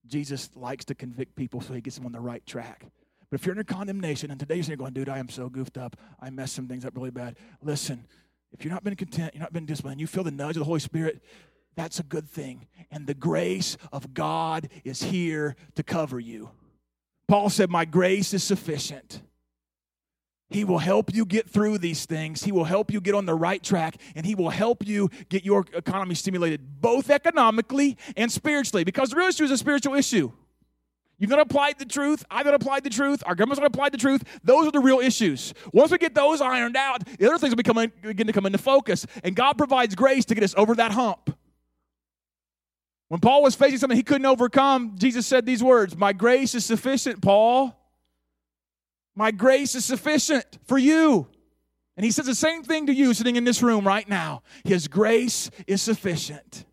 Jesus 0.06 0.50
likes 0.54 0.84
to 0.86 0.94
convict 0.94 1.36
people 1.36 1.60
so 1.60 1.74
he 1.74 1.80
gets 1.80 1.96
them 1.96 2.06
on 2.06 2.12
the 2.12 2.20
right 2.20 2.44
track. 2.46 2.84
But 3.30 3.40
if 3.40 3.46
you're 3.46 3.52
under 3.52 3.64
condemnation 3.64 4.30
and 4.30 4.40
today 4.40 4.56
you're 4.56 4.76
going, 4.76 4.92
dude, 4.92 5.08
I 5.08 5.18
am 5.18 5.28
so 5.28 5.48
goofed 5.48 5.76
up. 5.76 5.96
I 6.20 6.30
messed 6.30 6.54
some 6.54 6.66
things 6.66 6.84
up 6.84 6.96
really 6.96 7.10
bad. 7.10 7.36
Listen, 7.62 8.06
if 8.52 8.64
you're 8.64 8.72
not 8.72 8.84
been 8.84 8.96
content, 8.96 9.34
you're 9.34 9.42
not 9.42 9.52
been 9.52 9.66
disciplined, 9.66 10.00
you 10.00 10.06
feel 10.06 10.24
the 10.24 10.30
nudge 10.30 10.56
of 10.56 10.60
the 10.60 10.64
Holy 10.64 10.80
Spirit, 10.80 11.22
that's 11.76 12.00
a 12.00 12.02
good 12.02 12.28
thing. 12.28 12.66
And 12.90 13.06
the 13.06 13.14
grace 13.14 13.76
of 13.92 14.12
God 14.12 14.68
is 14.84 15.02
here 15.02 15.54
to 15.76 15.82
cover 15.82 16.18
you. 16.18 16.50
Paul 17.28 17.50
said, 17.50 17.70
My 17.70 17.84
grace 17.84 18.34
is 18.34 18.42
sufficient. 18.42 19.22
He 20.50 20.64
will 20.64 20.78
help 20.78 21.14
you 21.14 21.26
get 21.26 21.48
through 21.48 21.78
these 21.78 22.06
things. 22.06 22.42
He 22.42 22.52
will 22.52 22.64
help 22.64 22.90
you 22.90 23.00
get 23.00 23.14
on 23.14 23.26
the 23.26 23.34
right 23.34 23.62
track, 23.62 23.96
and 24.14 24.24
He 24.24 24.34
will 24.34 24.48
help 24.48 24.86
you 24.86 25.10
get 25.28 25.44
your 25.44 25.66
economy 25.74 26.14
stimulated 26.14 26.80
both 26.80 27.10
economically 27.10 27.98
and 28.16 28.32
spiritually 28.32 28.82
because 28.82 29.10
the 29.10 29.16
real 29.16 29.28
issue 29.28 29.44
is 29.44 29.50
a 29.50 29.58
spiritual 29.58 29.94
issue. 29.94 30.32
You've 31.18 31.30
not 31.30 31.40
applied 31.40 31.78
the 31.78 31.84
truth. 31.84 32.24
I've 32.30 32.46
not 32.46 32.54
applied 32.54 32.84
the 32.84 32.90
truth. 32.90 33.24
Our 33.26 33.34
government's 33.34 33.60
not 33.60 33.66
applied 33.66 33.92
the 33.92 33.98
truth. 33.98 34.22
Those 34.44 34.68
are 34.68 34.70
the 34.70 34.78
real 34.78 35.00
issues. 35.00 35.52
Once 35.72 35.90
we 35.90 35.98
get 35.98 36.14
those 36.14 36.40
ironed 36.40 36.76
out, 36.76 37.04
the 37.18 37.26
other 37.26 37.38
things 37.38 37.54
will 37.54 37.88
begin 38.02 38.26
to 38.28 38.32
come 38.32 38.46
into 38.46 38.58
focus. 38.58 39.04
And 39.24 39.34
God 39.34 39.58
provides 39.58 39.96
grace 39.96 40.24
to 40.26 40.34
get 40.34 40.44
us 40.44 40.54
over 40.56 40.76
that 40.76 40.92
hump. 40.92 41.36
When 43.08 43.20
Paul 43.20 43.42
was 43.42 43.56
facing 43.56 43.78
something 43.78 43.96
he 43.96 44.02
couldn't 44.02 44.26
overcome, 44.26 44.94
Jesus 44.96 45.26
said 45.26 45.44
these 45.44 45.62
words 45.62 45.96
My 45.96 46.12
grace 46.12 46.54
is 46.54 46.64
sufficient, 46.64 47.20
Paul. 47.20 47.74
My 49.16 49.32
grace 49.32 49.74
is 49.74 49.84
sufficient 49.84 50.46
for 50.64 50.78
you. 50.78 51.26
And 51.96 52.04
he 52.04 52.12
says 52.12 52.26
the 52.26 52.34
same 52.36 52.62
thing 52.62 52.86
to 52.86 52.94
you 52.94 53.12
sitting 53.12 53.34
in 53.34 53.42
this 53.42 53.60
room 53.60 53.84
right 53.84 54.08
now. 54.08 54.42
His 54.62 54.86
grace 54.86 55.50
is 55.66 55.82
sufficient. 55.82 56.64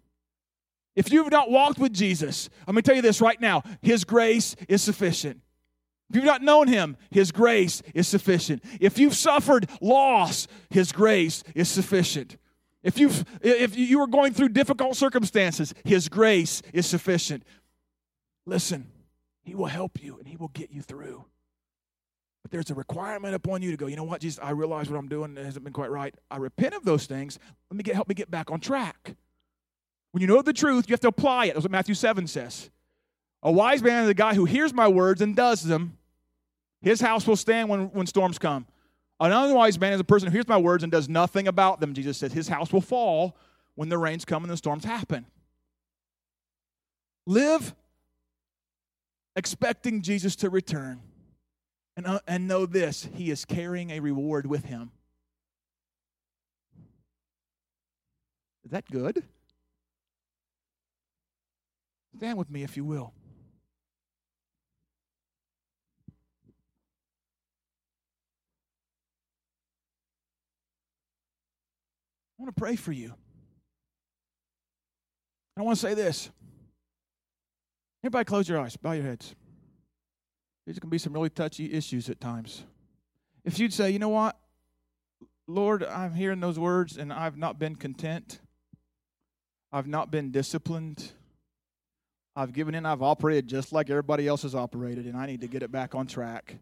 If 0.96 1.12
you've 1.12 1.32
not 1.32 1.52
walked 1.52 1.78
with 1.78 1.94
Jesus, 1.94 2.50
let 2.66 2.76
me 2.76 2.82
tell 2.82 2.96
you 2.96 3.02
this 3.02 3.22
right 3.22 3.40
now 3.40 3.64
His 3.82 4.04
grace 4.04 4.56
is 4.70 4.82
sufficient. 4.82 5.42
If 6.10 6.16
you've 6.16 6.26
not 6.26 6.44
known 6.44 6.68
Him, 6.68 6.98
His 7.12 7.32
grace 7.32 7.82
is 7.94 8.08
sufficient. 8.08 8.64
If 8.80 8.98
you've 8.98 9.16
suffered 9.16 9.70
loss, 9.82 10.48
His 10.70 10.92
grace 10.92 11.44
is 11.54 11.68
sufficient. 11.68 12.38
If, 12.84 13.00
you've, 13.00 13.26
if 13.42 13.76
you 13.76 14.00
are 14.02 14.08
going 14.08 14.34
through 14.34 14.50
difficult 14.50 14.96
circumstances, 14.96 15.74
His 15.84 16.08
grace 16.08 16.62
is 16.74 16.86
sufficient. 16.86 17.44
Listen, 18.46 18.88
He 19.44 19.56
will 19.56 19.66
help 19.66 20.02
you 20.02 20.18
and 20.18 20.28
He 20.28 20.38
will 20.38 20.50
get 20.50 20.72
you 20.72 20.82
through. 20.82 21.26
But 22.44 22.52
there's 22.52 22.70
a 22.70 22.76
requirement 22.76 23.34
upon 23.34 23.64
you 23.64 23.72
to 23.72 23.78
go, 23.78 23.88
you 23.88 23.96
know 23.96 24.04
what, 24.04 24.22
Jesus, 24.22 24.40
I 24.42 24.52
realize 24.52 24.88
what 24.88 25.00
I'm 25.00 25.08
doing 25.08 25.36
hasn't 25.36 25.64
been 25.64 25.74
quite 25.74 25.90
right. 25.90 26.14
I 26.30 26.38
repent 26.38 26.76
of 26.76 26.86
those 26.86 27.08
things. 27.08 27.40
Let 27.72 27.78
me 27.78 27.84
get 27.84 27.96
help 27.96 28.08
me 28.08 28.14
get 28.14 28.30
back 28.30 28.52
on 28.52 28.60
track. 28.60 29.16
When 30.16 30.22
you 30.22 30.28
know 30.28 30.42
the 30.42 30.54
truth, 30.54 30.88
you 30.88 30.94
have 30.94 31.02
to 31.02 31.10
apply 31.10 31.48
it. 31.48 31.56
That's 31.56 31.66
what 31.66 31.74
Matthew 31.74 31.94
7 31.94 32.26
says. 32.28 32.70
A 33.44 33.52
wise 33.52 33.84
man 33.84 34.04
is 34.04 34.10
a 34.10 34.14
guy 34.14 34.34
who 34.34 34.46
hears 34.46 34.74
my 34.74 34.88
words 34.88 35.22
and 35.22 35.36
does 35.36 35.62
them. 35.62 35.98
His 36.82 37.02
house 37.02 37.28
will 37.28 37.36
stand 37.36 37.68
when, 37.68 37.88
when 37.88 38.08
storms 38.08 38.40
come. 38.40 38.66
An 39.20 39.34
unwise 39.34 39.78
man 39.78 39.92
is 39.92 40.00
a 40.00 40.06
person 40.06 40.30
who 40.30 40.32
hears 40.32 40.48
my 40.48 40.56
words 40.56 40.84
and 40.84 40.92
does 40.92 41.10
nothing 41.10 41.50
about 41.50 41.82
them. 41.82 41.94
Jesus 41.94 42.18
says 42.18 42.32
his 42.32 42.48
house 42.48 42.72
will 42.72 42.80
fall 42.80 43.36
when 43.74 43.90
the 43.90 43.98
rains 43.98 44.24
come 44.24 44.46
and 44.46 44.50
the 44.50 44.56
storms 44.56 44.86
happen. 44.86 45.26
Live 47.28 47.76
expecting 49.36 50.02
Jesus 50.02 50.38
to 50.38 50.50
return 50.50 51.02
and, 51.98 52.08
uh, 52.08 52.20
and 52.26 52.48
know 52.48 52.66
this 52.66 53.10
he 53.16 53.32
is 53.32 53.44
carrying 53.44 53.90
a 53.90 54.00
reward 54.00 54.46
with 54.46 54.64
him. 54.64 54.92
Is 58.64 58.72
that 58.72 58.90
good? 58.90 59.26
Stand 62.18 62.38
with 62.38 62.50
me 62.50 62.64
if 62.64 62.78
you 62.78 62.86
will. 62.86 63.14
I 72.40 72.44
want 72.44 72.56
to 72.56 72.60
pray 72.60 72.78
for 72.78 72.94
you. 72.94 73.14
I 75.58 75.62
want 75.62 75.78
to 75.78 75.82
say 75.82 75.94
this. 75.94 76.30
Everybody, 78.02 78.26
close 78.26 78.48
your 78.48 78.60
eyes, 78.60 78.78
bow 78.78 78.94
your 78.94 79.04
heads. 79.04 79.36
These 80.66 80.80
can 80.80 80.90
be 80.90 80.98
some 80.98 81.14
really 81.14 81.30
touchy 81.30 81.74
issues 81.74 82.10
at 82.10 82.22
times. 82.22 82.64
If 83.44 83.60
you'd 83.60 83.74
say, 83.74 83.92
you 83.92 84.00
know 84.00 84.10
what, 84.10 84.38
Lord, 85.48 85.84
I'm 85.84 86.14
hearing 86.14 86.40
those 86.40 86.58
words 86.58 86.98
and 86.98 87.12
I've 87.12 87.38
not 87.38 87.60
been 87.60 87.76
content, 87.76 88.40
I've 89.72 89.88
not 89.88 90.12
been 90.12 90.32
disciplined, 90.32 91.12
I've 92.36 92.52
given 92.52 92.76
in, 92.76 92.86
I've 92.86 93.02
operated 93.02 93.48
just 93.48 93.72
like 93.72 93.90
everybody 93.90 94.28
else 94.28 94.44
has 94.44 94.56
operated, 94.56 95.06
and 95.06 95.16
I 95.16 95.26
need 95.26 95.42
to 95.42 95.48
get 95.48 95.64
it 95.64 95.72
back 95.72 95.96
on 95.96 96.06
track. 96.06 96.56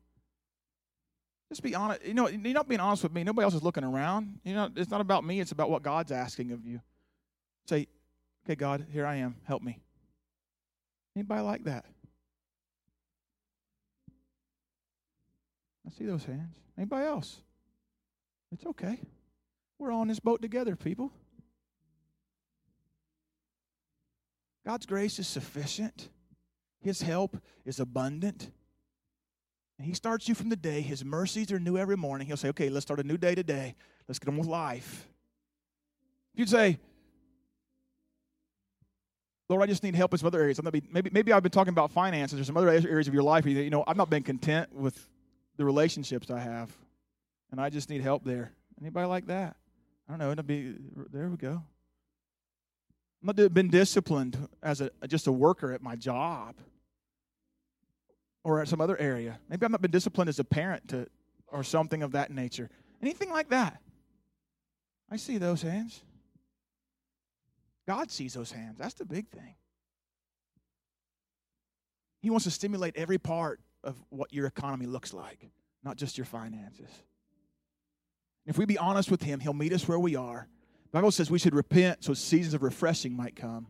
Just 1.49 1.63
be 1.63 1.73
honest. 1.75 2.05
You 2.05 2.13
know, 2.13 2.27
you're 2.27 2.53
not 2.53 2.67
being 2.67 2.79
honest 2.79 3.03
with 3.03 3.13
me. 3.13 3.23
Nobody 3.23 3.43
else 3.43 3.53
is 3.53 3.63
looking 3.63 3.83
around. 3.83 4.39
You 4.43 4.53
know, 4.53 4.69
it's 4.75 4.91
not 4.91 5.01
about 5.01 5.23
me, 5.23 5.39
it's 5.39 5.51
about 5.51 5.69
what 5.69 5.83
God's 5.83 6.11
asking 6.11 6.51
of 6.51 6.65
you. 6.65 6.81
Say, 7.67 7.87
okay, 8.45 8.55
God, 8.55 8.85
here 8.91 9.05
I 9.05 9.15
am. 9.15 9.35
Help 9.45 9.63
me. 9.63 9.79
Anybody 11.15 11.41
like 11.41 11.63
that? 11.65 11.85
I 15.85 15.91
see 15.91 16.05
those 16.05 16.23
hands. 16.23 16.55
Anybody 16.77 17.05
else? 17.05 17.37
It's 18.51 18.65
okay. 18.65 18.99
We're 19.79 19.91
all 19.91 20.01
on 20.01 20.07
this 20.07 20.19
boat 20.19 20.41
together, 20.41 20.75
people. 20.75 21.11
God's 24.65 24.85
grace 24.85 25.19
is 25.19 25.27
sufficient. 25.27 26.09
His 26.81 27.01
help 27.01 27.37
is 27.65 27.79
abundant. 27.79 28.49
And 29.77 29.87
He 29.87 29.93
starts 29.93 30.29
you 30.29 30.35
from 30.35 30.49
the 30.49 30.55
day. 30.55 30.81
His 30.81 31.03
mercies 31.03 31.51
are 31.51 31.59
new 31.59 31.77
every 31.77 31.97
morning. 31.97 32.27
He'll 32.27 32.37
say, 32.37 32.49
okay, 32.49 32.69
let's 32.69 32.85
start 32.85 32.99
a 32.99 33.03
new 33.03 33.17
day 33.17 33.35
today. 33.35 33.75
Let's 34.07 34.19
get 34.19 34.29
on 34.29 34.37
with 34.37 34.47
life. 34.47 35.07
If 36.33 36.39
you'd 36.39 36.49
say, 36.49 36.79
Lord, 39.49 39.61
I 39.61 39.65
just 39.67 39.83
need 39.83 39.93
help 39.93 40.13
in 40.13 40.19
some 40.19 40.27
other 40.27 40.41
areas. 40.41 40.57
I'm 40.57 40.69
be, 40.71 40.81
maybe, 40.91 41.09
maybe 41.11 41.33
I've 41.33 41.43
been 41.43 41.51
talking 41.51 41.73
about 41.73 41.91
finances 41.91 42.39
or 42.39 42.43
some 42.43 42.57
other 42.57 42.69
areas 42.69 43.07
of 43.07 43.13
your 43.13 43.23
life. 43.23 43.45
You 43.45 43.69
know, 43.69 43.83
I've 43.85 43.97
not 43.97 44.09
been 44.09 44.23
content 44.23 44.73
with 44.73 45.07
the 45.57 45.65
relationships 45.65 46.31
I 46.31 46.39
have, 46.39 46.71
and 47.51 47.61
I 47.61 47.69
just 47.69 47.89
need 47.89 48.01
help 48.01 48.23
there. 48.23 48.51
Anybody 48.81 49.05
like 49.05 49.27
that? 49.27 49.55
I 50.07 50.11
don't 50.11 50.19
know. 50.19 50.31
It'll 50.31 50.43
be 50.43 50.75
there. 51.11 51.29
We 51.29 51.37
go. 51.37 51.61
I've 53.25 53.53
been 53.53 53.69
disciplined 53.69 54.47
as 54.61 54.81
a 54.81 54.91
just 55.07 55.27
a 55.27 55.31
worker 55.31 55.71
at 55.71 55.81
my 55.81 55.95
job 55.95 56.55
or 58.43 58.61
at 58.61 58.67
some 58.67 58.81
other 58.81 58.97
area. 58.97 59.39
Maybe 59.49 59.65
I've 59.65 59.71
not 59.71 59.81
been 59.81 59.91
disciplined 59.91 60.29
as 60.29 60.39
a 60.39 60.43
parent 60.43 60.89
to, 60.89 61.07
or 61.47 61.63
something 61.63 62.03
of 62.03 62.11
that 62.11 62.31
nature. 62.31 62.69
Anything 63.01 63.29
like 63.29 63.49
that. 63.49 63.79
I 65.09 65.17
see 65.17 65.37
those 65.37 65.61
hands. 65.61 66.01
God 67.87 68.11
sees 68.11 68.33
those 68.33 68.51
hands. 68.51 68.77
That's 68.77 68.93
the 68.95 69.05
big 69.05 69.29
thing. 69.29 69.55
He 72.21 72.29
wants 72.29 72.45
to 72.45 72.51
stimulate 72.51 72.95
every 72.95 73.17
part 73.17 73.59
of 73.83 74.01
what 74.09 74.33
your 74.33 74.47
economy 74.47 74.85
looks 74.85 75.13
like, 75.13 75.49
not 75.83 75.97
just 75.97 76.17
your 76.17 76.25
finances. 76.25 76.89
If 78.45 78.57
we 78.57 78.65
be 78.65 78.77
honest 78.77 79.11
with 79.11 79.21
Him, 79.21 79.39
He'll 79.39 79.53
meet 79.53 79.73
us 79.73 79.87
where 79.87 79.99
we 79.99 80.15
are. 80.15 80.47
Bible 80.93 81.11
says 81.11 81.31
we 81.31 81.39
should 81.39 81.55
repent 81.55 82.03
so 82.03 82.13
seasons 82.13 82.53
of 82.53 82.61
refreshing 82.61 83.17
might 83.17 83.35
come. 83.35 83.67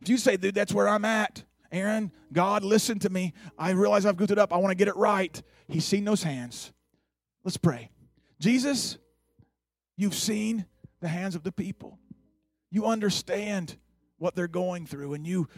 If 0.00 0.08
you 0.08 0.16
say, 0.16 0.36
dude, 0.36 0.54
that's 0.54 0.72
where 0.72 0.88
I'm 0.88 1.04
at, 1.04 1.42
Aaron, 1.72 2.12
God, 2.32 2.62
listen 2.62 3.00
to 3.00 3.10
me. 3.10 3.32
I 3.58 3.70
realize 3.70 4.06
I've 4.06 4.16
goofed 4.16 4.30
it 4.30 4.38
up. 4.38 4.52
I 4.52 4.58
want 4.58 4.70
to 4.70 4.76
get 4.76 4.86
it 4.86 4.96
right. 4.96 5.42
He's 5.66 5.84
seen 5.84 6.04
those 6.04 6.22
hands. 6.22 6.72
Let's 7.42 7.56
pray. 7.56 7.90
Jesus, 8.38 8.96
you've 9.96 10.14
seen 10.14 10.66
the 11.00 11.08
hands 11.08 11.34
of 11.34 11.42
the 11.42 11.50
people. 11.50 11.98
You 12.70 12.86
understand 12.86 13.76
what 14.18 14.36
they're 14.36 14.46
going 14.46 14.86
through, 14.86 15.14
and 15.14 15.26
you 15.26 15.48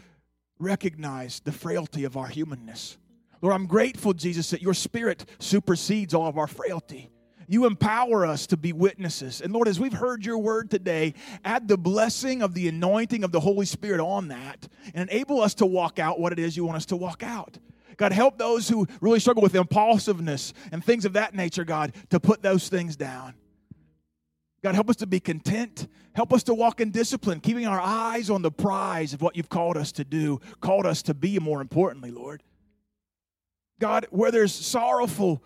recognize 0.57 1.39
the 1.39 1.51
frailty 1.51 2.03
of 2.03 2.17
our 2.17 2.27
humanness. 2.27 2.97
Lord, 3.41 3.53
I'm 3.53 3.67
grateful, 3.67 4.13
Jesus, 4.13 4.49
that 4.49 4.63
your 4.63 4.73
spirit 4.73 5.23
supersedes 5.37 6.15
all 6.15 6.25
of 6.25 6.39
our 6.39 6.47
frailty. 6.47 7.11
You 7.47 7.65
empower 7.65 8.25
us 8.25 8.45
to 8.47 8.57
be 8.57 8.73
witnesses. 8.73 9.41
And 9.41 9.53
Lord, 9.53 9.69
as 9.69 9.79
we've 9.79 9.93
heard 9.93 10.25
your 10.25 10.37
word 10.37 10.69
today, 10.69 11.13
add 11.45 11.67
the 11.67 11.77
blessing 11.77 12.41
of 12.41 12.53
the 12.53 12.67
anointing 12.67 13.23
of 13.23 13.31
the 13.31 13.39
Holy 13.39 13.65
Spirit 13.65 14.01
on 14.01 14.27
that 14.27 14.67
and 14.93 15.09
enable 15.09 15.41
us 15.41 15.53
to 15.55 15.65
walk 15.65 15.97
out 15.97 16.19
what 16.19 16.33
it 16.33 16.39
is 16.39 16.57
you 16.57 16.65
want 16.65 16.77
us 16.77 16.85
to 16.87 16.97
walk 16.97 17.23
out. 17.23 17.57
God, 17.95 18.11
help 18.11 18.37
those 18.37 18.67
who 18.67 18.85
really 19.01 19.19
struggle 19.19 19.41
with 19.41 19.55
impulsiveness 19.55 20.53
and 20.71 20.83
things 20.83 21.05
of 21.05 21.13
that 21.13 21.33
nature, 21.33 21.63
God, 21.63 21.93
to 22.09 22.19
put 22.19 22.41
those 22.41 22.67
things 22.69 22.95
down. 22.95 23.33
God, 24.61 24.75
help 24.75 24.89
us 24.89 24.97
to 24.97 25.07
be 25.07 25.19
content. 25.19 25.87
Help 26.13 26.33
us 26.33 26.43
to 26.43 26.53
walk 26.53 26.81
in 26.81 26.91
discipline, 26.91 27.39
keeping 27.39 27.67
our 27.67 27.79
eyes 27.79 28.29
on 28.29 28.41
the 28.41 28.51
prize 28.51 29.13
of 29.13 29.21
what 29.21 29.35
you've 29.35 29.49
called 29.49 29.77
us 29.77 29.91
to 29.93 30.03
do, 30.03 30.41
called 30.61 30.85
us 30.85 31.03
to 31.03 31.13
be, 31.13 31.39
more 31.39 31.61
importantly, 31.61 32.11
Lord. 32.11 32.43
God, 33.79 34.07
where 34.09 34.31
there's 34.31 34.53
sorrowful, 34.53 35.43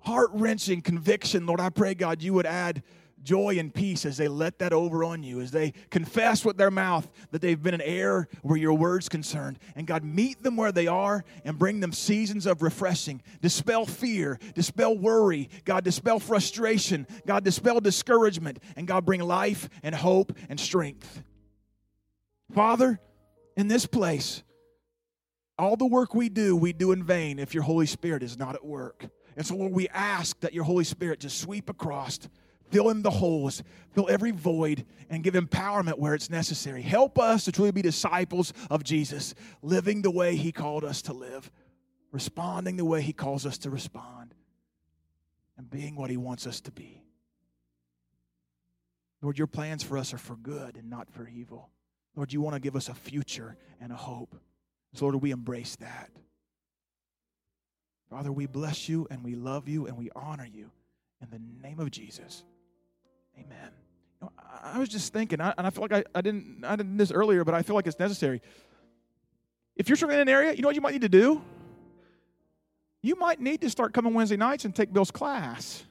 heart 0.00 0.30
wrenching 0.32 0.82
conviction, 0.82 1.46
Lord, 1.46 1.60
I 1.60 1.70
pray, 1.70 1.94
God, 1.94 2.22
you 2.22 2.34
would 2.34 2.46
add 2.46 2.82
joy 3.22 3.58
and 3.58 3.72
peace 3.72 4.06
as 4.06 4.16
they 4.16 4.28
let 4.28 4.58
that 4.60 4.72
over 4.72 5.04
on 5.04 5.22
you, 5.22 5.40
as 5.40 5.50
they 5.50 5.72
confess 5.90 6.44
with 6.44 6.56
their 6.56 6.70
mouth 6.70 7.08
that 7.30 7.42
they've 7.42 7.62
been 7.62 7.74
in 7.74 7.80
error 7.80 8.28
where 8.42 8.56
your 8.56 8.72
word's 8.72 9.08
concerned. 9.08 9.58
And 9.76 9.86
God, 9.86 10.04
meet 10.04 10.42
them 10.42 10.56
where 10.56 10.72
they 10.72 10.86
are 10.86 11.24
and 11.44 11.58
bring 11.58 11.80
them 11.80 11.92
seasons 11.92 12.46
of 12.46 12.62
refreshing. 12.62 13.22
Dispel 13.40 13.86
fear, 13.86 14.38
dispel 14.54 14.96
worry, 14.96 15.50
God, 15.64 15.84
dispel 15.84 16.18
frustration, 16.18 17.06
God, 17.26 17.44
dispel 17.44 17.80
discouragement, 17.80 18.58
and 18.76 18.86
God, 18.86 19.04
bring 19.04 19.20
life 19.20 19.68
and 19.82 19.94
hope 19.94 20.32
and 20.48 20.58
strength. 20.58 21.22
Father, 22.54 22.98
in 23.56 23.68
this 23.68 23.86
place, 23.86 24.42
all 25.58 25.76
the 25.76 25.86
work 25.86 26.14
we 26.14 26.30
do, 26.30 26.56
we 26.56 26.72
do 26.72 26.92
in 26.92 27.04
vain 27.04 27.38
if 27.38 27.52
your 27.52 27.62
Holy 27.62 27.86
Spirit 27.86 28.22
is 28.22 28.38
not 28.38 28.54
at 28.54 28.64
work. 28.64 29.04
And 29.40 29.46
so, 29.46 29.56
Lord, 29.56 29.72
we 29.72 29.88
ask 29.88 30.38
that 30.40 30.52
your 30.52 30.64
Holy 30.64 30.84
Spirit 30.84 31.20
just 31.20 31.40
sweep 31.40 31.70
across, 31.70 32.18
fill 32.68 32.90
in 32.90 33.00
the 33.00 33.08
holes, 33.08 33.62
fill 33.94 34.06
every 34.10 34.32
void, 34.32 34.84
and 35.08 35.24
give 35.24 35.32
empowerment 35.32 35.96
where 35.96 36.12
it's 36.12 36.28
necessary. 36.28 36.82
Help 36.82 37.18
us 37.18 37.46
to 37.46 37.52
truly 37.52 37.70
be 37.70 37.80
disciples 37.80 38.52
of 38.68 38.84
Jesus, 38.84 39.34
living 39.62 40.02
the 40.02 40.10
way 40.10 40.36
he 40.36 40.52
called 40.52 40.84
us 40.84 41.00
to 41.00 41.14
live, 41.14 41.50
responding 42.12 42.76
the 42.76 42.84
way 42.84 43.00
he 43.00 43.14
calls 43.14 43.46
us 43.46 43.56
to 43.56 43.70
respond, 43.70 44.34
and 45.56 45.70
being 45.70 45.96
what 45.96 46.10
he 46.10 46.18
wants 46.18 46.46
us 46.46 46.60
to 46.60 46.70
be. 46.70 47.02
Lord, 49.22 49.38
your 49.38 49.46
plans 49.46 49.82
for 49.82 49.96
us 49.96 50.12
are 50.12 50.18
for 50.18 50.36
good 50.36 50.76
and 50.76 50.90
not 50.90 51.10
for 51.10 51.26
evil. 51.26 51.70
Lord, 52.14 52.30
you 52.30 52.42
want 52.42 52.56
to 52.56 52.60
give 52.60 52.76
us 52.76 52.90
a 52.90 52.94
future 52.94 53.56
and 53.80 53.90
a 53.90 53.96
hope. 53.96 54.36
So, 54.92 55.06
Lord, 55.06 55.22
we 55.22 55.30
embrace 55.30 55.76
that. 55.76 56.10
Father, 58.10 58.32
we 58.32 58.46
bless 58.46 58.88
you 58.88 59.06
and 59.10 59.22
we 59.24 59.36
love 59.36 59.68
you 59.68 59.86
and 59.86 59.96
we 59.96 60.10
honor 60.16 60.46
you 60.46 60.70
in 61.22 61.30
the 61.30 61.40
name 61.66 61.78
of 61.78 61.90
Jesus. 61.92 62.42
Amen. 63.38 63.70
You 64.20 64.26
know, 64.26 64.32
I 64.62 64.78
was 64.78 64.88
just 64.88 65.12
thinking, 65.12 65.40
and 65.40 65.54
I 65.56 65.70
feel 65.70 65.82
like 65.82 65.92
I, 65.92 66.04
I 66.18 66.20
didn't 66.20 66.64
I 66.64 66.74
didn't 66.76 66.96
this 66.96 67.12
earlier, 67.12 67.44
but 67.44 67.54
I 67.54 67.62
feel 67.62 67.76
like 67.76 67.86
it's 67.86 67.98
necessary. 67.98 68.42
If 69.76 69.88
you're 69.88 69.96
struggling 69.96 70.20
in 70.20 70.28
an 70.28 70.28
area, 70.28 70.52
you 70.52 70.62
know 70.62 70.68
what 70.68 70.74
you 70.74 70.82
might 70.82 70.92
need 70.92 71.02
to 71.02 71.08
do? 71.08 71.40
You 73.02 73.14
might 73.14 73.40
need 73.40 73.60
to 73.62 73.70
start 73.70 73.94
coming 73.94 74.12
Wednesday 74.12 74.36
nights 74.36 74.64
and 74.64 74.74
take 74.74 74.92
Bill's 74.92 75.10
class. 75.10 75.84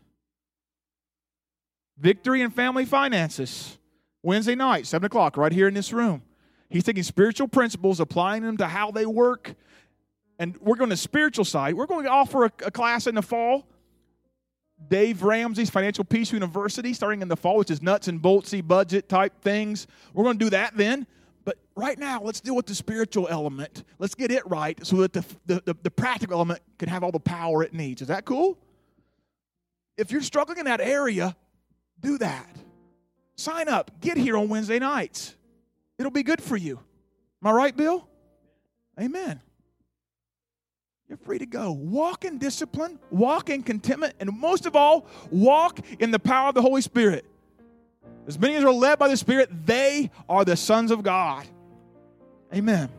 Victory 1.97 2.41
in 2.41 2.51
Family 2.51 2.85
Finances. 2.85 3.77
Wednesday 4.21 4.55
night, 4.55 4.85
7 4.85 5.05
o'clock, 5.05 5.37
right 5.37 5.51
here 5.51 5.67
in 5.67 5.73
this 5.73 5.93
room. 5.93 6.21
He's 6.69 6.83
taking 6.83 7.03
spiritual 7.03 7.47
principles, 7.47 7.99
applying 7.99 8.43
them 8.43 8.57
to 8.57 8.67
how 8.67 8.91
they 8.91 9.05
work. 9.05 9.55
And 10.39 10.57
we're 10.61 10.77
going 10.77 10.89
to 10.89 10.97
spiritual 10.97 11.45
side. 11.45 11.75
We're 11.75 11.85
going 11.85 12.05
to 12.05 12.09
offer 12.09 12.45
a, 12.45 12.51
a 12.65 12.71
class 12.71 13.05
in 13.05 13.15
the 13.15 13.21
fall. 13.21 13.67
Dave 14.87 15.23
Ramsey's 15.23 15.69
Financial 15.69 16.05
Peace 16.05 16.31
University, 16.31 16.93
starting 16.93 17.21
in 17.21 17.27
the 17.27 17.35
fall, 17.35 17.57
which 17.57 17.69
is 17.69 17.81
nuts 17.81 18.07
and 18.07 18.21
boltsy 18.21 18.65
budget 18.65 19.09
type 19.09 19.41
things. 19.41 19.85
We're 20.13 20.23
going 20.23 20.39
to 20.39 20.45
do 20.45 20.49
that 20.51 20.77
then. 20.77 21.05
But 21.43 21.57
right 21.75 21.99
now, 21.99 22.21
let's 22.21 22.39
deal 22.39 22.55
with 22.55 22.65
the 22.65 22.75
spiritual 22.75 23.27
element. 23.27 23.83
Let's 23.97 24.15
get 24.15 24.31
it 24.31 24.47
right 24.47 24.79
so 24.85 24.97
that 24.97 25.11
the, 25.11 25.25
the, 25.45 25.61
the, 25.65 25.77
the 25.83 25.91
practical 25.91 26.35
element 26.35 26.61
can 26.77 26.87
have 26.87 27.03
all 27.03 27.11
the 27.11 27.19
power 27.19 27.61
it 27.63 27.73
needs. 27.73 28.01
Is 28.01 28.07
that 28.07 28.23
cool? 28.23 28.57
If 29.97 30.11
you're 30.11 30.21
struggling 30.21 30.59
in 30.59 30.65
that 30.65 30.79
area, 30.79 31.35
do 31.99 32.17
that. 32.19 32.55
Sign 33.35 33.67
up. 33.67 33.99
Get 33.99 34.15
here 34.15 34.37
on 34.37 34.47
Wednesday 34.47 34.79
nights. 34.79 35.35
It'll 35.97 36.11
be 36.11 36.23
good 36.23 36.41
for 36.41 36.55
you. 36.55 36.79
Am 37.41 37.47
I 37.47 37.51
right, 37.51 37.75
Bill? 37.75 38.07
Amen. 38.97 39.41
You're 41.09 41.17
free 41.17 41.39
to 41.39 41.47
go. 41.47 41.71
Walk 41.71 42.23
in 42.23 42.37
discipline, 42.37 42.99
walk 43.09 43.49
in 43.49 43.63
contentment, 43.63 44.13
and 44.19 44.31
most 44.31 44.67
of 44.67 44.75
all, 44.75 45.07
walk 45.31 45.79
in 45.99 46.11
the 46.11 46.19
power 46.19 46.49
of 46.49 46.55
the 46.55 46.61
Holy 46.61 46.81
Spirit. 46.81 47.25
As 48.27 48.37
many 48.37 48.53
as 48.55 48.63
are 48.63 48.71
led 48.71 48.99
by 48.99 49.07
the 49.07 49.17
Spirit, 49.17 49.65
they 49.65 50.11
are 50.29 50.45
the 50.45 50.55
sons 50.55 50.91
of 50.91 51.01
God. 51.01 51.47
Amen. 52.53 52.89